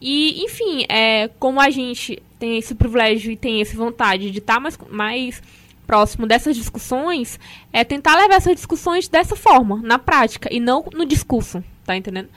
E, 0.00 0.42
enfim, 0.44 0.86
é, 0.88 1.28
como 1.38 1.60
a 1.60 1.68
gente 1.68 2.22
tem 2.38 2.56
esse 2.56 2.74
privilégio 2.74 3.30
e 3.30 3.36
tem 3.36 3.60
essa 3.60 3.76
vontade 3.76 4.30
de 4.30 4.38
estar 4.38 4.54
tá 4.54 4.60
mais, 4.60 4.78
mais 4.90 5.42
próximo 5.86 6.26
dessas 6.26 6.56
discussões 6.56 7.38
é 7.72 7.84
tentar 7.84 8.16
levar 8.16 8.34
essas 8.34 8.54
discussões 8.54 9.08
dessa 9.08 9.36
forma, 9.36 9.80
na 9.82 9.98
prática, 9.98 10.48
e 10.52 10.60
não 10.60 10.84
no 10.92 11.06
discurso, 11.06 11.62
tá 11.84 11.96
entendendo? 11.96 12.28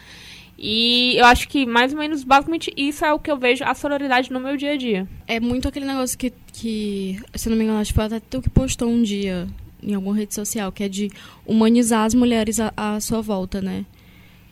E 0.61 1.15
eu 1.17 1.25
acho 1.25 1.47
que, 1.47 1.65
mais 1.65 1.93
ou 1.93 1.99
menos, 1.99 2.23
basicamente, 2.23 2.73
isso 2.75 3.05
é 3.05 3.13
o 3.13 3.19
que 3.19 3.31
eu 3.31 3.37
vejo 3.37 3.63
a 3.63 3.73
sororidade 3.73 4.31
no 4.31 4.41
meu 4.41 4.57
dia 4.57 4.73
a 4.73 4.77
dia. 4.77 5.07
É 5.25 5.39
muito 5.39 5.69
aquele 5.69 5.85
negócio 5.85 6.17
que, 6.17 6.33
que 6.51 7.17
se 7.33 7.49
não 7.49 7.55
me 7.55 7.63
engano, 7.63 7.79
acho 7.79 7.91
que 7.91 7.95
foi 7.95 8.03
até 8.03 8.19
tu 8.19 8.41
que 8.41 8.49
postou 8.49 8.89
um 8.89 9.01
dia 9.01 9.47
em 9.81 9.93
alguma 9.93 10.13
rede 10.13 10.35
social, 10.35 10.69
que 10.69 10.83
é 10.83 10.89
de 10.89 11.09
humanizar 11.45 12.05
as 12.05 12.13
mulheres 12.13 12.59
à, 12.59 12.73
à 12.75 12.99
sua 12.99 13.21
volta, 13.21 13.61
né? 13.61 13.85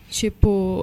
Tipo, 0.09 0.81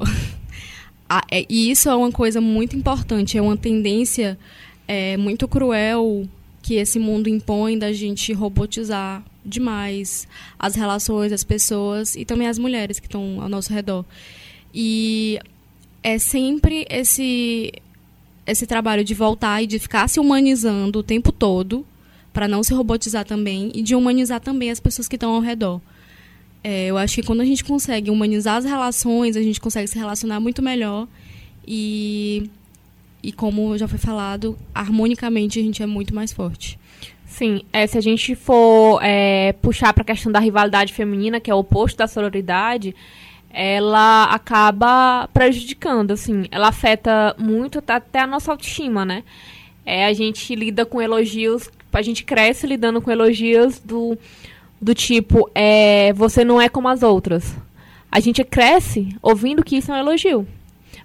a, 1.08 1.22
é, 1.30 1.46
e 1.48 1.70
isso 1.70 1.88
é 1.88 1.94
uma 1.94 2.12
coisa 2.12 2.38
muito 2.38 2.76
importante, 2.76 3.38
é 3.38 3.42
uma 3.42 3.56
tendência 3.56 4.38
é, 4.86 5.16
muito 5.16 5.48
cruel 5.48 6.28
que 6.64 6.76
esse 6.76 6.98
mundo 6.98 7.28
impõe 7.28 7.78
da 7.78 7.92
gente 7.92 8.32
robotizar 8.32 9.22
demais 9.44 10.26
as 10.58 10.74
relações, 10.74 11.30
as 11.30 11.44
pessoas 11.44 12.16
e 12.16 12.24
também 12.24 12.48
as 12.48 12.58
mulheres 12.58 12.98
que 12.98 13.06
estão 13.06 13.42
ao 13.42 13.50
nosso 13.50 13.70
redor. 13.70 14.02
E 14.72 15.38
é 16.02 16.18
sempre 16.18 16.86
esse 16.88 17.70
esse 18.46 18.66
trabalho 18.66 19.04
de 19.04 19.12
voltar 19.12 19.62
e 19.62 19.66
de 19.66 19.78
ficar 19.78 20.08
se 20.08 20.18
humanizando 20.18 21.00
o 21.00 21.02
tempo 21.02 21.30
todo 21.30 21.86
para 22.32 22.48
não 22.48 22.62
se 22.62 22.72
robotizar 22.72 23.26
também 23.26 23.70
e 23.74 23.82
de 23.82 23.94
humanizar 23.94 24.40
também 24.40 24.70
as 24.70 24.80
pessoas 24.80 25.06
que 25.06 25.16
estão 25.16 25.34
ao 25.34 25.40
redor. 25.40 25.82
É, 26.62 26.86
eu 26.86 26.96
acho 26.96 27.16
que 27.16 27.22
quando 27.22 27.42
a 27.42 27.44
gente 27.44 27.62
consegue 27.62 28.10
humanizar 28.10 28.56
as 28.56 28.64
relações, 28.64 29.36
a 29.36 29.42
gente 29.42 29.60
consegue 29.60 29.86
se 29.86 29.98
relacionar 29.98 30.40
muito 30.40 30.62
melhor 30.62 31.06
e, 31.66 32.50
e 33.24 33.32
como 33.32 33.76
já 33.78 33.88
foi 33.88 33.98
falado, 33.98 34.56
harmonicamente 34.74 35.58
a 35.58 35.62
gente 35.62 35.82
é 35.82 35.86
muito 35.86 36.14
mais 36.14 36.32
forte. 36.32 36.78
Sim, 37.26 37.62
é, 37.72 37.86
se 37.86 37.96
a 37.96 38.00
gente 38.00 38.34
for 38.34 39.00
é, 39.02 39.54
puxar 39.54 39.92
para 39.92 40.02
a 40.02 40.06
questão 40.06 40.30
da 40.30 40.38
rivalidade 40.38 40.92
feminina, 40.92 41.40
que 41.40 41.50
é 41.50 41.54
o 41.54 41.58
oposto 41.58 41.96
da 41.96 42.06
sororidade, 42.06 42.94
ela 43.50 44.24
acaba 44.24 45.28
prejudicando, 45.32 46.10
assim, 46.10 46.44
ela 46.50 46.68
afeta 46.68 47.34
muito 47.38 47.82
até 47.86 48.20
a 48.20 48.26
nossa 48.26 48.52
autoestima, 48.52 49.04
né? 49.04 49.24
É, 49.86 50.06
a 50.06 50.12
gente 50.12 50.54
lida 50.54 50.84
com 50.84 51.00
elogios, 51.00 51.70
a 51.92 52.02
gente 52.02 52.24
cresce 52.24 52.66
lidando 52.66 53.00
com 53.00 53.10
elogios 53.10 53.78
do, 53.80 54.18
do 54.80 54.94
tipo, 54.94 55.50
é, 55.54 56.12
você 56.12 56.44
não 56.44 56.60
é 56.60 56.68
como 56.68 56.88
as 56.88 57.02
outras. 57.02 57.56
A 58.12 58.20
gente 58.20 58.44
cresce 58.44 59.16
ouvindo 59.22 59.64
que 59.64 59.76
isso 59.76 59.90
é 59.90 59.94
um 59.94 59.98
elogio. 59.98 60.46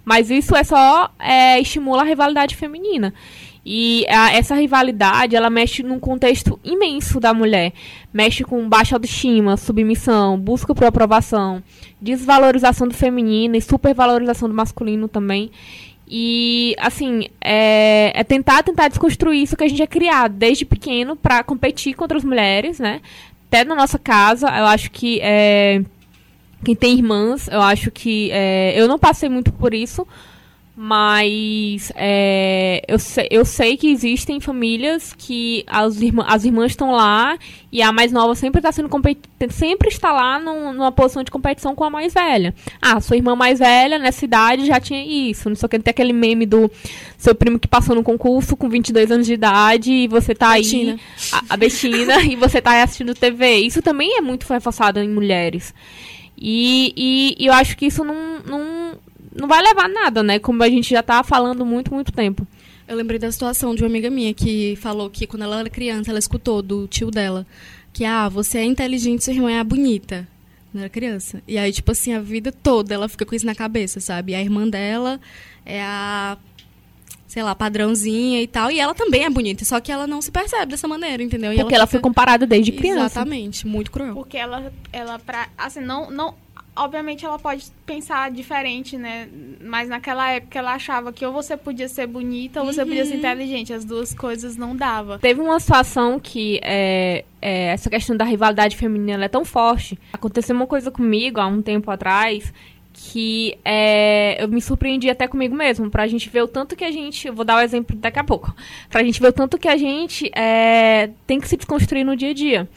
Mas 0.04 0.30
isso 0.30 0.56
é 0.56 0.64
só 0.64 1.10
é, 1.18 1.60
estimula 1.60 2.02
a 2.02 2.04
rivalidade 2.04 2.56
feminina. 2.56 3.12
E 3.64 4.06
a, 4.08 4.32
essa 4.34 4.54
rivalidade, 4.54 5.36
ela 5.36 5.50
mexe 5.50 5.82
num 5.82 5.98
contexto 5.98 6.58
imenso 6.64 7.20
da 7.20 7.34
mulher. 7.34 7.72
Mexe 8.12 8.42
com 8.42 8.68
baixa 8.68 8.96
autoestima, 8.96 9.56
submissão, 9.56 10.38
busca 10.38 10.74
por 10.74 10.84
aprovação, 10.84 11.62
desvalorização 12.00 12.88
do 12.88 12.94
feminino 12.94 13.56
e 13.56 13.60
supervalorização 13.60 14.48
do 14.48 14.54
masculino 14.54 15.08
também. 15.08 15.50
E, 16.08 16.74
assim, 16.78 17.26
é, 17.40 18.12
é, 18.14 18.24
tentar 18.24 18.64
tentar 18.64 18.88
desconstruir 18.88 19.42
isso 19.42 19.56
que 19.56 19.62
a 19.62 19.68
gente 19.68 19.82
é 19.82 19.86
criado 19.86 20.32
desde 20.32 20.64
pequeno 20.64 21.14
para 21.14 21.44
competir 21.44 21.94
contra 21.94 22.18
as 22.18 22.24
mulheres, 22.24 22.80
né? 22.80 23.00
Até 23.46 23.64
na 23.64 23.76
nossa 23.76 23.98
casa, 23.98 24.48
eu 24.48 24.66
acho 24.66 24.90
que 24.90 25.20
é, 25.22 25.82
quem 26.64 26.74
tem 26.74 26.94
irmãs, 26.94 27.48
eu 27.48 27.60
acho 27.60 27.90
que 27.90 28.30
é, 28.32 28.74
eu 28.80 28.86
não 28.86 28.98
passei 28.98 29.28
muito 29.28 29.52
por 29.52 29.72
isso, 29.74 30.06
mas 30.82 31.92
é, 31.94 32.82
eu, 32.88 32.98
sei, 32.98 33.28
eu 33.30 33.44
sei 33.44 33.76
que 33.76 33.90
existem 33.90 34.40
famílias 34.40 35.12
que 35.12 35.62
as, 35.66 36.00
irmã, 36.00 36.24
as 36.26 36.46
irmãs 36.46 36.72
estão 36.72 36.90
lá 36.92 37.36
e 37.70 37.82
a 37.82 37.92
mais 37.92 38.10
nova 38.12 38.34
sempre 38.34 38.60
está 38.60 38.72
sendo 38.72 38.88
sempre 39.50 39.88
está 39.90 40.10
lá 40.10 40.38
num, 40.38 40.72
numa 40.72 40.90
posição 40.90 41.22
de 41.22 41.30
competição 41.30 41.74
com 41.74 41.84
a 41.84 41.90
mais 41.90 42.14
velha. 42.14 42.54
Ah, 42.80 42.98
sua 42.98 43.16
irmã 43.16 43.36
mais 43.36 43.58
velha 43.58 43.98
nessa 43.98 44.24
idade 44.24 44.64
já 44.64 44.80
tinha 44.80 45.04
isso. 45.04 45.50
Não 45.50 45.56
sei 45.56 45.66
o 45.66 45.68
que, 45.68 45.78
tem 45.78 45.90
aquele 45.90 46.14
meme 46.14 46.46
do 46.46 46.70
seu 47.18 47.34
primo 47.34 47.58
que 47.58 47.68
passou 47.68 47.94
no 47.94 48.02
concurso 48.02 48.56
com 48.56 48.66
22 48.66 49.10
anos 49.10 49.26
de 49.26 49.34
idade 49.34 49.92
e 49.92 50.08
você 50.08 50.34
tá 50.34 50.54
Betina. 50.54 50.92
aí. 50.92 51.00
A, 51.30 51.54
a 51.54 51.56
Betina, 51.58 52.22
e 52.24 52.36
você 52.36 52.62
tá 52.62 52.70
aí 52.70 52.80
assistindo 52.80 53.14
TV. 53.14 53.56
Isso 53.58 53.82
também 53.82 54.16
é 54.16 54.22
muito 54.22 54.50
reforçado 54.50 54.98
em 54.98 55.10
mulheres. 55.10 55.74
E, 56.40 57.36
e, 57.38 57.46
eu 57.46 57.52
acho 57.52 57.76
que 57.76 57.86
isso 57.86 58.02
não, 58.02 58.38
não, 58.40 58.98
não 59.36 59.46
vai 59.46 59.62
levar 59.62 59.88
nada, 59.88 60.22
né? 60.22 60.38
Como 60.38 60.62
a 60.62 60.68
gente 60.68 60.88
já 60.88 61.02
tá 61.02 61.22
falando 61.22 61.66
muito, 61.66 61.92
muito 61.92 62.10
tempo. 62.10 62.46
Eu 62.88 62.96
lembrei 62.96 63.18
da 63.18 63.30
situação 63.30 63.74
de 63.74 63.82
uma 63.82 63.88
amiga 63.88 64.08
minha 64.10 64.32
que 64.32 64.74
falou 64.76 65.10
que 65.10 65.26
quando 65.26 65.42
ela 65.42 65.60
era 65.60 65.70
criança, 65.70 66.10
ela 66.10 66.18
escutou 66.18 66.62
do 66.62 66.88
tio 66.88 67.10
dela 67.10 67.46
que, 67.92 68.04
ah, 68.04 68.28
você 68.28 68.58
é 68.58 68.64
inteligente, 68.64 69.24
sua 69.24 69.34
irmã 69.34 69.50
é 69.50 69.62
bonita. 69.62 70.26
Quando 70.70 70.80
era 70.82 70.88
criança. 70.88 71.42
E 71.46 71.58
aí, 71.58 71.72
tipo 71.72 71.90
assim, 71.92 72.14
a 72.14 72.20
vida 72.20 72.50
toda 72.50 72.94
ela 72.94 73.08
fica 73.08 73.26
com 73.26 73.34
isso 73.34 73.44
na 73.46 73.54
cabeça, 73.54 74.00
sabe? 74.00 74.32
E 74.32 74.34
a 74.34 74.40
irmã 74.40 74.68
dela 74.68 75.20
é 75.66 75.82
a, 75.82 76.38
sei 77.30 77.44
lá, 77.44 77.54
padrãozinha 77.54 78.42
e 78.42 78.46
tal. 78.48 78.72
E 78.72 78.80
ela 78.80 78.92
também 78.92 79.24
é 79.24 79.30
bonita, 79.30 79.64
só 79.64 79.78
que 79.78 79.92
ela 79.92 80.04
não 80.04 80.20
se 80.20 80.32
percebe 80.32 80.72
dessa 80.72 80.88
maneira, 80.88 81.22
entendeu? 81.22 81.52
E 81.52 81.56
Porque 81.58 81.74
ela, 81.74 81.82
ela 81.82 81.86
fica... 81.86 81.98
foi 81.98 82.00
comparada 82.00 82.44
desde 82.44 82.72
criança. 82.72 83.20
Exatamente, 83.20 83.68
muito 83.68 83.92
cruel. 83.92 84.14
Porque 84.14 84.36
ela, 84.36 84.72
ela 84.92 85.16
pra, 85.20 85.48
assim, 85.56 85.78
não, 85.80 86.10
não, 86.10 86.34
obviamente 86.74 87.24
ela 87.24 87.38
pode 87.38 87.66
pensar 87.86 88.32
diferente, 88.32 88.98
né? 88.98 89.28
Mas 89.60 89.88
naquela 89.88 90.28
época 90.32 90.58
ela 90.58 90.74
achava 90.74 91.12
que 91.12 91.24
ou 91.24 91.32
você 91.32 91.56
podia 91.56 91.88
ser 91.88 92.08
bonita 92.08 92.62
ou 92.62 92.66
você 92.66 92.82
uhum. 92.82 92.88
podia 92.88 93.04
ser 93.04 93.12
uhum. 93.12 93.18
inteligente. 93.18 93.72
As 93.72 93.84
duas 93.84 94.12
coisas 94.12 94.56
não 94.56 94.74
dava. 94.74 95.20
Teve 95.20 95.40
uma 95.40 95.60
situação 95.60 96.18
que 96.18 96.58
é, 96.64 97.24
é, 97.40 97.66
essa 97.66 97.88
questão 97.88 98.16
da 98.16 98.24
rivalidade 98.24 98.76
feminina 98.76 99.24
é 99.24 99.28
tão 99.28 99.44
forte. 99.44 99.96
Aconteceu 100.12 100.56
uma 100.56 100.66
coisa 100.66 100.90
comigo 100.90 101.40
há 101.40 101.46
um 101.46 101.62
tempo 101.62 101.92
atrás 101.92 102.52
que 103.02 103.58
é, 103.64 104.42
eu 104.42 104.46
me 104.46 104.60
surpreendi 104.60 105.08
até 105.08 105.26
comigo 105.26 105.54
mesmo, 105.54 105.90
pra 105.90 106.06
gente 106.06 106.28
ver 106.28 106.42
o 106.42 106.48
tanto 106.48 106.76
que 106.76 106.84
a 106.84 106.90
gente. 106.90 107.30
Vou 107.30 107.46
dar 107.46 107.56
o 107.56 107.58
um 107.58 107.62
exemplo 107.62 107.96
daqui 107.96 108.18
a 108.18 108.24
pouco. 108.24 108.54
Pra 108.90 109.02
gente 109.02 109.20
ver 109.20 109.28
o 109.28 109.32
tanto 109.32 109.56
que 109.56 109.68
a 109.68 109.76
gente 109.76 110.30
é, 110.36 111.08
tem 111.26 111.40
que 111.40 111.48
se 111.48 111.56
desconstruir 111.56 112.04
no 112.04 112.14
dia 112.14 112.30
a 112.30 112.34
dia. 112.34 112.68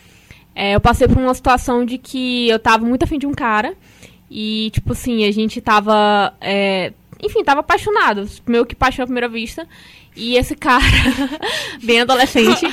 É, 0.56 0.76
eu 0.76 0.80
passei 0.80 1.08
por 1.10 1.18
uma 1.18 1.34
situação 1.34 1.86
de 1.86 1.98
que 1.98 2.48
eu 2.48 2.58
tava 2.58 2.86
muito 2.86 3.04
afim 3.04 3.20
de 3.20 3.28
um 3.28 3.34
cara. 3.34 3.76
E, 4.32 4.70
tipo 4.72 4.94
assim, 4.94 5.26
a 5.26 5.32
gente 5.32 5.60
tava. 5.60 6.34
É, 6.40 6.94
enfim, 7.22 7.44
tava 7.44 7.60
apaixonado. 7.60 8.26
Meio 8.48 8.66
que 8.66 8.76
paixão 8.76 9.04
à 9.04 9.06
primeira 9.06 9.28
vista. 9.28 9.68
E 10.16 10.36
esse 10.36 10.56
cara, 10.56 10.84
bem 11.84 12.02
adolescente. 12.02 12.66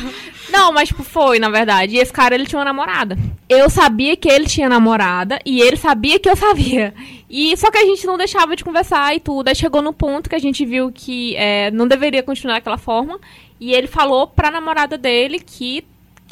Não, 0.50 0.72
mas 0.72 0.88
tipo, 0.88 1.02
foi, 1.02 1.38
na 1.38 1.48
verdade. 1.48 1.96
E 1.96 1.98
esse 1.98 2.12
cara, 2.12 2.34
ele 2.34 2.46
tinha 2.46 2.58
uma 2.58 2.64
namorada. 2.64 3.16
Eu 3.48 3.70
sabia 3.70 4.16
que 4.16 4.28
ele 4.28 4.46
tinha 4.46 4.68
namorada 4.68 5.38
e 5.44 5.60
ele 5.60 5.76
sabia 5.76 6.18
que 6.18 6.28
eu 6.28 6.36
sabia. 6.36 6.92
E 7.28 7.56
só 7.56 7.70
que 7.70 7.78
a 7.78 7.84
gente 7.84 8.06
não 8.06 8.18
deixava 8.18 8.54
de 8.54 8.64
conversar 8.64 9.14
e 9.14 9.20
tudo. 9.20 9.48
Aí 9.48 9.54
chegou 9.54 9.80
no 9.80 9.92
ponto 9.92 10.28
que 10.28 10.36
a 10.36 10.40
gente 10.40 10.66
viu 10.66 10.90
que 10.92 11.34
é, 11.36 11.70
não 11.70 11.86
deveria 11.86 12.22
continuar 12.22 12.54
daquela 12.54 12.78
forma. 12.78 13.18
E 13.58 13.72
ele 13.72 13.86
falou 13.86 14.26
pra 14.26 14.50
namorada 14.50 14.98
dele 14.98 15.38
que 15.38 15.84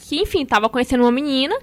que, 0.08 0.20
enfim, 0.22 0.46
tava 0.46 0.68
conhecendo 0.68 1.02
uma 1.02 1.12
menina 1.12 1.54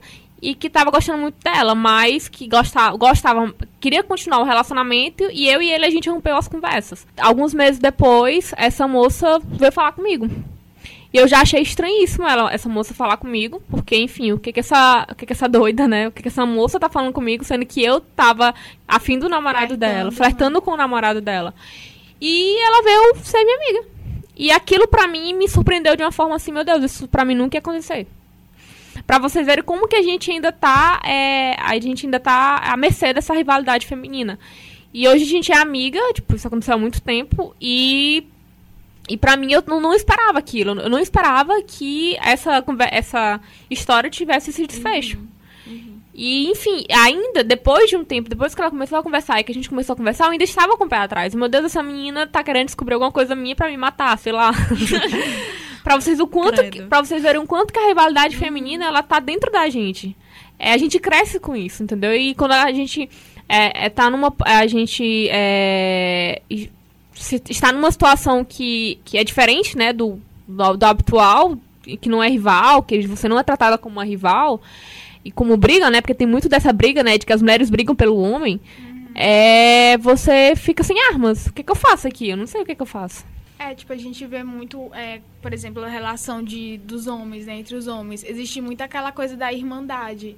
e 0.41 0.53
que 0.53 0.69
tava 0.69 0.91
gostando 0.91 1.19
muito 1.19 1.41
dela, 1.43 1.73
mas 1.73 2.27
que 2.27 2.47
gostava, 2.47 2.95
gostava, 2.97 3.53
queria 3.79 4.03
continuar 4.03 4.39
o 4.39 4.43
relacionamento 4.43 5.23
e 5.31 5.47
eu 5.47 5.61
e 5.61 5.71
ele 5.71 5.85
a 5.85 5.89
gente 5.89 6.09
rompeu 6.09 6.35
as 6.35 6.47
conversas. 6.47 7.07
Alguns 7.17 7.53
meses 7.53 7.79
depois, 7.79 8.53
essa 8.57 8.87
moça 8.87 9.39
veio 9.43 9.71
falar 9.71 9.93
comigo. 9.93 10.29
E 11.13 11.17
eu 11.17 11.27
já 11.29 11.41
achei 11.41 11.61
estranhíssimo 11.61 12.27
ela, 12.27 12.51
essa 12.53 12.67
moça 12.67 12.93
falar 12.93 13.15
comigo, 13.15 13.63
porque, 13.69 13.95
enfim, 13.95 14.33
o 14.33 14.37
que 14.37 14.51
que 14.51 14.59
essa, 14.59 15.07
o 15.09 15.15
que 15.15 15.25
que 15.25 15.31
essa 15.31 15.47
doida, 15.47 15.87
né? 15.87 16.09
O 16.09 16.11
que 16.11 16.21
que 16.21 16.27
essa 16.27 16.45
moça 16.45 16.77
tá 16.77 16.89
falando 16.89 17.13
comigo, 17.13 17.43
sendo 17.45 17.65
que 17.65 17.81
eu 17.81 18.01
tava 18.01 18.53
afim 18.85 19.17
do 19.17 19.29
namorado 19.29 19.67
flertando, 19.67 19.79
dela, 19.79 20.11
flertando 20.11 20.61
com 20.61 20.71
o 20.71 20.77
namorado 20.77 21.21
dela. 21.21 21.53
E 22.19 22.61
ela 22.61 22.83
veio 22.83 23.15
ser 23.23 23.45
minha 23.45 23.55
amiga. 23.55 23.87
E 24.35 24.51
aquilo 24.51 24.89
para 24.89 25.07
mim 25.07 25.33
me 25.33 25.47
surpreendeu 25.47 25.95
de 25.95 26.03
uma 26.03 26.11
forma 26.11 26.35
assim, 26.35 26.51
meu 26.51 26.65
Deus, 26.65 26.83
isso 26.83 27.07
para 27.07 27.23
mim 27.23 27.33
nunca 27.33 27.55
ia 27.55 27.59
acontecer 27.59 28.05
para 29.05 29.19
vocês 29.19 29.45
verem 29.45 29.63
como 29.63 29.87
que 29.87 29.95
a 29.95 30.01
gente 30.01 30.31
ainda 30.31 30.51
tá, 30.51 31.01
é, 31.05 31.55
a 31.59 31.79
gente 31.79 32.05
ainda 32.05 32.19
tá 32.19 32.57
à 32.57 32.75
mercê 32.75 33.13
dessa 33.13 33.33
rivalidade 33.33 33.85
feminina. 33.85 34.39
E 34.93 35.07
hoje 35.07 35.23
a 35.23 35.27
gente 35.27 35.51
é 35.51 35.57
amiga, 35.57 35.99
tipo, 36.13 36.35
isso 36.35 36.47
aconteceu 36.47 36.75
há 36.75 36.77
muito 36.77 37.01
tempo, 37.01 37.55
e 37.59 38.25
e 39.07 39.17
para 39.17 39.37
mim 39.37 39.51
eu 39.51 39.63
não, 39.67 39.79
não, 39.79 39.93
esperava 39.93 40.39
aquilo. 40.39 40.79
Eu 40.79 40.89
não 40.89 40.99
esperava 40.99 41.61
que 41.61 42.17
essa, 42.21 42.63
essa 42.91 43.39
história 43.69 44.09
tivesse 44.09 44.49
esse 44.49 44.65
desfecho. 44.65 45.17
Uhum. 45.17 45.73
Uhum. 45.73 45.99
E, 46.13 46.49
enfim, 46.49 46.85
ainda 46.89 47.43
depois 47.43 47.89
de 47.89 47.95
um 47.95 48.03
tempo, 48.03 48.29
depois 48.29 48.55
que 48.55 48.61
ela 48.61 48.71
começou 48.71 48.97
a 48.97 49.03
conversar 49.03 49.39
e 49.39 49.43
que 49.43 49.51
a 49.51 49.55
gente 49.55 49.69
começou 49.69 49.93
a 49.93 49.97
conversar, 49.97 50.25
eu 50.25 50.31
ainda 50.31 50.43
estava 50.43 50.77
com 50.77 50.85
o 50.85 50.89
pé 50.89 50.97
atrás. 50.97 51.35
Meu 51.35 51.47
Deus, 51.47 51.65
essa 51.65 51.83
menina 51.83 52.25
tá 52.25 52.43
querendo 52.43 52.67
descobrir 52.67 52.95
alguma 52.95 53.11
coisa 53.11 53.35
minha 53.35 53.55
para 53.55 53.69
me 53.69 53.77
matar, 53.77 54.17
sei 54.17 54.31
lá. 54.31 54.51
Pra 55.85 56.01
vocês 56.01 56.19
o 56.19 56.25
quanto, 56.25 56.63
para 56.89 57.05
vocês 57.05 57.21
verem 57.21 57.39
o 57.39 57.45
quanto 57.45 57.71
que 57.71 57.77
a 57.77 57.85
rivalidade 57.85 58.35
feminina 58.35 58.85
ela 58.85 59.03
tá 59.03 59.19
dentro 59.19 59.51
da 59.51 59.69
gente. 59.69 60.17
É, 60.57 60.73
a 60.73 60.77
gente 60.79 60.97
cresce 60.97 61.39
com 61.39 61.55
isso, 61.55 61.83
entendeu? 61.83 62.11
E 62.15 62.33
quando 62.33 62.53
a 62.53 62.71
gente 62.71 63.07
é, 63.47 63.85
é 63.85 63.87
tá 63.87 64.09
numa 64.09 64.33
a 64.43 64.65
gente 64.65 65.29
é, 65.29 66.41
está 67.47 67.71
numa 67.71 67.91
situação 67.91 68.43
que, 68.43 68.99
que 69.05 69.15
é 69.15 69.23
diferente, 69.23 69.77
né, 69.77 69.93
do, 69.93 70.19
do, 70.47 70.75
do 70.75 70.83
habitual, 70.87 71.55
que 72.01 72.09
não 72.09 72.23
é 72.23 72.29
rival, 72.29 72.81
que 72.81 73.05
você 73.05 73.29
não 73.29 73.37
é 73.37 73.43
tratada 73.43 73.77
como 73.77 73.97
uma 73.97 74.05
rival 74.05 74.59
e 75.23 75.29
como 75.29 75.55
briga, 75.55 75.91
né? 75.91 76.01
Porque 76.01 76.15
tem 76.15 76.25
muito 76.25 76.49
dessa 76.49 76.73
briga, 76.73 77.03
né, 77.03 77.15
de 77.19 77.27
que 77.27 77.33
as 77.33 77.43
mulheres 77.43 77.69
brigam 77.69 77.95
pelo 77.95 78.17
homem. 78.17 78.59
Uhum. 78.79 79.05
É, 79.13 79.99
você 79.99 80.55
fica 80.55 80.83
sem 80.83 80.99
armas. 81.09 81.45
O 81.45 81.53
que, 81.53 81.61
que 81.61 81.71
eu 81.71 81.75
faço 81.75 82.07
aqui? 82.07 82.27
Eu 82.27 82.37
não 82.37 82.47
sei 82.47 82.63
o 82.63 82.65
que, 82.65 82.73
que 82.73 82.81
eu 82.81 82.87
faço. 82.87 83.34
É, 83.65 83.73
tipo, 83.73 83.91
a 83.91 83.97
gente 83.97 84.23
vê 84.27 84.43
muito, 84.43 84.93
é, 84.93 85.21
por 85.41 85.51
exemplo, 85.51 85.83
a 85.83 85.87
relação 85.87 86.43
de, 86.43 86.77
dos 86.77 87.07
homens, 87.07 87.47
né, 87.47 87.57
entre 87.57 87.75
os 87.75 87.87
homens. 87.87 88.23
Existe 88.23 88.61
muito 88.61 88.81
aquela 88.81 89.11
coisa 89.11 89.35
da 89.35 89.51
irmandade. 89.51 90.37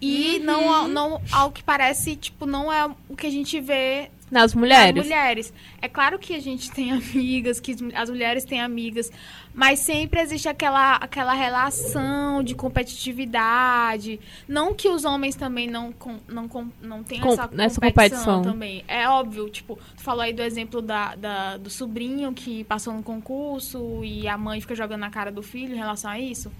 E 0.00 0.38
uhum. 0.38 0.44
não, 0.44 0.88
não, 0.88 1.22
ao 1.32 1.50
que 1.50 1.62
parece, 1.62 2.14
tipo, 2.14 2.46
não 2.46 2.72
é 2.72 2.86
o 3.08 3.16
que 3.16 3.26
a 3.26 3.30
gente 3.30 3.60
vê 3.60 4.10
Nas 4.30 4.54
mulheres. 4.54 5.00
As 5.00 5.06
mulheres. 5.06 5.52
É 5.82 5.88
claro 5.88 6.18
que 6.18 6.34
a 6.34 6.40
gente 6.40 6.70
tem 6.70 6.92
amigas, 6.94 7.58
que 7.58 7.74
as 7.94 8.08
mulheres 8.08 8.44
têm 8.44 8.60
amigas, 8.60 9.10
mas 9.52 9.80
sempre 9.80 10.20
existe 10.20 10.48
aquela, 10.48 10.96
aquela 10.96 11.32
relação 11.32 12.44
de 12.44 12.54
competitividade. 12.54 14.20
Não 14.46 14.72
que 14.72 14.88
os 14.88 15.04
homens 15.04 15.34
também 15.34 15.66
não, 15.66 15.92
não, 16.28 16.48
não 16.80 17.02
tenham 17.02 17.26
Com, 17.26 17.32
essa, 17.32 17.48
competição 17.48 17.80
competição 17.80 18.42
também. 18.42 18.84
É 18.86 19.08
óbvio, 19.08 19.48
tipo, 19.48 19.76
tu 19.96 20.02
falou 20.02 20.20
aí 20.20 20.32
do 20.32 20.42
exemplo 20.42 20.80
da, 20.80 21.16
da, 21.16 21.56
do 21.56 21.70
sobrinho 21.70 22.32
que 22.32 22.62
passou 22.64 22.92
no 22.92 23.02
concurso 23.02 24.04
e 24.04 24.28
a 24.28 24.38
mãe 24.38 24.60
fica 24.60 24.76
jogando 24.76 25.00
na 25.00 25.10
cara 25.10 25.32
do 25.32 25.42
filho 25.42 25.74
em 25.74 25.78
relação 25.78 26.08
a 26.08 26.20
isso. 26.20 26.52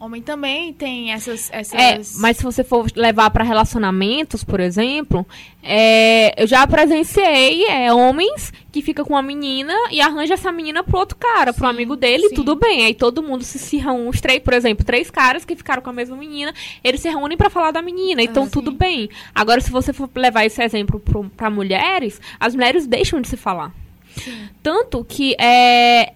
Homem 0.00 0.22
também 0.22 0.72
tem 0.72 1.12
essas. 1.12 1.50
essas... 1.52 1.74
É, 1.74 2.00
mas 2.20 2.36
se 2.36 2.44
você 2.44 2.62
for 2.62 2.86
levar 2.94 3.30
para 3.30 3.42
relacionamentos, 3.42 4.44
por 4.44 4.60
exemplo, 4.60 5.26
é, 5.60 6.40
eu 6.40 6.46
já 6.46 6.64
presenciei 6.68 7.64
é, 7.64 7.92
homens 7.92 8.52
que 8.70 8.80
ficam 8.80 9.04
com 9.04 9.14
uma 9.14 9.22
menina 9.22 9.74
e 9.90 10.00
arranja 10.00 10.34
essa 10.34 10.52
menina 10.52 10.84
pro 10.84 10.98
outro 10.98 11.16
cara, 11.16 11.52
sim, 11.52 11.58
pro 11.58 11.66
amigo 11.66 11.96
dele, 11.96 12.28
sim. 12.28 12.34
tudo 12.36 12.54
bem. 12.54 12.84
Aí 12.84 12.94
todo 12.94 13.24
mundo 13.24 13.42
se, 13.42 13.58
se 13.58 13.76
reúne, 13.76 14.08
os 14.08 14.20
três, 14.20 14.40
por 14.40 14.54
exemplo, 14.54 14.84
três 14.84 15.10
caras 15.10 15.44
que 15.44 15.56
ficaram 15.56 15.82
com 15.82 15.90
a 15.90 15.92
mesma 15.92 16.16
menina, 16.16 16.54
eles 16.84 17.00
se 17.00 17.08
reúnem 17.08 17.36
para 17.36 17.50
falar 17.50 17.72
da 17.72 17.82
menina, 17.82 18.22
então 18.22 18.44
ah, 18.44 18.48
tudo 18.48 18.70
bem. 18.70 19.10
Agora, 19.34 19.60
se 19.60 19.72
você 19.72 19.92
for 19.92 20.08
levar 20.14 20.44
esse 20.44 20.62
exemplo 20.62 21.02
para 21.36 21.50
mulheres, 21.50 22.20
as 22.38 22.54
mulheres 22.54 22.86
deixam 22.86 23.20
de 23.20 23.26
se 23.26 23.36
falar. 23.36 23.72
Sim. 24.16 24.48
Tanto 24.62 25.04
que 25.04 25.34
é, 25.38 26.02
é 26.02 26.12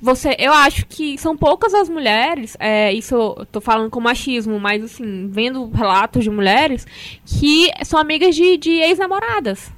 você, 0.00 0.36
eu 0.38 0.52
acho 0.52 0.86
que 0.86 1.16
são 1.18 1.36
poucas 1.36 1.74
as 1.74 1.88
mulheres, 1.88 2.56
é, 2.60 2.92
isso 2.92 3.14
eu 3.14 3.46
tô 3.46 3.60
falando 3.60 3.90
com 3.90 4.00
machismo, 4.00 4.58
mas 4.60 4.84
assim, 4.84 5.28
vendo 5.30 5.68
relatos 5.70 6.24
de 6.24 6.30
mulheres 6.30 6.86
que 7.24 7.70
são 7.84 7.98
amigas 7.98 8.34
de, 8.34 8.56
de 8.56 8.72
ex-namoradas. 8.72 9.70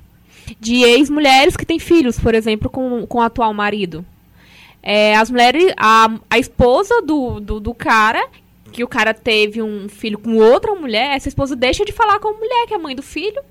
De 0.59 0.83
ex-mulheres 0.83 1.57
que 1.57 1.67
têm 1.67 1.79
filhos, 1.79 2.19
por 2.19 2.35
exemplo, 2.35 2.71
com, 2.71 3.07
com 3.07 3.19
o 3.19 3.21
atual 3.23 3.53
marido. 3.53 4.05
É, 4.83 5.15
as 5.17 5.31
mulheres, 5.31 5.73
a, 5.77 6.09
a 6.31 6.39
esposa 6.39 7.03
do, 7.03 7.39
do, 7.41 7.61
do 7.61 7.75
cara 7.75 8.27
que 8.73 8.85
o 8.85 8.89
cara 8.89 9.15
teve 9.15 9.63
um 9.63 9.89
filho 9.89 10.19
com 10.19 10.37
outra 10.37 10.75
mulher, 10.75 11.17
essa 11.17 11.29
esposa 11.29 11.57
deixa 11.57 11.85
de 11.85 11.93
falar 11.93 12.19
com 12.19 12.29
a 12.29 12.33
mulher, 12.33 12.67
que 12.67 12.75
é 12.75 12.79
mãe 12.79 12.95
do 12.95 13.03
filho, 13.03 13.43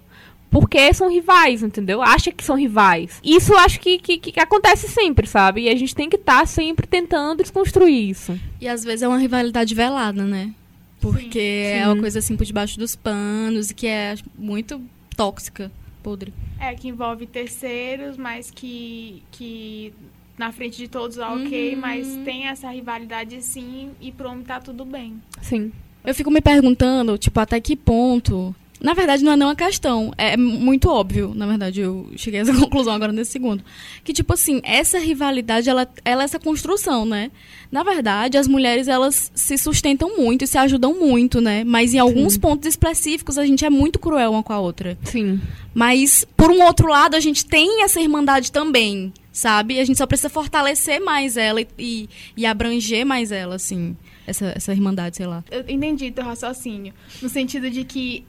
porque 0.49 0.93
são 0.93 1.09
rivais, 1.09 1.61
entendeu? 1.63 2.01
Acha 2.01 2.31
que 2.31 2.43
são 2.43 2.55
rivais. 2.55 3.19
Isso 3.23 3.53
eu 3.53 3.57
acho 3.59 3.79
que, 3.79 3.97
que, 3.97 4.17
que 4.17 4.39
acontece 4.39 4.87
sempre, 4.87 5.27
sabe? 5.27 5.61
E 5.61 5.69
a 5.69 5.75
gente 5.75 5.95
tem 5.95 6.09
que 6.09 6.15
estar 6.15 6.41
tá 6.41 6.45
sempre 6.45 6.87
tentando 6.87 7.41
desconstruir 7.41 8.09
isso. 8.09 8.39
E 8.59 8.67
às 8.67 8.83
vezes 8.83 9.03
é 9.03 9.07
uma 9.07 9.17
rivalidade 9.17 9.73
velada, 9.75 10.23
né? 10.23 10.53
Porque 10.99 11.39
Sim. 11.39 11.79
é 11.79 11.87
uma 11.87 11.99
coisa 11.99 12.19
assim 12.19 12.35
por 12.35 12.45
debaixo 12.45 12.79
dos 12.79 12.95
panos, 12.95 13.71
que 13.71 13.87
é 13.87 14.15
muito 14.37 14.81
tóxica, 15.15 15.71
podre. 16.01 16.33
É, 16.59 16.73
que 16.73 16.87
envolve 16.87 17.27
terceiros, 17.27 18.17
mas 18.17 18.49
que, 18.49 19.21
que 19.31 19.93
na 20.37 20.51
frente 20.51 20.77
de 20.77 20.87
todos 20.87 21.17
é 21.17 21.25
ok, 21.25 21.75
uhum. 21.75 21.81
mas 21.81 22.07
tem 22.23 22.47
essa 22.47 22.69
rivalidade 22.69 23.41
sim, 23.43 23.91
e 24.01 24.11
pro 24.11 24.29
homem 24.29 24.43
tá 24.43 24.59
tudo 24.59 24.85
bem. 24.85 25.21
Sim. 25.41 25.71
Eu 26.03 26.15
fico 26.15 26.31
me 26.31 26.39
perguntando, 26.39 27.17
tipo, 27.17 27.39
até 27.39 27.59
que 27.59 27.75
ponto 27.75 28.55
na 28.80 28.93
verdade, 28.93 29.23
não 29.23 29.32
é 29.32 29.36
não 29.36 29.49
a 29.49 29.55
questão. 29.55 30.13
É 30.17 30.38
muito 30.38 30.89
óbvio, 30.89 31.34
na 31.36 31.47
verdade, 31.47 31.82
eu 31.82 32.09
cheguei 32.15 32.39
a 32.39 32.43
essa 32.43 32.53
conclusão 32.59 32.93
agora 32.93 33.11
nesse 33.11 33.32
segundo. 33.32 33.63
Que, 34.03 34.13
tipo 34.13 34.34
assim, 34.34 34.61
essa 34.63 34.99
rivalidade, 34.99 35.69
ela, 35.69 35.88
ela 36.05 36.21
é 36.21 36.25
essa 36.25 36.39
construção, 36.39 37.05
né? 37.05 37.32
Na 37.71 37.84
verdade, 37.84 38.38
as 38.38 38.47
mulheres, 38.47 38.88
elas 38.88 39.32
se 39.34 39.57
sustentam 39.57 40.17
muito 40.17 40.43
e 40.43 40.47
se 40.47 40.57
ajudam 40.57 40.93
muito, 40.93 41.41
né? 41.41 41.63
Mas 41.63 41.93
em 41.93 41.99
alguns 41.99 42.34
Sim. 42.34 42.39
pontos 42.39 42.67
específicos, 42.67 43.38
a 43.38 43.45
gente 43.45 43.65
é 43.65 43.69
muito 43.69 43.97
cruel 43.97 44.32
uma 44.32 44.43
com 44.43 44.53
a 44.53 44.59
outra. 44.59 44.97
Sim. 45.03 45.41
Mas, 45.73 46.25
por 46.36 46.51
um 46.51 46.63
outro 46.63 46.88
lado, 46.88 47.15
a 47.15 47.19
gente 47.19 47.45
tem 47.45 47.84
essa 47.84 47.99
irmandade 47.99 48.51
também, 48.51 49.11
sabe? 49.32 49.80
A 49.80 49.86
gente 49.86 49.97
só 49.97 50.05
precisa 50.05 50.30
fortalecer 50.30 51.01
mais 51.01 51.36
ela 51.36 51.61
e, 51.61 51.67
e, 51.78 52.09
e 52.38 52.45
abranger 52.45 53.05
mais 53.05 53.32
ela, 53.32 53.55
assim. 53.55 53.95
Essa, 54.25 54.53
essa 54.55 54.73
irmandade, 54.73 55.17
sei 55.17 55.25
lá. 55.25 55.41
Eu 55.49 55.63
entendi 55.69 56.11
teu 56.11 56.25
raciocínio. 56.25 56.93
No 57.21 57.30
sentido 57.30 57.69
de 57.69 57.86
que 57.86 58.25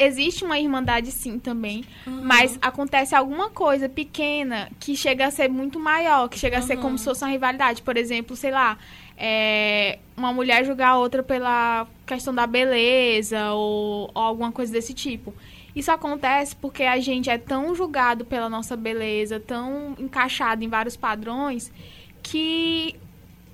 existe 0.00 0.44
uma 0.44 0.58
irmandade 0.58 1.12
sim 1.12 1.38
também, 1.38 1.84
uhum. 2.06 2.22
mas 2.22 2.58
acontece 2.62 3.14
alguma 3.14 3.50
coisa 3.50 3.88
pequena 3.88 4.70
que 4.80 4.96
chega 4.96 5.26
a 5.26 5.30
ser 5.30 5.48
muito 5.48 5.78
maior, 5.78 6.28
que 6.28 6.38
chega 6.38 6.58
a 6.58 6.62
ser 6.62 6.78
como 6.78 6.96
se 6.96 7.04
fosse 7.04 7.22
uma 7.22 7.30
rivalidade. 7.30 7.82
Por 7.82 7.96
exemplo, 7.96 8.34
sei 8.34 8.50
lá, 8.50 8.78
é, 9.16 9.98
uma 10.16 10.32
mulher 10.32 10.64
julgar 10.64 10.90
a 10.90 10.98
outra 10.98 11.22
pela 11.22 11.86
questão 12.06 12.34
da 12.34 12.46
beleza 12.46 13.52
ou, 13.52 14.10
ou 14.14 14.22
alguma 14.22 14.50
coisa 14.50 14.72
desse 14.72 14.94
tipo. 14.94 15.34
Isso 15.76 15.92
acontece 15.92 16.56
porque 16.56 16.82
a 16.82 16.98
gente 16.98 17.28
é 17.28 17.38
tão 17.38 17.74
julgado 17.74 18.24
pela 18.24 18.48
nossa 18.48 18.76
beleza, 18.76 19.38
tão 19.38 19.94
encaixado 19.98 20.64
em 20.64 20.68
vários 20.68 20.96
padrões, 20.96 21.70
que 22.22 22.96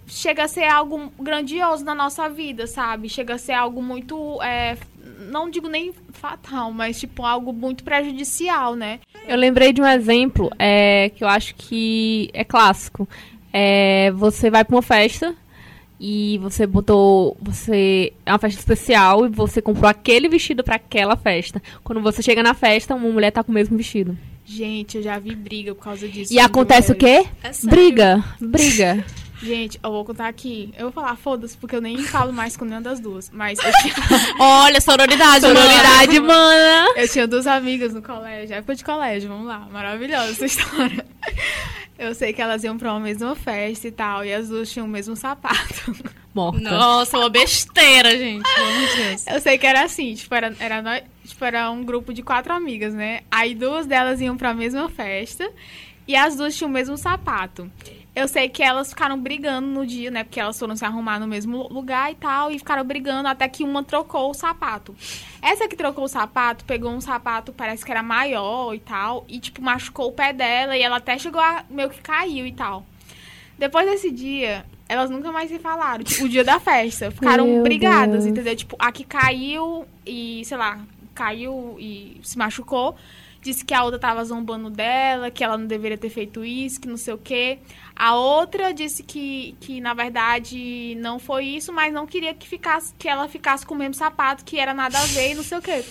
chega 0.07 0.45
a 0.45 0.49
ser 0.49 0.65
algo 0.65 1.13
grandioso 1.19 1.85
na 1.85 1.95
nossa 1.95 2.29
vida, 2.29 2.67
sabe? 2.67 3.09
Chega 3.09 3.35
a 3.35 3.39
ser 3.39 3.53
algo 3.53 3.83
muito. 3.83 4.41
É, 4.43 4.79
não 5.19 5.51
digo 5.51 5.69
nem 5.69 5.93
fatal, 6.13 6.73
mas 6.73 6.99
tipo 6.99 7.25
algo 7.25 7.53
muito 7.53 7.85
prejudicial, 7.85 8.75
né? 8.75 9.01
Eu 9.27 9.37
lembrei 9.37 9.73
de 9.73 9.81
um 9.81 9.87
exemplo 9.87 10.51
é, 10.59 11.11
que 11.11 11.25
eu 11.25 11.29
acho 11.29 11.55
que 11.55 12.31
é 12.33 12.45
clássico. 12.45 13.09
É, 13.53 14.11
você 14.13 14.51
vai 14.51 14.65
para 14.65 14.77
uma 14.77 14.83
festa 14.83 15.35
e 15.99 16.39
você 16.39 16.67
botou. 16.67 17.37
Você. 17.41 18.13
É 18.25 18.33
uma 18.33 18.39
festa 18.39 18.61
especial 18.61 19.27
e 19.27 19.29
você 19.29 19.63
comprou 19.63 19.89
aquele 19.89 20.29
vestido 20.29 20.63
para 20.63 20.77
aquela 20.77 21.17
festa. 21.17 21.63
Quando 21.83 22.03
você 22.03 22.23
chega 22.23 22.43
na 22.43 22.55
festa, 22.55 22.95
uma 22.95 23.09
mulher 23.09 23.31
tá 23.31 23.43
com 23.43 23.51
o 23.51 23.55
mesmo 23.55 23.77
vestido. 23.77 24.17
Gente, 24.45 24.99
eu 24.99 25.03
já 25.03 25.19
vi 25.19 25.35
briga 25.35 25.75
por 25.75 25.83
causa 25.83 26.07
disso. 26.07 26.33
E 26.33 26.39
acontece 26.39 26.93
o 26.93 26.95
quê? 26.95 27.27
É 27.43 27.51
briga. 27.69 28.25
Briga. 28.41 29.05
Gente, 29.43 29.79
eu 29.83 29.91
vou 29.91 30.05
contar 30.05 30.29
aqui. 30.29 30.73
Eu 30.77 30.85
vou 30.85 30.93
falar, 30.93 31.17
foda-se, 31.17 31.57
porque 31.57 31.77
eu 31.77 31.81
nem 31.81 31.99
falo 31.99 32.33
mais 32.33 32.57
com 32.57 32.65
nenhuma 32.65 32.83
das 32.83 33.01
duas. 33.01 33.31
Mas 33.31 33.59
eu 33.59 33.73
tinha... 33.83 33.95
Olha, 34.41 34.81
sororidade, 34.81 35.41
sororidade, 35.47 36.21
mana. 36.21 36.93
Eu 36.97 37.09
tinha 37.09 37.27
duas 37.27 37.47
amigas 37.47 37.93
no 37.93 38.03
colégio, 38.03 38.57
época 38.57 38.75
de 38.75 38.85
colégio, 38.85 39.29
vamos 39.29 39.47
lá. 39.47 39.61
Maravilhosa 39.71 40.31
essa 40.31 40.45
história. 40.47 41.07
Eu 41.99 42.15
sei 42.15 42.33
que 42.33 42.43
elas 42.43 42.63
iam 42.65 42.77
pra 42.77 42.93
uma 42.93 43.01
mesma 43.01 43.35
festa 43.35 43.89
e 43.89 43.91
tal, 43.91 44.25
e 44.25 44.33
as 44.33 44.49
duas 44.49 44.71
tinham 44.71 44.87
o 44.87 44.91
mesmo 44.91 45.17
sapato. 45.17 45.95
Morta. 46.35 46.61
Nossa, 46.71 47.17
uma 47.17 47.31
besteira, 47.31 48.11
gente. 48.17 48.49
Eu 49.27 49.41
sei 49.41 49.57
que 49.57 49.67
era 49.67 49.83
assim, 49.83 50.15
tipo, 50.15 50.35
era, 50.35 50.55
era, 50.61 51.03
tipo, 51.25 51.43
era 51.43 51.71
um 51.71 51.83
grupo 51.83 52.13
de 52.13 52.23
quatro 52.23 52.53
amigas, 52.53 52.93
né? 52.93 53.21
Aí 53.31 53.55
duas 53.55 53.87
delas 53.87 54.21
iam 54.21 54.37
pra 54.37 54.53
mesma 54.53 54.91
festa 54.91 55.51
e 56.07 56.15
as 56.15 56.37
duas 56.37 56.55
tinham 56.55 56.69
o 56.69 56.73
mesmo 56.73 56.99
sapato. 56.99 57.71
Eu 58.17 58.27
sei 58.27 58.49
que 58.49 58.63
elas 58.63 58.89
ficaram 58.89 59.21
brigando 59.21 59.67
no 59.69 59.87
dia, 59.87 60.11
né? 60.11 60.25
Porque 60.25 60.41
elas 60.41 60.59
foram 60.59 60.75
se 60.75 60.83
arrumar 60.87 61.21
no 61.21 61.27
mesmo 61.27 61.69
lugar 61.69 62.11
e 62.11 62.15
tal. 62.15 62.51
E 62.51 62.59
ficaram 62.59 62.83
brigando 62.83 63.29
até 63.29 63.47
que 63.47 63.63
uma 63.63 63.85
trocou 63.85 64.31
o 64.31 64.35
sapato. 64.35 64.97
Essa 65.43 65.69
que 65.69 65.77
trocou 65.77 66.05
o 66.05 66.09
sapato, 66.09 66.65
pegou 66.65 66.91
um 66.91 67.01
sapato, 67.01 67.53
parece 67.53 67.85
que 67.85 67.91
era 67.91 68.03
maior 68.03 68.75
e 68.75 68.79
tal. 68.79 69.27
E, 69.29 69.39
tipo, 69.39 69.61
machucou 69.61 70.09
o 70.09 70.13
pé 70.13 70.33
dela. 70.33 70.75
E 70.75 70.81
ela 70.81 70.97
até 70.97 71.19
chegou 71.19 71.43
a 71.43 71.63
meio 71.69 71.91
que 71.91 72.01
caiu 72.01 72.47
e 72.47 72.53
tal. 72.53 72.87
Depois 73.59 73.85
desse 73.87 74.11
dia, 74.11 74.65
elas 74.89 75.11
nunca 75.11 75.31
mais 75.31 75.51
se 75.51 75.59
falaram. 75.59 76.03
Tipo, 76.03 76.25
o 76.25 76.29
dia 76.31 76.43
da 76.43 76.59
festa. 76.59 77.11
Ficaram 77.11 77.47
Meu 77.47 77.63
brigadas, 77.63 78.25
Deus. 78.25 78.25
entendeu? 78.25 78.57
Tipo, 78.57 78.77
a 78.79 78.91
que 78.91 79.05
caiu 79.05 79.85
e, 80.07 80.43
sei 80.47 80.57
lá, 80.57 80.81
caiu 81.15 81.77
e 81.79 82.19
se 82.23 82.39
machucou 82.39 82.97
disse 83.47 83.65
que 83.65 83.73
a 83.73 83.83
outra 83.83 83.99
tava 83.99 84.25
zombando 84.25 84.69
dela, 84.69 85.31
que 85.31 85.43
ela 85.43 85.57
não 85.57 85.67
deveria 85.67 85.97
ter 85.97 86.11
feito 86.11 86.45
isso, 86.45 86.81
que 86.81 86.89
não 86.89 86.97
sei 86.97 87.15
o 87.15 87.19
quê. 87.19 87.59
A 87.95 88.15
outra 88.15 88.75
disse 88.75 89.03
que, 89.03 89.57
que 89.61 89.81
na 89.81 89.95
verdade 89.95 90.97
não 91.01 91.19
foi 91.19 91.45
isso, 91.45 91.73
mas 91.73 91.93
não 91.93 92.07
queria 92.07 92.35
que 92.35 92.47
ficasse 92.47 92.93
que 92.99 93.09
ela 93.09 93.29
ficasse 93.29 93.65
com 93.65 93.75
o 93.75 93.79
mesmo 93.79 93.95
sapato, 93.95 94.45
que 94.45 94.59
era 94.59 94.75
nada 94.75 94.99
a 94.99 95.07
ver 95.07 95.33
e 95.33 95.35
não 95.35 95.43
sei 95.43 95.59
o 95.59 95.63
quê. 95.63 95.85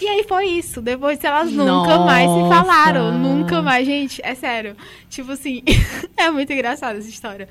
E 0.00 0.08
aí 0.08 0.24
foi 0.24 0.46
isso. 0.46 0.80
Depois 0.80 1.22
elas 1.22 1.50
nunca 1.50 1.96
Nossa. 1.96 2.04
mais 2.04 2.30
se 2.30 2.48
falaram. 2.48 3.12
Nunca 3.18 3.60
mais, 3.60 3.86
gente. 3.86 4.20
É 4.24 4.34
sério. 4.34 4.76
Tipo 5.08 5.32
assim, 5.32 5.62
é 6.16 6.30
muito 6.30 6.52
engraçada 6.52 6.98
essa 6.98 7.08
história. 7.08 7.48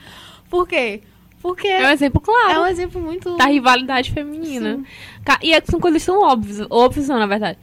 Por 0.50 0.68
quê? 0.68 1.02
Porque. 1.42 1.68
É 1.68 1.88
um 1.88 1.92
exemplo 1.92 2.22
claro. 2.22 2.52
É 2.52 2.60
um 2.60 2.68
exemplo 2.68 3.02
muito. 3.02 3.36
Da 3.38 3.46
rivalidade 3.46 4.12
feminina. 4.12 4.78
Sim. 4.78 4.86
E 5.42 5.54
é 5.54 5.62
são 5.62 5.80
coisas 5.80 6.04
tão 6.06 6.22
óbvias. 6.22 6.66
Óbvias, 6.70 7.08
não, 7.08 7.20
na 7.20 7.28
verdade. 7.28 7.60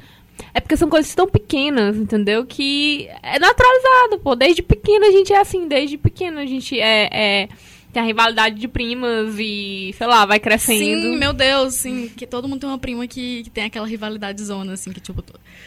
É 0.55 0.61
porque 0.61 0.76
são 0.76 0.89
coisas 0.89 1.14
tão 1.14 1.26
pequenas, 1.26 1.97
entendeu? 1.97 2.45
Que 2.47 3.09
é 3.22 3.39
naturalizado, 3.39 4.18
pô. 4.22 4.34
Desde 4.34 4.62
pequena 4.62 5.07
a 5.07 5.11
gente 5.11 5.32
é 5.32 5.41
assim, 5.41 5.68
desde 5.68 5.97
pequena 5.97 6.41
a 6.41 6.47
gente 6.47 6.78
é, 6.78 7.09
é 7.12 7.49
tem 7.93 8.03
a 8.03 8.05
rivalidade 8.05 8.57
de 8.57 8.68
primas 8.68 9.36
e, 9.39 9.95
sei 9.97 10.07
lá, 10.07 10.26
vai 10.26 10.39
crescendo. 10.39 11.03
Sim, 11.03 11.16
meu 11.16 11.32
Deus, 11.32 11.74
sim. 11.74 12.11
Que 12.14 12.26
todo 12.26 12.47
mundo 12.47 12.61
tem 12.61 12.68
uma 12.68 12.78
prima 12.78 13.07
que, 13.07 13.43
que 13.45 13.51
tem 13.51 13.64
aquela 13.64 13.86
rivalidade 13.86 14.43
zona, 14.43 14.74
assim, 14.74 14.93
que 14.93 15.01
tipo. 15.01 15.24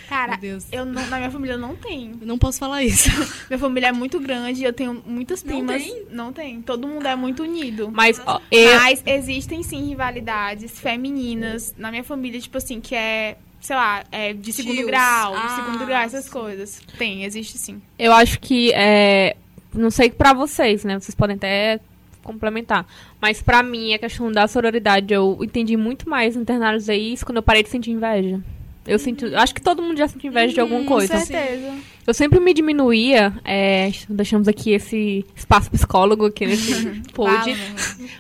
Cara, 0.08 0.40
eu 0.72 0.86
não, 0.86 1.08
na 1.08 1.18
minha 1.18 1.32
família 1.32 1.58
não 1.58 1.76
tenho. 1.76 2.18
Eu 2.22 2.28
não 2.28 2.38
posso 2.38 2.60
falar 2.60 2.84
isso. 2.84 3.10
minha 3.50 3.58
família 3.58 3.88
é 3.88 3.92
muito 3.92 4.20
grande, 4.20 4.64
eu 4.64 4.74
tenho 4.74 5.02
muitas 5.06 5.42
primas. 5.42 5.82
Não 5.82 5.94
tem? 5.94 6.06
Não 6.12 6.34
tem. 6.34 6.62
Todo 6.62 6.88
mundo 6.88 7.08
é 7.08 7.16
muito 7.16 7.44
unido. 7.44 7.90
Mas, 7.92 8.22
ó, 8.26 8.40
eu... 8.52 8.76
Mas 8.76 9.02
existem 9.06 9.64
sim 9.64 9.88
rivalidades 9.88 10.80
femininas 10.80 11.74
na 11.78 11.90
minha 11.90 12.04
família, 12.04 12.40
tipo 12.40 12.58
assim, 12.58 12.80
que 12.80 12.94
é 12.94 13.38
sei 13.62 13.76
lá, 13.76 14.04
é, 14.12 14.34
de 14.34 14.52
segundo 14.52 14.76
Tios. 14.76 14.88
grau, 14.88 15.34
Ah, 15.36 15.48
de 15.48 15.56
segundo 15.56 15.86
grau, 15.86 16.02
essas 16.02 16.28
coisas. 16.28 16.82
Tem, 16.98 17.24
existe 17.24 17.58
sim. 17.58 17.82
Eu 17.98 18.12
acho 18.12 18.40
que 18.40 18.72
é, 18.74 19.36
não 19.74 19.90
sei 19.90 20.10
pra 20.10 20.34
vocês, 20.34 20.84
né? 20.84 21.00
Vocês 21.00 21.16
podem 21.16 21.36
até 21.38 21.80
complementar, 22.24 22.86
mas 23.20 23.42
pra 23.42 23.64
mim 23.64 23.94
a 23.94 24.00
questão 24.00 24.32
da 24.32 24.48
sororidade 24.48 25.12
eu 25.14 25.40
entendi 25.42 25.76
muito 25.76 26.08
mais, 26.08 26.36
internalizei 26.36 27.14
isso 27.14 27.26
quando 27.26 27.38
eu 27.38 27.44
parei 27.44 27.64
de 27.64 27.70
sentir 27.70 27.92
inveja. 27.92 28.40
Eu 28.86 28.98
sinto, 28.98 29.26
eu 29.28 29.38
acho 29.40 29.54
que 29.54 29.62
todo 29.62 29.82
mundo 29.82 29.98
já 29.98 30.08
sentiu 30.08 30.30
inveja 30.32 30.54
de 30.56 30.60
alguma 30.60 30.84
coisa. 30.86 31.14
Com 31.14 31.26
certeza. 31.26 31.74
Eu 32.06 32.14
sempre 32.16 32.40
me 32.40 32.52
diminuía, 32.52 33.32
é, 33.46 33.92
deixamos 34.10 34.48
aqui 34.48 34.72
esse 34.72 35.24
espaço 35.36 35.70
psicólogo 35.70 36.26
aqui 36.26 36.48
nesse 36.48 37.02
pod, 37.14 37.56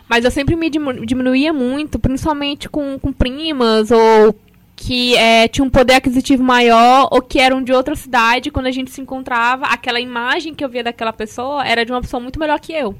mas 0.07 0.23
eu 0.23 0.29
sempre 0.29 0.55
me 0.55 0.69
diminuía 0.69 1.51
muito, 1.51 1.97
principalmente 1.97 2.69
com, 2.69 2.99
com 2.99 3.11
primas 3.11 3.89
ou 3.89 4.35
que 4.81 5.15
é, 5.15 5.47
tinham 5.47 5.67
um 5.67 5.69
poder 5.69 5.93
aquisitivo 5.93 6.43
maior 6.43 7.07
ou 7.11 7.21
que 7.21 7.39
eram 7.39 7.63
de 7.63 7.71
outra 7.71 7.95
cidade, 7.95 8.49
quando 8.49 8.65
a 8.65 8.71
gente 8.71 8.89
se 8.89 8.99
encontrava, 8.99 9.65
aquela 9.67 9.99
imagem 9.99 10.55
que 10.55 10.65
eu 10.65 10.69
via 10.69 10.83
daquela 10.83 11.13
pessoa 11.13 11.63
era 11.63 11.85
de 11.85 11.91
uma 11.91 12.01
pessoa 12.01 12.19
muito 12.19 12.39
melhor 12.39 12.59
que 12.59 12.73
eu. 12.73 12.95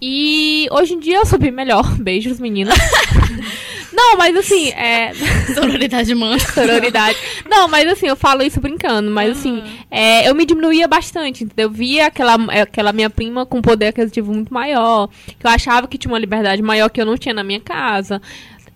E 0.00 0.68
hoje 0.70 0.94
em 0.94 1.00
dia 1.00 1.16
eu 1.16 1.26
sou 1.26 1.38
bem 1.38 1.50
melhor. 1.50 1.84
Beijos, 1.98 2.38
meninas. 2.38 2.78
Não, 3.92 4.16
mas 4.16 4.34
assim, 4.36 4.68
é. 4.70 5.12
Sororidade 5.52 6.14
mano. 6.14 6.38
Sororidade. 6.38 7.18
Não, 7.48 7.66
mas 7.66 7.90
assim, 7.90 8.06
eu 8.06 8.14
falo 8.14 8.42
isso 8.42 8.60
brincando, 8.60 9.10
mas 9.10 9.36
assim, 9.36 9.62
é, 9.90 10.28
eu 10.28 10.34
me 10.34 10.46
diminuía 10.46 10.86
bastante, 10.86 11.42
entendeu? 11.42 11.66
Eu 11.66 11.70
via 11.70 12.06
aquela, 12.06 12.34
aquela 12.62 12.92
minha 12.92 13.10
prima 13.10 13.44
com 13.44 13.60
poder 13.60 13.88
aquisitivo 13.88 14.32
muito 14.32 14.54
maior, 14.54 15.08
que 15.38 15.44
eu 15.44 15.50
achava 15.50 15.88
que 15.88 15.98
tinha 15.98 16.12
uma 16.12 16.18
liberdade 16.18 16.62
maior 16.62 16.88
que 16.88 17.00
eu 17.00 17.04
não 17.04 17.18
tinha 17.18 17.34
na 17.34 17.42
minha 17.42 17.60
casa. 17.60 18.22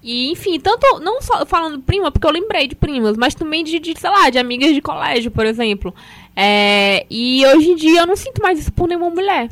E, 0.04 0.30
enfim, 0.30 0.60
tanto, 0.60 1.00
não 1.00 1.22
só 1.22 1.46
falando 1.46 1.80
prima, 1.80 2.12
porque 2.12 2.26
eu 2.26 2.30
lembrei 2.30 2.68
de 2.68 2.74
primas, 2.74 3.16
mas 3.16 3.34
também 3.34 3.64
de, 3.64 3.78
de 3.78 3.98
sei 3.98 4.10
lá, 4.10 4.28
de 4.28 4.38
amigas 4.38 4.74
de 4.74 4.82
colégio, 4.82 5.30
por 5.30 5.46
exemplo. 5.46 5.94
É, 6.36 7.06
e 7.08 7.42
hoje 7.46 7.70
em 7.70 7.74
dia 7.74 8.00
eu 8.00 8.06
não 8.06 8.14
sinto 8.14 8.42
mais 8.42 8.58
isso 8.58 8.70
por 8.70 8.86
nenhuma 8.86 9.08
mulher. 9.08 9.48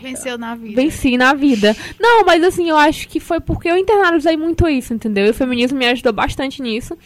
Venceu 0.00 0.38
na 0.38 0.54
vida. 0.54 0.80
Venci 0.80 1.16
na 1.16 1.34
vida. 1.34 1.76
Não, 1.98 2.24
mas 2.24 2.44
assim, 2.44 2.68
eu 2.68 2.76
acho 2.76 3.08
que 3.08 3.18
foi 3.18 3.40
porque 3.40 3.68
eu 3.68 3.76
internalizei 3.76 4.36
muito 4.36 4.68
isso, 4.68 4.94
entendeu? 4.94 5.26
E 5.26 5.30
o 5.30 5.34
feminismo 5.34 5.76
me 5.76 5.86
ajudou 5.86 6.12
bastante 6.12 6.62
nisso. 6.62 6.96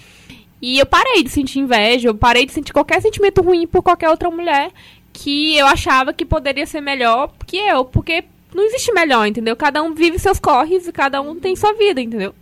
E 0.60 0.78
eu 0.78 0.84
parei 0.84 1.22
de 1.22 1.30
sentir 1.30 1.60
inveja, 1.60 2.08
eu 2.08 2.14
parei 2.14 2.44
de 2.44 2.52
sentir 2.52 2.74
qualquer 2.74 3.00
sentimento 3.00 3.40
ruim 3.40 3.66
por 3.66 3.82
qualquer 3.82 4.10
outra 4.10 4.30
mulher 4.30 4.70
que 5.10 5.56
eu 5.56 5.66
achava 5.66 6.12
que 6.12 6.26
poderia 6.26 6.66
ser 6.66 6.82
melhor 6.82 7.32
que 7.46 7.56
eu, 7.56 7.84
porque 7.84 8.24
não 8.54 8.64
existe 8.64 8.92
melhor, 8.92 9.26
entendeu? 9.26 9.56
Cada 9.56 9.82
um 9.82 9.94
vive 9.94 10.18
seus 10.18 10.38
corres 10.38 10.86
e 10.86 10.92
cada 10.92 11.22
um 11.22 11.34
tem 11.36 11.56
sua 11.56 11.72
vida, 11.72 12.00
entendeu? 12.00 12.34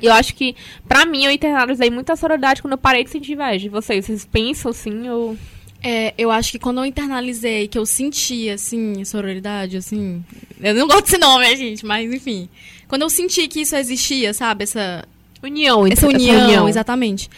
Eu 0.00 0.12
acho 0.12 0.34
que, 0.34 0.54
pra 0.86 1.06
mim, 1.06 1.24
eu 1.24 1.30
internalizei 1.30 1.90
muita 1.90 2.16
sororidade 2.16 2.60
quando 2.60 2.72
eu 2.72 2.78
parei 2.78 3.04
de 3.04 3.10
sentir 3.10 3.32
inveja. 3.32 3.70
Vocês, 3.70 4.04
vocês 4.04 4.24
pensam 4.24 4.70
assim, 4.70 5.08
ou... 5.08 5.36
É, 5.82 6.14
eu 6.18 6.30
acho 6.30 6.52
que 6.52 6.58
quando 6.58 6.78
eu 6.78 6.86
internalizei, 6.86 7.68
que 7.68 7.78
eu 7.78 7.86
senti, 7.86 8.48
assim, 8.50 9.04
sororidade, 9.04 9.76
assim. 9.76 10.24
Eu 10.60 10.74
não 10.74 10.86
gosto 10.86 11.04
desse 11.04 11.18
nome, 11.18 11.44
né, 11.44 11.54
gente? 11.54 11.86
Mas, 11.86 12.12
enfim. 12.12 12.48
Quando 12.88 13.02
eu 13.02 13.10
senti 13.10 13.46
que 13.46 13.60
isso 13.60 13.76
existia, 13.76 14.34
sabe? 14.34 14.64
Essa, 14.64 15.06
União, 15.42 15.86
essa 15.86 16.06
entre- 16.06 16.30
união, 16.30 16.68
exatamente. 16.68 17.30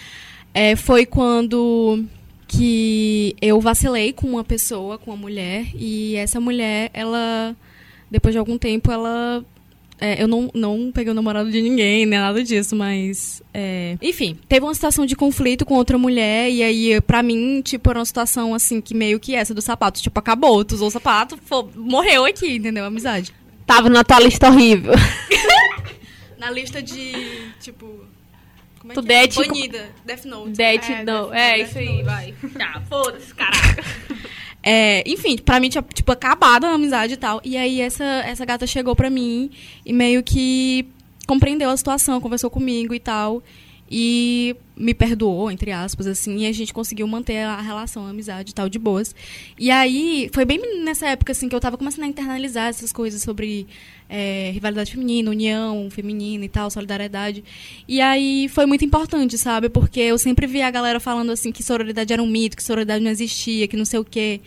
É, 0.54 0.76
foi 0.76 1.04
quando 1.04 2.02
que 2.46 3.36
eu 3.42 3.60
vacilei 3.60 4.12
com 4.12 4.28
uma 4.28 4.44
pessoa, 4.44 4.96
com 4.98 5.10
uma 5.10 5.16
mulher, 5.16 5.66
e 5.74 6.14
essa 6.16 6.40
mulher, 6.40 6.90
ela, 6.94 7.54
depois 8.10 8.32
de 8.32 8.38
algum 8.38 8.56
tempo, 8.56 8.90
ela. 8.90 9.44
É, 10.00 10.22
eu 10.22 10.28
não, 10.28 10.50
não 10.54 10.90
peguei 10.92 11.10
o 11.10 11.14
namorado 11.14 11.50
de 11.50 11.60
ninguém, 11.60 12.06
nem 12.06 12.18
nada 12.18 12.42
disso, 12.42 12.74
mas. 12.76 13.42
é, 13.52 13.96
enfim, 14.00 14.38
teve 14.48 14.64
uma 14.64 14.74
situação 14.74 15.04
de 15.04 15.14
conflito 15.16 15.64
com 15.66 15.74
outra 15.74 15.98
mulher, 15.98 16.50
e 16.50 16.62
aí, 16.62 17.00
pra 17.00 17.22
mim, 17.22 17.60
tipo, 17.62 17.90
era 17.90 17.98
uma 17.98 18.04
situação 18.04 18.54
assim, 18.54 18.80
que 18.80 18.94
meio 18.94 19.18
que 19.20 19.34
essa 19.34 19.52
do 19.54 19.60
sapato. 19.62 20.00
Tipo, 20.00 20.18
acabou, 20.18 20.64
tu 20.64 20.74
usou 20.74 20.88
o 20.88 20.90
sapato, 20.90 21.38
fo- 21.44 21.68
morreu 21.76 22.24
aqui, 22.24 22.56
entendeu? 22.56 22.84
Amizade. 22.84 23.32
Tava 23.66 23.88
na 23.90 24.02
tua 24.04 24.20
lista 24.20 24.48
horrível. 24.48 24.94
Na 26.38 26.50
lista 26.50 26.80
de, 26.80 27.12
tipo. 27.60 28.06
Como 28.78 28.92
é 28.92 28.94
Tu 28.94 29.02
que 29.02 29.12
é? 29.12 29.26
Banida, 29.26 29.90
Death 30.06 30.24
Note. 30.24 30.50
Death, 30.52 30.88
É, 30.90 31.04
não. 31.04 31.30
Death 31.30 31.36
É, 31.36 31.58
Note, 31.58 31.68
isso 31.70 31.78
aí, 31.78 32.02
vai. 32.04 32.34
Tá, 32.56 32.80
foda-se, 32.88 33.34
caraca. 33.34 33.84
É, 34.62 35.02
enfim, 35.08 35.36
pra 35.38 35.60
mim 35.60 35.68
tinha, 35.68 35.82
tipo, 35.82 36.10
acabado 36.10 36.64
a 36.64 36.72
amizade 36.72 37.14
e 37.14 37.16
tal. 37.16 37.40
E 37.44 37.56
aí 37.56 37.80
essa, 37.80 38.04
essa 38.04 38.44
gata 38.44 38.66
chegou 38.66 38.94
pra 38.94 39.08
mim 39.08 39.50
e 39.84 39.92
meio 39.92 40.22
que 40.22 40.86
compreendeu 41.26 41.70
a 41.70 41.76
situação, 41.76 42.20
conversou 42.20 42.50
comigo 42.50 42.94
e 42.94 43.00
tal. 43.00 43.42
E 43.90 44.54
me 44.76 44.94
perdoou, 44.94 45.50
entre 45.50 45.72
aspas, 45.72 46.06
assim, 46.06 46.38
e 46.38 46.46
a 46.46 46.52
gente 46.52 46.72
conseguiu 46.72 47.06
manter 47.06 47.38
a 47.38 47.60
relação, 47.60 48.06
a 48.06 48.10
amizade 48.10 48.50
e 48.50 48.54
tal, 48.54 48.68
de 48.68 48.78
boas. 48.78 49.14
E 49.58 49.70
aí, 49.70 50.30
foi 50.32 50.44
bem 50.44 50.84
nessa 50.84 51.08
época, 51.08 51.32
assim, 51.32 51.48
que 51.48 51.54
eu 51.54 51.60
tava 51.60 51.76
começando 51.78 52.04
a 52.04 52.06
internalizar 52.06 52.68
essas 52.68 52.92
coisas 52.92 53.22
sobre 53.22 53.66
é, 54.08 54.50
rivalidade 54.52 54.92
feminina, 54.92 55.30
união 55.30 55.88
feminina 55.90 56.44
e 56.44 56.48
tal, 56.48 56.70
solidariedade. 56.70 57.44
E 57.86 58.00
aí 58.00 58.48
foi 58.48 58.66
muito 58.66 58.84
importante, 58.84 59.36
sabe? 59.36 59.68
Porque 59.68 60.00
eu 60.00 60.18
sempre 60.18 60.46
via 60.46 60.66
a 60.66 60.70
galera 60.70 60.98
falando 60.98 61.30
assim 61.30 61.52
que 61.52 61.62
sororidade 61.62 62.12
era 62.12 62.22
um 62.22 62.26
mito, 62.26 62.56
que 62.56 62.62
sororidade 62.62 63.02
não 63.02 63.10
existia, 63.10 63.68
que 63.68 63.76
não 63.76 63.84
sei 63.84 63.98
o 63.98 64.04
quê. 64.04 64.40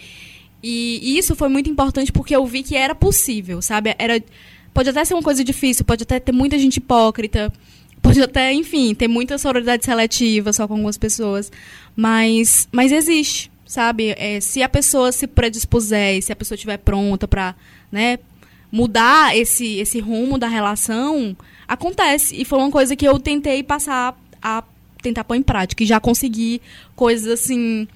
E, 0.64 1.00
e 1.02 1.18
isso 1.18 1.36
foi 1.36 1.50
muito 1.50 1.70
importante 1.70 2.12
porque 2.12 2.36
eu 2.36 2.46
vi 2.46 2.64
que 2.64 2.76
era 2.76 2.94
possível, 2.96 3.62
sabe? 3.62 3.96
Era, 3.98 4.22
pode 4.74 4.90
até 4.90 5.04
ser 5.04 5.14
uma 5.14 5.24
coisa 5.24 5.44
difícil, 5.44 5.86
pode 5.86 6.04
até 6.04 6.20
ter 6.20 6.32
muita 6.32 6.58
gente 6.58 6.78
hipócrita, 6.78 7.52
pode 8.02 8.22
até, 8.22 8.54
enfim, 8.54 8.94
ter 8.96 9.08
muita 9.08 9.38
sororidade 9.38 9.86
seletiva 9.86 10.52
só 10.52 10.68
com 10.68 10.74
algumas 10.74 10.98
pessoas, 10.98 11.52
mas, 11.96 12.68
mas 12.72 12.92
existe, 12.92 13.52
sabe? 13.66 14.16
É, 14.18 14.40
se 14.40 14.64
a 14.64 14.70
pessoa 14.70 15.12
se 15.12 15.28
predispuser, 15.28 16.18
e 16.18 16.22
se 16.22 16.32
a 16.32 16.36
pessoa 16.36 16.56
estiver 16.56 16.78
pronta 16.78 17.28
pra, 17.28 17.56
né, 17.92 18.18
mudar 18.72 19.36
esse, 19.36 19.78
esse 19.78 20.00
rumo 20.00 20.38
da 20.38 20.48
relação, 20.48 21.36
acontece. 21.68 22.40
E 22.40 22.46
foi 22.46 22.60
uma 22.60 22.72
coisa 22.72 22.96
que 22.96 23.08
eu 23.08 23.20
tentei 23.20 23.62
passar 23.62 24.18
a 24.42 24.64
tentar 25.02 25.24
pôr 25.24 25.36
em 25.36 25.44
prática. 25.44 25.84
E 25.84 25.86
já 25.86 26.00
consegui 26.00 26.62
coisas 26.96 27.28
assim. 27.28 27.88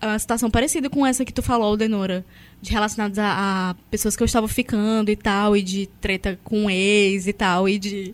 Uma 0.00 0.18
situação 0.18 0.50
parecida 0.50 0.88
com 0.88 1.04
essa 1.04 1.24
que 1.24 1.32
tu 1.32 1.42
falou, 1.42 1.76
Denora. 1.76 2.24
De 2.60 2.70
relacionadas 2.72 3.18
a, 3.18 3.70
a 3.70 3.74
pessoas 3.90 4.16
que 4.16 4.22
eu 4.22 4.26
estava 4.26 4.48
ficando 4.48 5.10
e 5.10 5.16
tal, 5.16 5.56
e 5.56 5.62
de 5.62 5.86
treta 6.00 6.38
com 6.44 6.70
ex 6.70 7.26
e 7.26 7.32
tal, 7.32 7.68
e 7.68 7.78
de. 7.78 8.12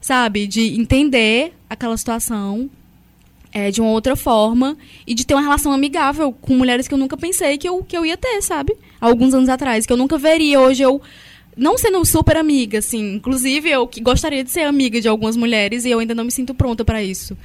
Sabe? 0.00 0.46
De 0.46 0.78
entender 0.78 1.54
aquela 1.68 1.96
situação 1.96 2.70
é, 3.52 3.70
de 3.70 3.80
uma 3.80 3.90
outra 3.90 4.14
forma 4.16 4.76
e 5.06 5.14
de 5.14 5.26
ter 5.26 5.34
uma 5.34 5.42
relação 5.42 5.72
amigável 5.72 6.32
com 6.32 6.54
mulheres 6.54 6.86
que 6.86 6.94
eu 6.94 6.98
nunca 6.98 7.16
pensei 7.16 7.58
que 7.58 7.68
eu, 7.68 7.82
que 7.82 7.96
eu 7.96 8.04
ia 8.04 8.16
ter, 8.16 8.42
sabe? 8.42 8.76
Há 9.00 9.06
alguns 9.06 9.34
anos 9.34 9.48
atrás, 9.48 9.86
que 9.86 9.92
eu 9.92 9.96
nunca 9.96 10.18
veria. 10.18 10.60
Hoje 10.60 10.82
eu, 10.82 11.00
não 11.56 11.76
sendo 11.76 12.04
super 12.04 12.36
amiga, 12.36 12.78
assim, 12.78 13.14
inclusive 13.16 13.68
eu 13.68 13.86
que 13.86 14.00
gostaria 14.00 14.44
de 14.44 14.50
ser 14.50 14.62
amiga 14.62 15.00
de 15.00 15.08
algumas 15.08 15.36
mulheres 15.36 15.84
e 15.84 15.90
eu 15.90 15.98
ainda 15.98 16.14
não 16.14 16.24
me 16.24 16.30
sinto 16.30 16.54
pronta 16.54 16.84
pra 16.84 17.02
isso. 17.02 17.36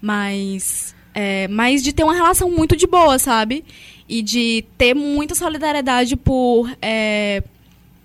Mas, 0.00 0.94
é, 1.14 1.46
mas 1.48 1.82
de 1.82 1.92
ter 1.92 2.02
uma 2.02 2.14
relação 2.14 2.50
muito 2.50 2.76
de 2.76 2.86
boa, 2.86 3.18
sabe? 3.18 3.64
E 4.08 4.22
de 4.22 4.64
ter 4.76 4.94
muita 4.94 5.34
solidariedade 5.34 6.16
por, 6.16 6.68
é, 6.82 7.42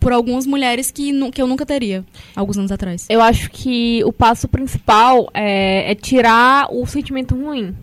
por 0.06 0.14
algumas 0.14 0.46
mulheres 0.46 0.92
que, 0.92 1.32
que 1.32 1.42
eu 1.42 1.48
nunca 1.48 1.66
teria, 1.66 2.06
alguns 2.36 2.60
anos 2.60 2.72
atrás. 2.72 3.08
Eu 3.10 3.20
acho 3.24 3.50
que 3.50 4.04
o 4.04 4.14
passo 4.14 4.48
principal 4.48 5.32
é, 5.34 5.92
é 5.92 5.96
tirar 5.96 6.68
o 6.72 6.86
sentimento 6.86 7.34
ruim. 7.34 7.76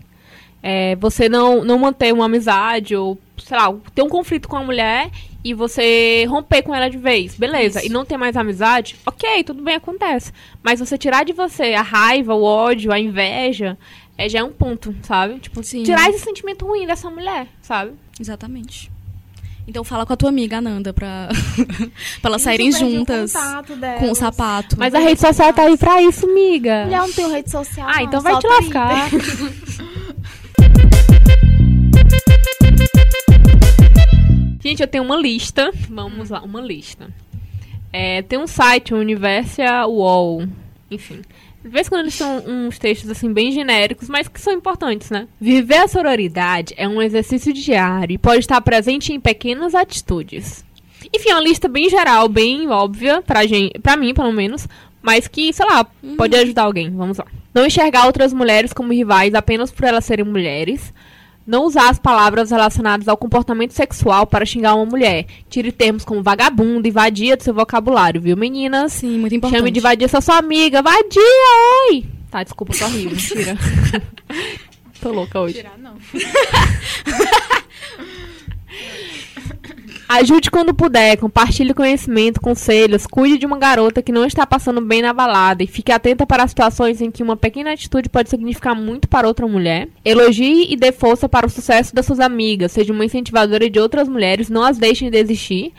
É, 0.63 0.95
você 0.95 1.27
não, 1.27 1.65
não 1.65 1.77
manter 1.77 2.13
uma 2.13 2.23
amizade 2.23 2.95
ou, 2.95 3.19
sei 3.37 3.57
lá, 3.57 3.75
ter 3.93 4.03
um 4.03 4.07
conflito 4.07 4.47
com 4.47 4.55
a 4.55 4.63
mulher 4.63 5.11
e 5.43 5.53
você 5.53 6.23
romper 6.29 6.61
com 6.61 6.73
ela 6.73 6.89
de 6.89 6.97
vez. 6.97 7.35
Beleza. 7.35 7.79
Isso. 7.79 7.89
E 7.89 7.91
não 7.91 8.05
ter 8.05 8.15
mais 8.15 8.37
amizade, 8.37 8.95
ok, 9.05 9.43
tudo 9.43 9.61
bem, 9.61 9.75
acontece. 9.75 10.31
Mas 10.63 10.79
você 10.79 10.97
tirar 10.97 11.25
de 11.25 11.33
você 11.33 11.73
a 11.73 11.81
raiva, 11.81 12.33
o 12.33 12.43
ódio, 12.43 12.93
a 12.93 12.97
inveja, 12.97 13.77
é, 14.17 14.29
já 14.29 14.39
é 14.39 14.43
um 14.45 14.53
ponto, 14.53 14.95
sabe? 15.01 15.39
Tipo, 15.41 15.61
Sim. 15.61 15.83
tirar 15.83 16.09
esse 16.09 16.19
sentimento 16.19 16.65
ruim 16.65 16.87
dessa 16.87 17.09
mulher, 17.09 17.49
sabe? 17.61 17.91
Exatamente. 18.17 18.92
Então 19.67 19.83
fala 19.83 20.05
com 20.05 20.13
a 20.13 20.17
tua 20.17 20.29
amiga 20.29 20.57
Ananda 20.57 20.93
pra, 20.93 21.29
pra 22.21 22.29
elas 22.29 22.41
saírem 22.41 22.69
o 22.69 22.71
juntas 22.73 23.33
delas. 23.33 23.99
com 23.99 24.11
o 24.11 24.15
sapato. 24.15 24.75
Mas 24.77 24.93
a 24.93 24.99
rede 24.99 25.21
social 25.21 25.53
tá 25.53 25.63
aí 25.63 25.77
pra 25.77 26.01
isso, 26.01 26.27
miga. 26.27 26.83
Mulher 26.83 26.99
não 26.99 27.11
tem 27.13 27.31
rede 27.31 27.49
social. 27.49 27.87
Ah, 27.87 27.95
não, 27.95 28.03
então 28.03 28.21
vai 28.21 28.37
te 28.39 28.47
lascar. 28.47 29.09
Gente, 34.59 34.81
eu 34.81 34.87
tenho 34.87 35.03
uma 35.03 35.17
lista. 35.17 35.71
Vamos 35.89 36.29
lá, 36.29 36.41
uma 36.41 36.61
lista. 36.61 37.07
É, 37.91 38.21
tem 38.21 38.39
um 38.39 38.47
site, 38.47 38.93
o 38.93 38.97
Universia 38.97 39.85
UOL. 39.85 40.47
Enfim. 40.89 41.21
De 41.63 41.69
vez 41.69 41.87
em 41.87 41.89
quando 41.89 42.01
eles 42.01 42.13
são 42.13 42.43
uns 42.45 42.77
textos 42.77 43.09
assim 43.09 43.31
bem 43.31 43.51
genéricos, 43.51 44.09
mas 44.09 44.27
que 44.27 44.39
são 44.39 44.53
importantes, 44.53 45.09
né? 45.09 45.27
Viver 45.39 45.77
a 45.77 45.87
sororidade 45.87 46.73
é 46.77 46.87
um 46.87 47.01
exercício 47.01 47.53
diário 47.53 48.15
e 48.15 48.17
pode 48.17 48.39
estar 48.39 48.59
presente 48.61 49.13
em 49.13 49.19
pequenas 49.19 49.73
atitudes. 49.73 50.65
Enfim, 51.13 51.29
é 51.29 51.35
uma 51.35 51.41
lista 51.43 51.67
bem 51.69 51.89
geral, 51.89 52.27
bem 52.27 52.67
óbvia 52.67 53.21
pra, 53.21 53.45
gente, 53.45 53.79
pra 53.79 53.95
mim, 53.95 54.13
pelo 54.13 54.31
menos, 54.31 54.67
mas 55.01 55.27
que, 55.27 55.53
sei 55.53 55.65
lá, 55.65 55.85
pode 56.17 56.35
ajudar 56.35 56.63
alguém. 56.63 56.89
Vamos 56.89 57.17
lá. 57.17 57.25
Não 57.53 57.65
enxergar 57.65 58.07
outras 58.07 58.33
mulheres 58.33 58.73
como 58.73 58.93
rivais 58.93 59.33
apenas 59.33 59.71
por 59.71 59.85
elas 59.85 60.05
serem 60.05 60.25
mulheres. 60.25 60.93
Não 61.45 61.65
usar 61.65 61.89
as 61.89 61.99
palavras 61.99 62.51
relacionadas 62.51 63.07
ao 63.07 63.17
comportamento 63.17 63.71
sexual 63.71 64.25
para 64.25 64.45
xingar 64.45 64.75
uma 64.75 64.85
mulher. 64.85 65.25
Tire 65.49 65.71
termos 65.71 66.05
como 66.05 66.23
vagabundo 66.23 66.87
e 66.87 66.91
vadia 66.91 67.35
do 67.35 67.43
seu 67.43 67.53
vocabulário, 67.53 68.21
viu, 68.21 68.37
meninas? 68.37 68.93
Sim, 68.93 69.19
muito 69.19 69.35
importante. 69.35 69.59
Chame 69.59 69.71
de 69.71 69.79
vadia 69.79 70.07
só 70.07 70.21
sua 70.21 70.37
amiga. 70.37 70.81
Vadia, 70.81 71.89
oi! 71.89 72.05
Tá, 72.31 72.43
desculpa, 72.43 72.73
tô 72.73 72.87
rindo. 72.87 73.11
Mentira. 73.11 73.57
tô 75.01 75.11
louca 75.11 75.39
hoje. 75.39 75.55
Tirar, 75.55 75.77
não. 75.77 75.95
Ajude 80.13 80.51
quando 80.51 80.75
puder, 80.75 81.17
compartilhe 81.17 81.73
conhecimento, 81.73 82.39
conselhos, 82.39 83.07
cuide 83.07 83.39
de 83.39 83.47
uma 83.47 83.57
garota 83.57 83.99
que 83.99 84.11
não 84.11 84.23
está 84.23 84.45
passando 84.45 84.79
bem 84.79 85.01
na 85.01 85.11
balada 85.11 85.63
e 85.63 85.67
fique 85.67 85.91
atenta 85.91 86.23
para 86.23 86.43
as 86.43 86.51
situações 86.51 87.01
em 87.01 87.09
que 87.09 87.23
uma 87.23 87.35
pequena 87.35 87.73
atitude 87.73 88.09
pode 88.09 88.29
significar 88.29 88.75
muito 88.75 89.07
para 89.07 89.27
outra 89.27 89.47
mulher. 89.47 89.89
Elogie 90.05 90.71
e 90.71 90.75
dê 90.75 90.91
força 90.91 91.27
para 91.27 91.47
o 91.47 91.49
sucesso 91.49 91.95
das 91.95 92.05
suas 92.05 92.19
amigas, 92.19 92.71
seja 92.71 92.93
uma 92.93 93.03
incentivadora 93.03 93.67
de 93.67 93.79
outras 93.79 94.07
mulheres, 94.07 94.49
não 94.51 94.63
as 94.63 94.77
deixem 94.77 95.09
desistir 95.09 95.73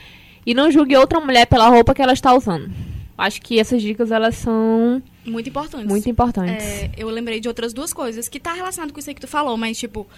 e 0.44 0.52
não 0.52 0.68
julgue 0.68 0.96
outra 0.96 1.20
mulher 1.20 1.46
pela 1.46 1.68
roupa 1.68 1.94
que 1.94 2.02
ela 2.02 2.12
está 2.12 2.34
usando. 2.34 2.72
Acho 3.16 3.40
que 3.40 3.60
essas 3.60 3.80
dicas 3.80 4.10
elas 4.10 4.34
são 4.34 5.00
Muito 5.24 5.48
importante. 5.48 5.86
muito 5.86 6.10
importantes. 6.10 6.66
É, 6.66 6.90
eu 6.96 7.08
lembrei 7.08 7.38
de 7.38 7.46
outras 7.46 7.72
duas 7.72 7.92
coisas 7.92 8.28
que 8.28 8.40
tá 8.40 8.52
relacionado 8.52 8.92
com 8.92 8.98
isso 8.98 9.08
aí 9.08 9.14
que 9.14 9.20
tu 9.20 9.28
falou, 9.28 9.56
mas 9.56 9.78
tipo, 9.78 10.08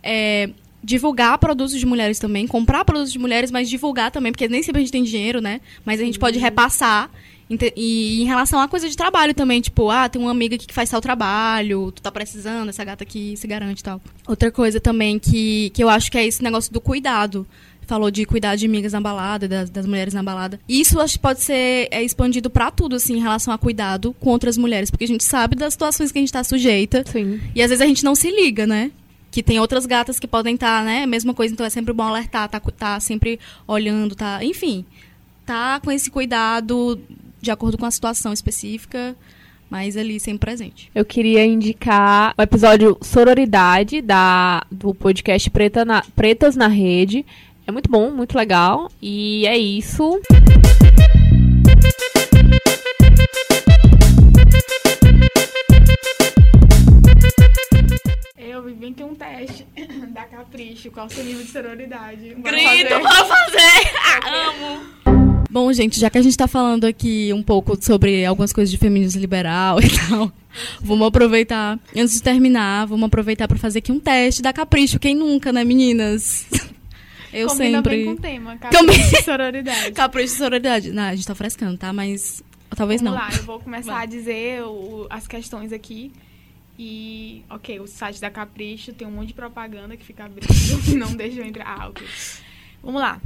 é, 0.00 0.50
divulgar 0.84 1.38
produtos 1.38 1.78
de 1.78 1.86
mulheres 1.86 2.18
também, 2.18 2.46
comprar 2.46 2.84
produtos 2.84 3.10
de 3.12 3.18
mulheres, 3.18 3.50
mas 3.50 3.68
divulgar 3.68 4.10
também, 4.10 4.30
porque 4.30 4.46
nem 4.48 4.62
sempre 4.62 4.80
a 4.80 4.84
gente 4.84 4.92
tem 4.92 5.02
dinheiro, 5.02 5.40
né? 5.40 5.60
Mas 5.84 6.00
a 6.00 6.04
gente 6.04 6.18
pode 6.18 6.38
repassar. 6.38 7.10
Ente- 7.48 7.72
E 7.76 8.22
em 8.22 8.24
relação 8.24 8.58
a 8.60 8.66
coisa 8.68 8.88
de 8.88 8.96
trabalho 8.96 9.34
também, 9.34 9.60
tipo, 9.60 9.90
ah, 9.90 10.08
tem 10.08 10.20
uma 10.20 10.30
amiga 10.30 10.54
aqui 10.56 10.66
que 10.66 10.72
faz 10.74 10.88
tal 10.90 11.00
trabalho, 11.00 11.92
tu 11.92 12.00
tá 12.00 12.10
precisando, 12.10 12.68
essa 12.70 12.82
gata 12.84 13.04
aqui 13.04 13.34
se 13.36 13.46
garante 13.46 13.80
e 13.80 13.84
tal. 13.84 14.00
Outra 14.26 14.50
coisa 14.50 14.80
também 14.80 15.18
que, 15.18 15.70
que 15.70 15.82
eu 15.84 15.88
acho 15.88 16.10
que 16.10 16.16
é 16.18 16.26
esse 16.26 16.42
negócio 16.42 16.72
do 16.72 16.80
cuidado. 16.80 17.46
Falou 17.86 18.10
de 18.10 18.24
cuidar 18.24 18.56
de 18.56 18.64
amigas 18.64 18.94
na 18.94 19.00
balada, 19.02 19.46
das, 19.46 19.68
das 19.68 19.84
mulheres 19.84 20.14
na 20.14 20.22
balada. 20.22 20.58
Isso 20.66 20.98
acho 20.98 21.14
que 21.14 21.18
pode 21.18 21.42
ser 21.42 21.86
é, 21.90 22.02
expandido 22.02 22.48
pra 22.48 22.70
tudo, 22.70 22.96
assim, 22.96 23.16
em 23.18 23.20
relação 23.20 23.52
a 23.52 23.58
cuidado 23.58 24.16
com 24.18 24.30
outras 24.30 24.56
mulheres. 24.56 24.90
Porque 24.90 25.04
a 25.04 25.08
gente 25.08 25.22
sabe 25.22 25.54
das 25.54 25.74
situações 25.74 26.10
que 26.10 26.18
a 26.18 26.22
gente 26.22 26.32
tá 26.32 26.42
sujeita. 26.42 27.04
Sim. 27.06 27.38
E 27.54 27.60
às 27.60 27.68
vezes 27.68 27.82
a 27.82 27.86
gente 27.86 28.02
não 28.02 28.14
se 28.14 28.30
liga, 28.30 28.66
né? 28.66 28.90
Que 29.34 29.42
tem 29.42 29.58
outras 29.58 29.84
gatas 29.84 30.20
que 30.20 30.28
podem 30.28 30.54
estar, 30.54 30.84
né? 30.84 31.06
Mesma 31.06 31.34
coisa, 31.34 31.52
então 31.52 31.66
é 31.66 31.68
sempre 31.68 31.92
bom 31.92 32.04
alertar, 32.04 32.48
tá, 32.48 32.60
tá 32.60 33.00
sempre 33.00 33.40
olhando, 33.66 34.14
tá. 34.14 34.38
Enfim, 34.44 34.84
tá 35.44 35.80
com 35.80 35.90
esse 35.90 36.08
cuidado 36.08 37.00
de 37.42 37.50
acordo 37.50 37.76
com 37.76 37.84
a 37.84 37.90
situação 37.90 38.32
específica, 38.32 39.16
mas 39.68 39.96
ali 39.96 40.20
sempre 40.20 40.38
presente. 40.38 40.88
Eu 40.94 41.04
queria 41.04 41.44
indicar 41.44 42.32
o 42.38 42.42
episódio 42.42 42.96
Sororidade 43.02 44.00
da, 44.00 44.62
do 44.70 44.94
podcast 44.94 45.50
Preta 45.50 45.84
na- 45.84 46.04
Pretas 46.14 46.54
na 46.54 46.68
Rede. 46.68 47.26
É 47.66 47.72
muito 47.72 47.90
bom, 47.90 48.12
muito 48.12 48.38
legal. 48.38 48.88
E 49.02 49.44
é 49.48 49.58
isso. 49.58 50.20
Qual 60.90 61.06
o 61.06 61.10
seu 61.10 61.24
nível 61.24 61.42
de 61.42 61.50
sororidade. 61.50 62.34
Bora 62.36 62.56
Grito, 62.56 62.88
fazer? 62.88 63.02
bora 63.02 63.24
fazer! 63.24 64.28
Amo! 64.28 64.94
Bom, 65.50 65.72
gente, 65.72 66.00
já 66.00 66.10
que 66.10 66.18
a 66.18 66.22
gente 66.22 66.36
tá 66.36 66.48
falando 66.48 66.84
aqui 66.84 67.30
um 67.32 67.42
pouco 67.42 67.76
sobre 67.80 68.24
algumas 68.24 68.52
coisas 68.52 68.70
de 68.70 68.76
feminismo 68.76 69.20
liberal 69.20 69.78
e 69.82 69.88
tal, 69.88 70.32
vamos 70.80 71.06
aproveitar, 71.06 71.78
antes 71.96 72.14
de 72.14 72.22
terminar, 72.22 72.86
vamos 72.86 73.06
aproveitar 73.06 73.46
pra 73.46 73.56
fazer 73.56 73.78
aqui 73.78 73.92
um 73.92 74.00
teste 74.00 74.42
da 74.42 74.52
Capricho. 74.52 74.98
Quem 74.98 75.14
nunca, 75.14 75.52
né, 75.52 75.62
meninas? 75.62 76.46
Eu 77.32 77.48
Combina 77.48 77.82
bem 77.82 78.04
com 78.04 78.10
o 78.12 78.14
sempre. 78.14 78.30
tema, 78.30 78.56
Também. 78.70 78.96
Capricho 78.96 79.16
e 79.16 79.22
sororidade. 79.24 79.90
Capricho 79.94 80.34
e 80.34 80.36
sororidade. 80.38 80.92
Não, 80.92 81.02
a 81.02 81.14
gente 81.16 81.26
tá 81.26 81.34
frescando, 81.34 81.76
tá? 81.76 81.92
Mas 81.92 82.42
talvez 82.76 83.00
Vamos 83.02 83.18
não. 83.18 83.24
lá, 83.26 83.32
eu 83.36 83.42
vou 83.42 83.58
começar 83.58 83.92
Vai. 83.94 84.02
a 84.04 84.06
dizer 84.06 84.62
o- 84.62 85.06
as 85.10 85.26
questões 85.26 85.72
aqui. 85.72 86.12
E, 86.78 87.44
ok, 87.48 87.80
o 87.80 87.86
site 87.86 88.20
da 88.20 88.30
Capricho 88.30 88.92
tem 88.92 89.06
um 89.06 89.10
monte 89.12 89.28
de 89.28 89.34
propaganda 89.34 89.96
que 89.96 90.04
fica 90.04 90.24
abrindo 90.24 90.48
e 90.90 90.94
não 90.94 91.14
deixa 91.14 91.40
eu 91.40 91.46
entrar. 91.46 91.66
Ah, 91.66 91.88
ok. 91.88 92.06
Vamos 92.82 93.00
lá. 93.00 93.20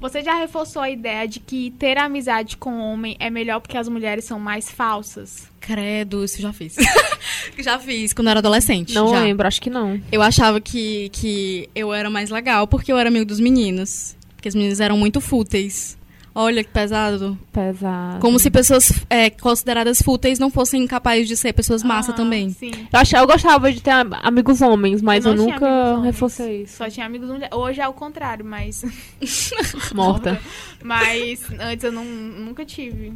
Você 0.00 0.22
já 0.22 0.34
reforçou 0.34 0.82
a 0.82 0.90
ideia 0.90 1.26
de 1.26 1.40
que 1.40 1.70
ter 1.78 1.96
amizade 1.96 2.56
com 2.56 2.78
homem 2.78 3.16
é 3.18 3.30
melhor 3.30 3.60
porque 3.60 3.78
as 3.78 3.88
mulheres 3.88 4.24
são 4.24 4.38
mais 4.38 4.70
falsas? 4.70 5.48
Credo, 5.60 6.22
isso 6.24 6.38
eu 6.38 6.42
já 6.42 6.52
fiz. 6.52 6.76
já 7.58 7.78
fiz 7.78 8.12
quando 8.12 8.26
eu 8.26 8.32
era 8.32 8.40
adolescente. 8.40 8.92
Não 8.92 9.08
já. 9.08 9.20
lembro, 9.20 9.46
acho 9.46 9.62
que 9.62 9.70
não. 9.70 9.98
Eu 10.12 10.20
achava 10.20 10.60
que, 10.60 11.08
que 11.10 11.70
eu 11.74 11.94
era 11.94 12.10
mais 12.10 12.28
legal 12.28 12.66
porque 12.66 12.92
eu 12.92 12.98
era 12.98 13.08
amigo 13.08 13.24
dos 13.24 13.40
meninos. 13.40 14.14
Porque 14.34 14.48
as 14.48 14.54
meninas 14.54 14.78
eram 14.80 14.98
muito 14.98 15.22
fúteis. 15.22 15.96
Olha 16.34 16.64
que 16.64 16.70
pesado. 16.70 17.38
Pesado. 17.52 18.18
Como 18.18 18.40
se 18.40 18.50
pessoas 18.50 18.92
é, 19.08 19.30
consideradas 19.30 20.02
fúteis 20.02 20.38
não 20.38 20.50
fossem 20.50 20.84
capazes 20.86 21.28
de 21.28 21.36
ser 21.36 21.52
pessoas 21.52 21.84
massa 21.84 22.10
Ah, 22.10 22.14
também. 22.14 22.50
Sim. 22.50 22.72
Eu, 22.92 22.98
achava, 22.98 23.22
eu 23.22 23.26
gostava 23.28 23.72
de 23.72 23.80
ter 23.80 23.90
am- 23.92 24.18
amigos 24.20 24.60
homens, 24.60 25.00
mas 25.00 25.24
Eu 25.24 25.32
eu, 25.32 25.36
nunca 25.36 26.00
reforcei 26.00 26.62
isso. 26.62 26.78
Só 26.78 26.90
tinha 26.90 27.06
amigos 27.06 27.28
mulheres. 27.28 27.56
Hoje 27.56 27.80
é 27.80 27.86
o 27.86 27.92
contrário, 27.92 28.44
mas. 28.44 28.84
Morta. 29.94 30.40
Mas 30.82 31.40
antes 31.60 31.82
eu 31.84 31.92
não, 31.92 32.04
nunca 32.04 32.64
tive. 32.64 33.12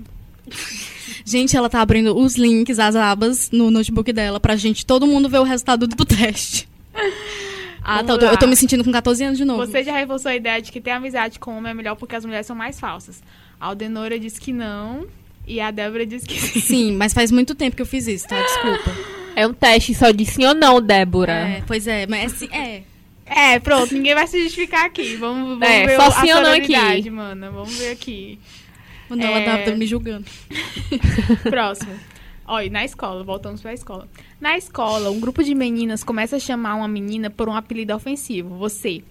Gente, 1.25 1.55
ela 1.57 1.69
tá 1.69 1.83
abrindo 1.83 2.17
os 2.17 2.37
links, 2.37 2.79
as 2.79 2.97
abas 2.97 3.51
no 3.51 3.71
notebook 3.71 4.11
dela 4.13 4.41
pra 4.41 4.57
gente, 4.57 4.87
todo 4.87 5.07
mundo 5.07 5.29
ver 5.29 5.39
o 5.39 5.43
resultado 5.43 5.87
do 5.87 6.05
teste. 6.07 6.67
Ah, 7.91 8.05
tá. 8.05 8.13
Eu 8.13 8.19
tô, 8.19 8.27
lá. 8.27 8.33
eu 8.33 8.37
tô 8.39 8.47
me 8.47 8.55
sentindo 8.57 8.85
com 8.85 8.93
14 8.93 9.25
anos 9.25 9.39
de 9.39 9.45
novo. 9.45 9.65
Você 9.67 9.83
já 9.83 9.97
reforçou 9.97 10.31
a 10.31 10.37
ideia 10.37 10.61
de 10.61 10.71
que 10.71 10.81
ter 10.81 10.91
amizade 10.91 11.39
com 11.39 11.57
homem 11.57 11.71
é 11.71 11.75
melhor 11.75 11.97
porque 11.97 12.15
as 12.17 12.25
mulheres 12.25 12.47
são 12.47 12.55
mais 12.55 12.79
falsas. 12.79 13.23
A 13.61 13.67
Aldenora 13.67 14.19
disse 14.19 14.41
que 14.41 14.53
não. 14.53 15.07
E 15.47 15.61
a 15.61 15.71
Débora 15.71 16.05
disse 16.05 16.27
que 16.27 16.39
sim. 16.39 16.61
Sim, 16.61 16.93
mas 16.97 17.15
faz 17.15 17.31
muito 17.31 17.55
tempo 17.55 17.75
que 17.75 17.81
eu 17.81 17.87
fiz 17.87 18.07
isso, 18.07 18.29
tá? 18.29 18.39
Desculpa. 18.41 18.95
É 19.35 19.47
um 19.47 19.55
teste 19.55 19.95
só 19.95 20.11
de 20.11 20.27
sim 20.27 20.45
ou 20.45 20.55
não, 20.55 20.81
Débora. 20.83 21.33
É, 21.33 21.63
pois 21.67 21.87
é, 21.87 22.07
mas 22.07 22.35
assim, 22.35 22.49
é. 22.53 22.83
É, 23.25 23.59
pronto, 23.59 23.95
ninguém 23.95 24.15
vai 24.15 24.27
se 24.27 24.43
justificar 24.43 24.85
aqui. 24.85 25.17
Vamos, 25.17 25.59
vamos 25.59 25.67
É, 25.69 25.87
ver 25.87 25.97
só 25.97 26.09
o- 26.09 26.13
sim 26.13 26.31
a 26.31 26.37
ou 26.37 26.43
não 26.43 26.53
aqui. 26.53 27.11
mana. 27.11 27.51
Vamos 27.51 27.77
ver 27.79 27.93
aqui. 27.93 28.39
Quando 29.07 29.23
ela 29.23 29.39
É. 29.39 29.45
tava 29.65 29.77
me 29.77 29.87
julgando. 29.87 30.27
Próximo. 31.49 31.93
Olha, 32.49 32.71
na 32.71 32.83
escola, 32.83 33.23
voltamos 33.23 33.61
pra 33.61 33.75
escola. 33.75 34.09
Na 34.41 34.57
escola, 34.57 35.11
um 35.11 35.21
grupo 35.21 35.45
de 35.45 35.55
meninas 35.55 36.03
começa 36.03 36.37
a 36.37 36.41
chamar 36.41 36.77
uma 36.77 36.89
menina 36.89 37.29
por 37.29 37.47
um 37.47 37.55
apelido 37.55 37.95
ofensivo. 37.95 38.57
Você 38.57 39.03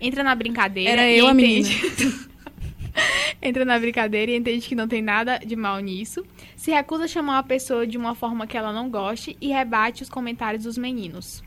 entra 0.00 0.22
na 0.22 0.32
brincadeira. 0.32 0.92
Era 0.92 1.10
e 1.10 1.18
eu 1.18 1.26
a 1.26 1.32
entende... 1.32 1.90
entra 3.42 3.64
na 3.64 3.76
brincadeira 3.80 4.30
e 4.30 4.36
entende 4.36 4.68
que 4.68 4.76
não 4.76 4.86
tem 4.86 5.02
nada 5.02 5.38
de 5.38 5.56
mal 5.56 5.80
nisso. 5.80 6.24
Se 6.54 6.70
recusa 6.70 7.04
a 7.04 7.08
chamar 7.08 7.32
uma 7.32 7.42
pessoa 7.42 7.84
de 7.84 7.98
uma 7.98 8.14
forma 8.14 8.46
que 8.46 8.56
ela 8.56 8.72
não 8.72 8.88
goste 8.88 9.36
e 9.40 9.48
rebate 9.48 10.04
os 10.04 10.08
comentários 10.08 10.62
dos 10.62 10.78
meninos. 10.78 11.42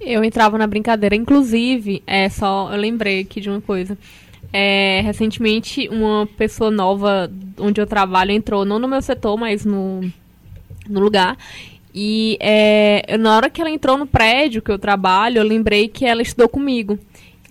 Eu 0.00 0.22
entrava 0.22 0.56
na 0.56 0.68
brincadeira. 0.68 1.16
Inclusive, 1.16 2.00
é 2.06 2.28
só. 2.28 2.72
Eu 2.72 2.78
lembrei 2.78 3.22
aqui 3.22 3.40
de 3.40 3.50
uma 3.50 3.60
coisa. 3.60 3.98
É, 4.52 5.00
recentemente, 5.04 5.88
uma 5.88 6.28
pessoa 6.36 6.70
nova 6.70 7.28
onde 7.58 7.80
eu 7.80 7.86
trabalho 7.88 8.30
entrou, 8.30 8.64
não 8.64 8.78
no 8.78 8.86
meu 8.86 9.02
setor, 9.02 9.36
mas 9.36 9.64
no, 9.64 10.12
no 10.88 11.00
lugar. 11.00 11.36
E 11.94 12.38
é, 12.40 13.16
na 13.18 13.36
hora 13.36 13.50
que 13.50 13.60
ela 13.60 13.70
entrou 13.70 13.98
no 13.98 14.06
prédio 14.06 14.62
que 14.62 14.70
eu 14.70 14.78
trabalho, 14.78 15.38
eu 15.38 15.44
lembrei 15.44 15.88
que 15.88 16.04
ela 16.06 16.22
estudou 16.22 16.48
comigo. 16.48 16.98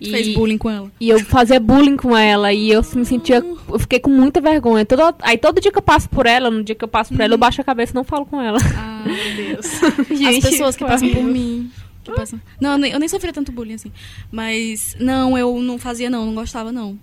E, 0.00 0.10
Fez 0.10 0.34
bullying 0.34 0.58
com 0.58 0.68
ela. 0.68 0.90
e 1.00 1.08
eu 1.10 1.20
fazia 1.20 1.60
bullying 1.60 1.96
com 1.96 2.16
ela 2.16 2.52
e 2.52 2.70
eu 2.72 2.82
me 2.96 3.04
sentia. 3.04 3.36
Eu 3.36 3.78
fiquei 3.78 4.00
com 4.00 4.10
muita 4.10 4.40
vergonha. 4.40 4.84
Todo, 4.84 5.14
aí 5.20 5.38
todo 5.38 5.60
dia 5.60 5.70
que 5.70 5.78
eu 5.78 5.82
passo 5.82 6.08
por 6.08 6.26
ela, 6.26 6.50
no 6.50 6.64
dia 6.64 6.74
que 6.74 6.82
eu 6.82 6.88
passo 6.88 7.14
por 7.14 7.20
ela, 7.20 7.34
eu 7.34 7.38
baixo 7.38 7.60
a 7.60 7.64
cabeça 7.64 7.92
e 7.92 7.94
não 7.94 8.02
falo 8.02 8.26
com 8.26 8.40
ela. 8.40 8.58
Ah, 8.76 9.04
meu 9.06 9.14
Deus. 9.36 9.66
Gente, 10.08 10.38
As 10.44 10.50
pessoas 10.50 10.74
que 10.74 10.84
passam 10.84 11.08
por 11.08 11.22
mim. 11.22 11.70
que 12.02 12.10
passam- 12.10 12.40
Não, 12.60 12.72
eu 12.72 12.78
nem, 12.78 12.90
eu 12.92 12.98
nem 12.98 13.08
sofria 13.08 13.32
tanto 13.32 13.52
bullying 13.52 13.74
assim. 13.74 13.92
Mas, 14.32 14.96
não, 14.98 15.38
eu 15.38 15.56
não 15.62 15.78
fazia, 15.78 16.10
não, 16.10 16.26
não 16.26 16.34
gostava, 16.34 16.72
não. 16.72 16.98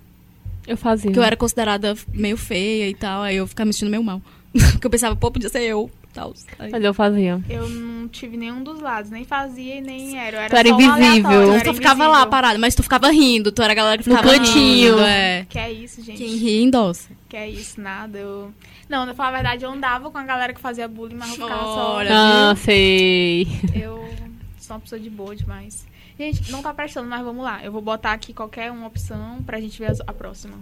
Eu 0.66 0.76
fazia. 0.76 1.06
Porque 1.10 1.18
eu 1.18 1.24
era 1.24 1.36
considerada 1.38 1.96
meio 2.12 2.36
feia 2.36 2.86
e 2.86 2.94
tal, 2.94 3.22
aí 3.22 3.36
eu 3.36 3.46
ficava 3.46 3.66
me 3.66 3.72
sentindo 3.72 3.90
meio 3.90 4.04
mal. 4.04 4.20
Porque 4.72 4.86
eu 4.86 4.90
pensava, 4.90 5.16
pô, 5.16 5.30
podia 5.30 5.48
ser 5.48 5.62
eu. 5.62 5.90
Tal. 6.12 6.34
Mas 6.58 6.82
eu 6.84 6.92
fazia. 6.92 7.40
Eu 7.48 7.68
não 7.68 8.08
tive 8.08 8.36
nenhum 8.36 8.62
dos 8.64 8.80
lados, 8.80 9.10
nem 9.10 9.24
fazia 9.24 9.76
e 9.76 9.80
nem 9.80 10.18
era. 10.18 10.36
Eu 10.36 10.40
era 10.40 10.50
Tu 10.50 10.56
era 10.56 10.68
só 10.68 10.74
invisível. 10.80 11.52
era 11.52 11.64
tu 11.64 11.74
ficava 11.74 12.06
lá 12.08 12.26
parada, 12.26 12.58
mas 12.58 12.74
tu 12.74 12.82
ficava 12.82 13.10
rindo, 13.12 13.52
tu 13.52 13.62
era 13.62 13.72
a 13.72 13.76
galera 13.76 14.02
que 14.02 14.08
No 14.08 14.16
ficava 14.16 14.36
cantinho. 14.36 14.94
rindo, 14.96 15.04
é. 15.06 15.46
Que 15.48 15.58
é 15.58 15.72
isso, 15.72 16.02
gente. 16.02 16.18
Quem 16.18 16.36
ri, 16.36 16.62
endossa. 16.62 17.10
Que 17.28 17.36
é 17.36 17.48
isso, 17.48 17.80
nada. 17.80 18.18
Eu... 18.18 18.52
Não, 18.88 19.04
pra 19.04 19.14
falar 19.14 19.28
a 19.28 19.32
verdade, 19.32 19.64
eu 19.64 19.70
andava 19.70 20.10
com 20.10 20.18
a 20.18 20.24
galera 20.24 20.52
que 20.52 20.60
fazia 20.60 20.88
bullying, 20.88 21.14
mas 21.14 21.28
eu 21.28 21.34
ficava 21.46 21.64
Olha. 21.64 22.08
só. 22.10 22.14
Ah, 22.16 22.54
sei. 22.56 23.46
Eu 23.72 24.04
sou 24.58 24.74
uma 24.76 24.80
pessoa 24.80 25.00
de 25.00 25.08
boa 25.08 25.36
demais. 25.36 25.86
Gente, 26.18 26.50
não 26.50 26.60
tá 26.60 26.74
prestando, 26.74 27.08
mas 27.08 27.22
vamos 27.22 27.44
lá. 27.44 27.64
Eu 27.64 27.70
vou 27.70 27.80
botar 27.80 28.12
aqui 28.12 28.34
qualquer 28.34 28.70
uma 28.72 28.88
opção 28.88 29.42
pra 29.46 29.60
gente 29.60 29.78
ver 29.78 29.92
a 30.06 30.12
próxima. 30.12 30.54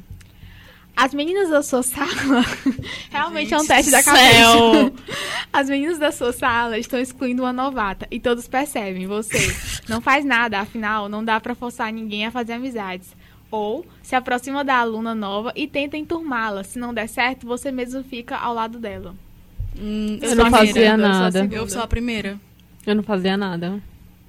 As 1.00 1.14
meninas 1.14 1.48
da 1.48 1.62
sua 1.62 1.80
sala. 1.80 2.44
Realmente 3.08 3.54
é 3.54 3.56
um 3.56 3.60
Gente 3.60 3.68
teste 3.68 3.90
da 3.92 4.02
cabeça. 4.02 4.92
As 5.52 5.68
meninas 5.70 5.96
da 5.96 6.10
sua 6.10 6.32
sala 6.32 6.76
estão 6.76 6.98
excluindo 6.98 7.44
uma 7.44 7.52
novata 7.52 8.08
e 8.10 8.18
todos 8.18 8.48
percebem. 8.48 9.06
Você 9.06 9.38
não 9.88 10.00
faz 10.00 10.24
nada, 10.24 10.58
afinal, 10.58 11.08
não 11.08 11.24
dá 11.24 11.38
pra 11.38 11.54
forçar 11.54 11.92
ninguém 11.92 12.26
a 12.26 12.32
fazer 12.32 12.54
amizades. 12.54 13.14
Ou 13.48 13.86
se 14.02 14.16
aproxima 14.16 14.64
da 14.64 14.74
aluna 14.74 15.14
nova 15.14 15.52
e 15.54 15.68
tenta 15.68 15.96
enturmá-la. 15.96 16.64
Se 16.64 16.80
não 16.80 16.92
der 16.92 17.08
certo, 17.08 17.46
você 17.46 17.70
mesmo 17.70 18.02
fica 18.02 18.36
ao 18.36 18.52
lado 18.52 18.80
dela. 18.80 19.14
Hum, 19.78 20.18
Eu 20.20 20.28
sou 20.30 20.36
não 20.36 20.50
fazia 20.50 20.72
primeira. 20.72 20.96
eu 20.96 20.98
sou 20.98 21.08
nada. 21.08 21.48
Eu 21.52 21.68
sou 21.70 21.82
a 21.82 21.86
primeira. 21.86 22.40
Eu 22.84 22.96
não 22.96 23.04
fazia 23.04 23.36
nada. 23.36 23.80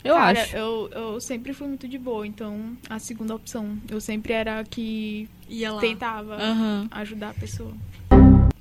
Eu 0.03 0.13
Cara, 0.13 0.39
acho. 0.39 0.55
Eu, 0.55 0.89
eu 0.93 1.19
sempre 1.19 1.51
fui 1.51 1.67
muito 1.67 1.87
de 1.87 1.97
boa, 1.97 2.27
então 2.27 2.77
a 2.87 2.99
segunda 2.99 3.33
opção. 3.33 3.75
Eu 3.89 3.99
sempre 3.99 4.33
era 4.33 4.59
a 4.59 4.63
que 4.63 5.27
Ia 5.49 5.73
lá. 5.73 5.81
tentava 5.81 6.35
Aham. 6.35 6.87
ajudar 6.91 7.31
a 7.31 7.33
pessoa. 7.33 7.73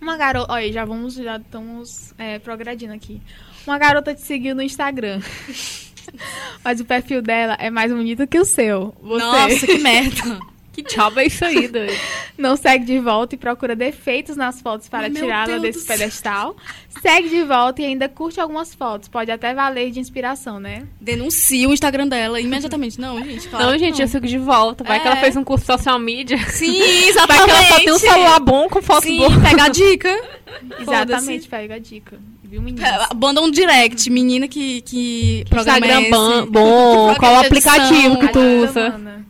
Uma 0.01 0.17
garota. 0.17 0.53
Olha, 0.53 0.73
já 0.73 0.85
vamos, 0.85 1.15
já 1.15 1.37
estamos 1.37 2.15
é, 2.17 2.39
progredindo 2.39 2.93
aqui. 2.95 3.21
Uma 3.67 3.79
garota 3.79 4.15
te 4.15 4.23
seguiu 4.23 4.55
no 4.55 4.63
Instagram. 4.63 5.21
Mas 6.65 6.81
o 6.81 6.85
perfil 6.85 7.21
dela 7.21 7.57
é 7.61 7.69
mais 7.69 7.93
bonito 7.93 8.27
que 8.27 8.39
o 8.39 8.45
seu. 8.45 8.95
Você 9.03 9.25
Nossa, 9.25 9.67
que 9.67 9.79
merda. 9.79 10.41
Que 10.83 10.95
diabo 10.95 11.19
é 11.21 11.27
isso 11.27 11.45
aí, 11.45 11.67
doido? 11.67 11.93
não 12.39 12.57
segue 12.57 12.85
de 12.85 12.99
volta 13.01 13.35
e 13.35 13.39
procura 13.39 13.75
defeitos 13.75 14.37
nas 14.37 14.61
fotos 14.61 14.89
para 14.89 15.11
tirá-la 15.11 15.59
desse 15.59 15.85
pedestal. 15.87 16.57
Segue 17.03 17.29
de 17.29 17.43
volta 17.45 17.83
e 17.83 17.85
ainda 17.85 18.09
curte 18.09 18.41
algumas 18.41 18.75
fotos. 18.75 19.09
Pode 19.09 19.31
até 19.31 19.53
valer 19.55 19.91
de 19.91 19.99
inspiração, 20.01 20.59
né? 20.61 20.85
Denuncia 21.01 21.69
o 21.69 21.73
Instagram 21.73 22.07
dela 22.09 22.41
imediatamente. 22.41 23.01
Não, 23.01 23.23
gente, 23.25 23.49
claro 23.49 23.65
não, 23.67 23.73
que 23.73 23.79
gente, 23.79 24.01
eu 24.03 24.09
sigo 24.09 24.27
de 24.27 24.39
volta. 24.39 24.85
Vai 24.85 25.01
que 25.01 25.07
ela 25.07 25.17
É. 25.17 25.21
fez 25.21 25.37
um 25.37 25.45
curso 25.45 25.63
de 25.65 25.73
social 25.73 25.99
media. 25.99 26.39
Sim, 26.51 27.13
Vai 27.27 27.45
que 27.45 27.51
ela 27.51 27.63
só 27.65 27.77
tem 27.77 27.91
um 27.93 27.97
exatamente. 27.97 27.99
celular 28.01 28.41
bom 28.41 28.69
com 28.69 28.81
foto 28.83 29.03
Sim, 29.05 29.19
boa. 29.19 29.41
pega 29.41 29.65
a 29.65 29.69
dica. 29.69 30.09
Exatamente, 30.81 31.49
pega 31.49 31.75
a 31.75 31.79
dica. 31.79 32.19
Viu, 32.45 32.63
menina? 32.63 32.87
É, 32.89 33.15
Manda 33.15 33.43
um 33.43 33.51
direct, 33.51 34.09
menina 34.11 34.49
que, 34.49 34.81
que 34.83 35.45
programa 35.51 35.79
Instagram 35.79 35.99
é 35.99 36.03
esse? 36.03 36.11
ban- 36.11 36.47
bom, 36.47 37.13
Que 37.13 37.19
qual 37.21 37.33
programa 37.35 37.41
aplicativo 37.41 38.19
que 38.19 38.29
tu 38.29 38.39
usa? 38.41 38.91
mana. 38.91 39.27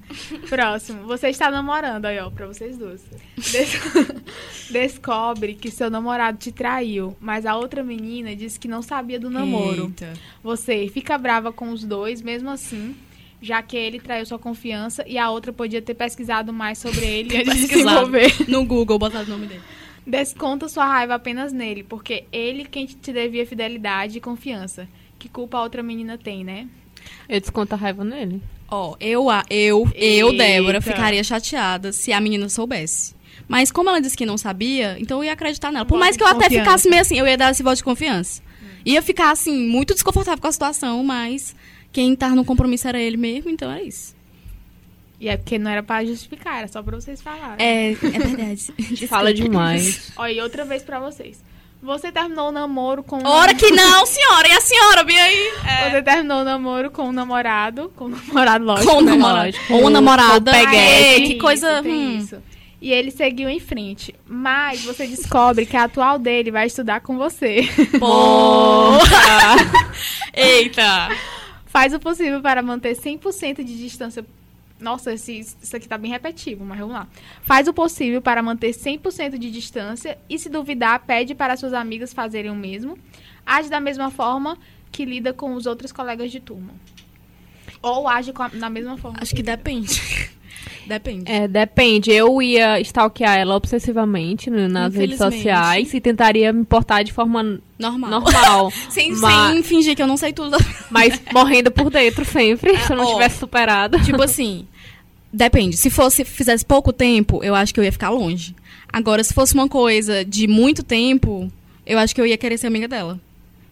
Próximo. 0.49 1.05
Você 1.07 1.29
está 1.29 1.51
namorando, 1.51 2.07
aí, 2.07 2.19
ó, 2.19 2.31
pra 2.31 2.47
vocês 2.47 2.77
duas. 2.79 3.03
Des- 3.37 3.81
Descobre 4.71 5.55
que 5.55 5.71
seu 5.71 5.91
namorado 5.91 6.39
te 6.39 6.53
traiu, 6.53 7.17
mas 7.21 7.47
a 7.47 7.57
outra 7.57 7.83
menina 7.83 8.35
disse 8.37 8.59
que 8.59 8.69
não 8.69 8.83
sabia 8.83 9.19
do 9.19 9.31
namoro. 9.31 9.85
Eita. 9.87 10.13
Você 10.43 10.89
fica 10.89 11.17
brava 11.19 11.53
com 11.53 11.71
os 11.71 11.85
dois, 11.85 12.21
mesmo 12.23 12.51
assim, 12.51 12.95
já 13.41 13.63
que 13.63 13.77
ele 13.77 14.01
traiu 14.01 14.27
sua 14.27 14.39
confiança 14.39 15.05
e 15.07 15.17
a 15.19 15.31
outra 15.31 15.53
podia 15.53 15.81
ter 15.81 15.95
pesquisado 15.95 16.53
mais 16.53 16.79
sobre 16.79 17.05
ele 17.07 17.37
antes 17.37 17.57
de 17.57 17.67
se 17.69 17.81
envolver. 17.81 18.35
No 18.49 18.65
Google, 18.65 18.99
botar 18.99 19.21
o 19.23 19.27
nome 19.29 19.47
dele. 19.47 19.61
Desconta 20.07 20.69
sua 20.69 20.87
raiva 20.87 21.15
apenas 21.15 21.53
nele, 21.53 21.83
porque 21.83 22.25
ele 22.33 22.65
quem 22.65 22.87
te 22.87 23.13
devia 23.13 23.47
fidelidade 23.47 24.19
e 24.19 24.21
confiança. 24.21 24.89
Que 25.19 25.29
culpa 25.29 25.59
a 25.59 25.63
outra 25.63 25.83
menina 25.83 26.17
tem, 26.17 26.45
né? 26.45 26.67
Eu 27.29 27.41
desconto 27.41 27.75
a 27.75 27.79
raiva 27.79 28.05
nele. 28.05 28.41
Ó, 28.71 28.97
eu, 29.01 29.31
a- 29.31 29.45
eu, 29.49 29.91
eu, 29.95 30.31
Eita. 30.31 30.39
Débora, 30.45 30.81
ficaria 30.81 31.25
chateada 31.25 31.93
se 31.93 32.13
a 32.13 32.21
menina 32.21 32.49
soubesse. 32.49 33.15
Mas 33.47 33.71
como 33.71 33.89
ela 33.89 34.01
disse 34.01 34.17
que 34.17 34.27
não 34.27 34.37
sabia, 34.37 34.97
então 35.01 35.19
eu 35.21 35.25
ia 35.25 35.33
acreditar 35.33 35.73
nela. 35.73 35.85
Por 35.87 35.95
Voto 35.95 36.01
mais 36.01 36.17
que 36.17 36.23
eu 36.23 36.27
até 36.27 36.45
confiança. 36.45 36.65
ficasse 36.65 36.89
meio 36.91 37.01
assim, 37.01 37.19
eu 37.19 37.27
ia 37.27 37.37
dar 37.37 37.51
esse 37.51 37.63
voto 37.63 37.77
de 37.77 37.85
confiança. 37.85 38.43
Ia 38.85 39.01
ficar, 39.03 39.31
assim, 39.31 39.67
muito 39.69 39.95
desconfortável 39.95 40.41
com 40.41 40.47
a 40.49 40.53
situação, 40.53 41.03
mas 41.03 41.55
quem 41.93 42.15
tá 42.15 42.29
no 42.31 42.45
compromisso 42.45 42.87
era 42.87 43.01
ele 43.01 43.17
mesmo, 43.17 43.51
então 43.51 43.71
é 43.73 43.83
isso. 43.83 44.15
E 45.21 45.29
é 45.29 45.37
porque 45.37 45.59
não 45.59 45.71
era 45.71 45.83
pra 45.83 46.05
justificar, 46.05 46.59
era 46.59 46.69
só 46.69 46.83
pra 46.83 46.95
vocês 46.95 47.21
falarem. 47.21 47.65
É, 47.67 47.91
é 47.91 47.95
verdade. 47.95 48.73
Fala 49.09 49.33
demais. 49.35 50.13
Ó, 50.17 50.27
e 50.27 50.41
outra 50.41 50.65
vez 50.65 50.83
pra 50.83 51.01
vocês. 51.01 51.43
Você 51.81 52.11
terminou 52.11 52.49
o 52.49 52.53
namoro 52.53 53.05
com. 53.05 53.25
Hora 53.25 53.55
que 53.55 53.71
não, 53.71 54.05
senhora! 54.05 54.49
E 54.49 54.53
a 54.53 54.61
senhora, 54.61 55.05
bem 55.05 55.21
aí? 55.21 55.53
Você 55.91 56.03
terminou 56.03 56.41
o 56.41 56.45
namoro 56.45 56.91
com 56.91 57.09
um 57.09 57.13
namorado. 57.13 57.93
Com 57.95 58.07
um 58.07 58.09
namorado, 58.09 58.65
lógico. 58.65 58.93
Com 58.93 58.99
o 58.99 59.03
né? 59.03 59.91
namorado. 59.91 60.51
Com 60.51 60.51
o 60.51 60.55
peguete. 60.55 61.03
Ei, 61.03 61.23
que 61.29 61.35
coisa. 61.37 61.83
Tem 61.83 61.93
hum. 61.93 62.19
isso. 62.19 62.43
E 62.81 62.93
ele 62.93 63.11
seguiu 63.11 63.49
em 63.49 63.61
frente. 63.61 64.15
Mas 64.27 64.85
você 64.85 65.07
descobre 65.07 65.67
que 65.67 65.77
a 65.77 65.85
atual 65.85 66.19
dele 66.19 66.51
vai 66.51 66.67
estudar 66.67 67.01
com 67.01 67.17
você. 67.17 67.69
Porra! 67.99 69.57
Eita! 70.35 71.09
Faz 71.67 71.93
o 71.95 72.01
possível 72.01 72.41
para 72.41 72.63
manter 72.63 72.97
100% 72.97 73.57
de 73.65 73.79
distância. 73.79 74.25
Nossa, 74.81 75.13
esse, 75.13 75.41
isso 75.41 75.77
aqui 75.77 75.89
tá 75.89 75.99
bem 75.99 76.11
repetitivo, 76.11 76.65
mas 76.65 76.79
vamos 76.79 76.95
lá. 76.95 77.09
Faz 77.43 77.67
o 77.67 77.73
possível 77.73 78.23
para 78.23 78.43
manter 78.43 78.71
100% 78.71 79.37
de 79.39 79.51
distância 79.51 80.17
e, 80.29 80.39
se 80.39 80.49
duvidar, 80.49 81.01
pede 81.05 81.35
para 81.35 81.57
suas 81.57 81.73
amigas 81.73 82.13
fazerem 82.13 82.51
o 82.51 82.55
mesmo. 82.55 82.97
Age 83.45 83.69
da 83.69 83.81
mesma 83.81 84.11
forma 84.11 84.57
que 84.93 85.05
lida 85.05 85.33
com 85.33 85.55
os 85.55 85.67
outros 85.67 85.91
colegas 85.91 86.31
de 86.31 86.39
turma. 86.41 86.71
Ou 87.83 88.09
age 88.09 88.33
a- 88.35 88.49
da 88.49 88.71
mesma 88.71 88.97
forma. 88.97 89.19
Acho 89.21 89.35
que 89.35 89.43
depende. 89.43 90.31
Depende. 90.89 91.31
É, 91.31 91.47
depende. 91.47 92.11
Eu 92.11 92.41
ia 92.41 92.81
stalkear 92.81 93.37
ela 93.37 93.55
obsessivamente 93.55 94.49
né, 94.49 94.67
nas 94.69 94.95
redes 94.95 95.19
sociais 95.19 95.93
e 95.93 96.01
tentaria 96.01 96.53
me 96.53 96.65
portar 96.65 97.05
de 97.05 97.13
forma 97.13 97.61
Normal. 97.79 98.11
normal. 98.11 98.73
Sem, 98.89 99.13
Mas- 99.17 99.53
sem 99.53 99.63
fingir 99.63 99.95
que 99.95 100.03
eu 100.03 100.07
não 100.07 100.17
sei 100.17 100.33
tudo. 100.33 100.57
mas 100.91 101.21
morrendo 101.33 101.71
por 101.71 101.91
dentro 101.91 102.25
sempre, 102.25 102.77
se 102.79 102.91
eu 102.93 102.97
não 102.97 103.05
ó. 103.05 103.13
tivesse 103.13 103.39
superado. 103.39 104.01
tipo 104.03 104.23
assim, 104.23 104.67
depende. 105.33 105.77
Se 105.77 105.91
fosse, 105.91 106.25
fizesse 106.25 106.65
pouco 106.65 106.93
tempo, 106.93 107.45
eu 107.45 107.55
acho 107.55 107.75
que 107.75 107.79
eu 107.81 107.85
ia 107.85 107.93
ficar 107.93 108.09
longe. 108.09 108.57
Agora, 108.91 109.23
se 109.23 109.35
fosse 109.35 109.53
uma 109.53 109.69
coisa 109.69 110.25
de 110.25 110.49
muito 110.49 110.83
tempo, 110.83 111.53
eu 111.85 111.99
acho 111.99 112.15
que 112.15 112.21
eu 112.21 112.27
ia 112.27 112.39
querer 112.39 112.57
ser 112.57 112.67
amiga 112.67 112.89
dela. 112.89 113.21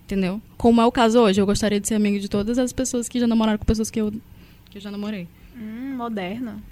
Entendeu? 0.05 0.41
Como 0.57 0.81
é 0.81 0.87
o 0.87 0.93
caso 0.93 1.19
hoje, 1.19 1.41
eu 1.41 1.47
gostaria 1.47 1.81
de 1.81 1.89
ser 1.89 1.95
amiga 1.95 2.21
de 2.21 2.29
todas 2.29 2.59
as 2.59 2.73
pessoas 2.73 3.09
que 3.09 3.19
já 3.19 3.27
namoraram 3.27 3.59
com 3.59 3.64
pessoas 3.64 3.91
que 3.91 4.01
eu, 4.01 4.12
que 4.71 4.77
eu 4.79 4.81
já 4.83 4.91
namorei. 4.91 5.27
Hum, 5.57 5.97
moderna. 5.97 6.62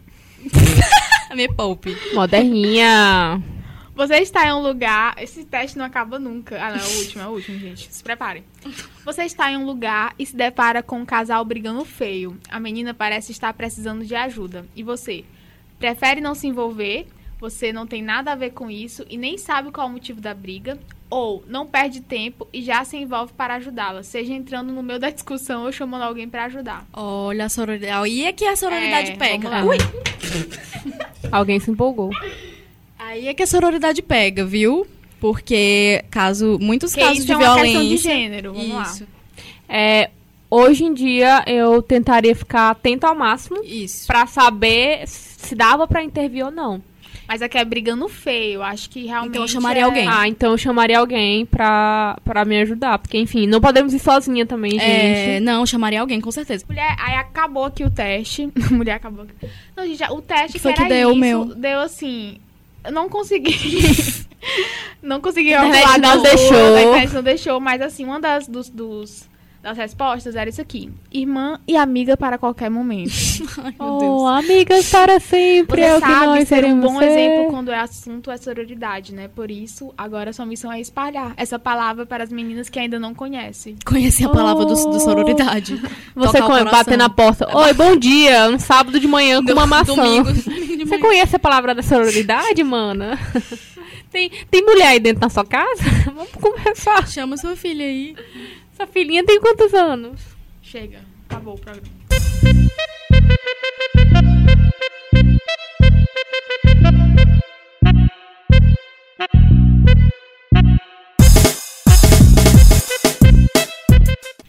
Me 1.35 1.49
poupe. 1.49 1.97
Moderninha. 2.15 3.43
Você 3.95 4.17
está 4.17 4.47
em 4.47 4.53
um 4.53 4.61
lugar. 4.61 5.15
Esse 5.19 5.45
teste 5.45 5.79
não 5.79 5.85
acaba 5.85 6.19
nunca. 6.19 6.57
Ah, 6.61 6.71
não, 6.71 6.79
é 6.79 6.85
o 6.85 6.99
último, 6.99 7.23
é 7.23 7.27
o 7.27 7.31
último, 7.31 7.59
gente. 7.59 7.89
Se 7.93 8.03
preparem. 8.03 8.45
Você 9.05 9.23
está 9.23 9.51
em 9.51 9.57
um 9.57 9.65
lugar 9.65 10.15
e 10.19 10.27
se 10.27 10.35
depara 10.35 10.83
com 10.83 10.99
um 10.99 11.07
casal 11.07 11.45
brigando 11.45 11.85
feio. 11.85 12.39
A 12.49 12.59
menina 12.59 12.93
parece 12.93 13.31
estar 13.31 13.53
precisando 13.55 14.05
de 14.05 14.15
ajuda. 14.15 14.67
E 14.75 14.83
você? 14.83 15.25
Prefere 15.79 16.21
não 16.21 16.35
se 16.35 16.47
envolver? 16.49 17.07
Você 17.45 17.75
não 17.75 17.87
tem 17.87 18.01
nada 18.03 18.33
a 18.33 18.35
ver 18.35 18.53
com 18.53 18.71
isso 18.71 19.05
e 19.11 19.19
nem 19.19 19.37
sabe 19.37 19.71
qual 19.71 19.87
é 19.87 19.91
o 19.91 19.93
motivo 19.93 20.19
da 20.19 20.33
briga? 20.33 20.79
Ou 21.11 21.45
não 21.47 21.67
perde 21.67 22.01
tempo 22.01 22.49
e 22.51 22.63
já 22.63 22.83
se 22.87 22.97
envolve 22.97 23.35
para 23.35 23.57
ajudá-la, 23.57 24.03
seja 24.03 24.33
entrando 24.33 24.73
no 24.73 24.83
meio 24.83 24.99
da 24.99 25.11
discussão 25.11 25.65
ou 25.65 25.71
chamando 25.71 26.01
alguém 26.05 26.27
para 26.27 26.47
ajudar? 26.47 26.87
Olha 26.91 27.45
a 27.45 27.49
sororidade. 27.51 27.93
Aí 27.93 28.25
é 28.25 28.33
que 28.33 28.47
a 28.47 28.57
sororidade 28.57 29.11
É, 29.11 29.17
pega. 29.17 29.51
lá. 29.51 29.63
Ui. 29.63 29.77
Alguém 31.31 31.61
se 31.61 31.71
empolgou. 31.71 32.11
Aí 32.99 33.29
é 33.29 33.35
que 33.35 33.43
a 33.43 33.47
sororidade 33.47 34.01
pega, 34.01 34.43
viu? 34.47 34.87
Porque 35.21 36.03
caso, 36.11 36.59
muitos 36.59 36.95
Que 36.95 37.01
casos 37.03 37.27
de 37.27 37.33
é 37.33 37.37
uma 37.37 37.45
violência. 37.45 37.65
questão 37.81 37.89
de 37.89 37.97
gênero. 37.99 38.53
Vamos 38.55 38.69
lá. 38.75 38.83
isso, 38.85 39.07
É, 39.69 40.11
hoje 40.51 40.85
em 40.85 40.95
dia 40.95 41.45
eu 41.47 41.83
tentaria 41.83 42.35
ficar 42.35 42.71
atento 42.71 43.07
ao 43.07 43.15
máximo 43.15 43.59
pra 44.07 44.27
saber 44.27 45.07
se 45.07 45.55
dava 45.55 45.87
pra 45.87 46.03
intervir 46.03 46.47
ou 46.47 46.51
não. 46.51 46.83
Mas 47.27 47.41
aqui 47.43 47.57
é 47.57 47.65
brigando 47.65 48.09
feio. 48.09 48.63
Acho 48.63 48.91
que 48.91 49.07
realmente. 49.07 49.31
Então 49.31 49.43
eu 49.43 49.49
chamaria 49.49 49.83
é- 49.83 49.85
alguém. 49.85 50.09
Ah, 50.09 50.29
então 50.29 50.53
eu 50.53 50.59
chamaria 50.59 50.99
alguém 50.99 51.47
pra, 51.47 52.19
pra 52.25 52.45
me 52.45 52.61
ajudar. 52.61 52.99
Porque, 52.99 53.19
enfim, 53.19 53.47
não 53.47 53.61
podemos 53.61 53.95
ir 53.95 53.99
sozinha 53.99 54.45
também, 54.45 54.79
É, 54.79 55.35
gente. 55.37 55.45
não, 55.45 55.65
chamaria 55.65 56.01
alguém, 56.01 56.21
com 56.21 56.31
certeza. 56.31 56.65
Mulher, 56.69 56.95
aí 56.99 57.15
acabou 57.17 57.65
aqui 57.65 57.83
o 57.85 57.91
teste. 57.91 58.51
Mulher 58.71 58.93
acabou. 58.95 59.25
aqui. 59.25 59.49
Não, 59.77 59.87
gente, 59.87 60.03
o 60.13 60.21
teste 60.21 60.53
Que 60.53 60.59
foi 60.59 60.73
que, 60.75 60.85
deu 60.85 61.13
o 61.13 61.17
meu? 61.17 61.45
deu 61.47 61.81
assim. 61.81 62.39
Eu 62.85 62.93
não 62.93 63.09
consegui. 63.09 63.57
não 65.03 65.21
consegui 65.21 65.55
A 65.55 65.67
internet 65.67 66.01
não 66.01 66.23
deixou. 66.23 66.75
A 66.77 66.83
internet 66.83 67.15
não 67.15 67.23
deixou, 67.23 67.61
mas 67.61 67.81
assim, 67.81 68.05
uma 68.05 68.21
das 68.21 68.47
dos, 68.47 68.69
dos- 68.69 69.29
das 69.65 69.77
respostas 69.79 70.37
era 70.37 70.49
isso 70.51 70.61
aqui. 70.61 70.91
Irmã 71.11 71.59
e 71.67 71.75
amiga 71.77 72.17
para 72.17 72.37
qualquer 72.39 72.71
momento. 72.71 73.11
Ai, 73.65 73.75
meu 73.81 73.95
Oh, 73.95 73.99
Deus. 73.99 74.45
amigas 74.45 74.91
para 74.91 75.19
sempre, 75.19 75.81
Você 75.81 75.89
é 75.89 75.97
o 75.97 76.01
que 76.01 76.07
sabe 76.07 76.27
nós 76.27 76.49
ser 76.49 76.65
um 76.67 76.81
bom 76.81 76.99
ser. 76.99 77.05
exemplo 77.07 77.51
quando 77.51 77.69
o 77.69 77.75
assunto 77.75 78.31
é 78.31 78.37
sororidade, 78.37 79.15
né? 79.15 79.27
Por 79.29 79.51
isso, 79.51 79.93
agora 79.97 80.33
sua 80.33 80.45
missão 80.47 80.71
é 80.71 80.81
espalhar 80.81 81.33
essa 81.37 81.59
palavra 81.59 82.05
para 82.05 82.23
as 82.23 82.31
meninas 82.31 82.69
que 82.69 82.79
ainda 82.79 82.99
não 83.01 83.15
conhecem. 83.15 83.77
Conheci 83.85 84.25
a 84.25 84.29
palavra 84.29 84.65
do, 84.67 84.75
Oh. 84.75 84.91
do 84.91 85.01
sororidade. 85.01 85.81
Você 86.15 86.39
Tocar 86.39 86.45
o 86.45 86.59
come, 86.59 86.71
bater 86.71 86.99
na 86.99 87.09
porta. 87.09 87.49
Oi, 87.57 87.73
bom 87.73 87.97
dia. 87.97 88.49
Um 88.51 88.59
sábado 88.59 89.01
de 89.01 89.09
manhã 89.09 89.43
com 89.43 89.53
uma 89.53 89.67
maçã. 89.67 89.95
Domingo, 89.95 90.31
domingo 90.33 90.87
Você 90.87 90.99
conhece 90.99 91.37
a 91.37 91.39
palavra 91.39 91.75
da 91.75 91.83
sororidade, 91.83 92.63
mana? 92.63 93.19
Tem, 94.13 94.31
tem 94.49 94.63
mulher 94.65 94.87
aí 94.91 95.01
dentro 95.01 95.23
da 95.23 95.29
sua 95.29 95.45
casa? 95.45 95.83
Vamos 96.05 96.31
conversar. 96.41 97.09
Chama 97.09 97.37
sua 97.37 97.57
filha 97.57 97.85
aí. 97.85 98.15
Sua 98.77 98.87
filhinha 98.87 99.25
tem 99.25 99.41
quantos 99.41 99.73
anos? 99.73 100.21
Chega, 100.61 101.01
acabou 101.29 101.55
o 101.55 101.61
programa. 101.61 102.05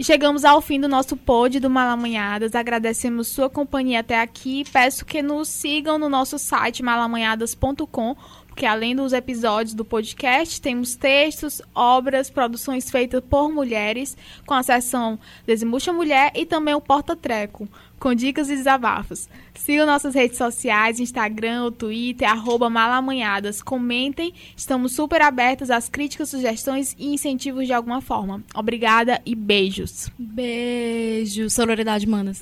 chegamos 0.06 0.46
ao 0.46 0.62
fim 0.62 0.80
do 0.80 0.88
nosso 0.88 1.18
pod 1.18 1.60
do 1.60 1.70
Malamanhadas. 1.70 2.54
Agradecemos 2.54 3.28
sua 3.28 3.50
companhia 3.50 4.02
até 4.02 4.22
aqui. 4.22 4.64
Peço 4.72 5.04
que 5.04 5.22
nos 5.22 5.50
sigam 5.50 5.98
no 5.98 6.08
nosso 6.08 6.38
site 6.38 6.84
malamanhadas.com 6.84 8.16
porque 8.56 8.66
além 8.66 8.95
dos 8.95 9.12
episódios 9.12 9.74
do 9.74 9.84
podcast, 9.84 10.62
temos 10.62 10.95
textos, 10.95 11.62
obras, 11.76 12.30
produções 12.30 12.89
feitas 12.89 13.22
por 13.30 13.51
mulheres, 13.51 14.16
com 14.45 14.53
a 14.53 14.64
seção 14.64 15.20
Desembucha 15.45 15.91
Mulher 15.91 16.32
e 16.34 16.45
também 16.45 16.74
o 16.74 16.80
Porta 16.80 17.18
Treco, 17.18 17.68
com 17.99 18.16
dicas 18.16 18.49
e 18.49 18.56
desabafos. 18.56 19.28
Sigam 19.56 19.86
nossas 19.86 20.16
redes 20.16 20.38
sociais, 20.38 21.01
Instagram, 21.01 21.66
o 21.66 21.72
Twitter, 21.72 22.30
arroba 22.30 22.70
malamanhadas. 22.70 23.62
Comentem, 23.62 24.34
estamos 24.56 24.93
super 24.93 25.22
abertos 25.22 25.70
às 25.70 25.89
críticas, 25.89 26.30
sugestões 26.30 26.95
e 26.97 27.14
incentivos 27.14 27.68
de 27.68 27.74
alguma 27.74 27.99
forma. 27.99 28.41
Obrigada 28.56 29.22
e 29.26 29.36
beijos. 29.36 30.10
Beijo, 30.18 31.49
sororidade, 31.49 32.08
manas. 32.08 32.41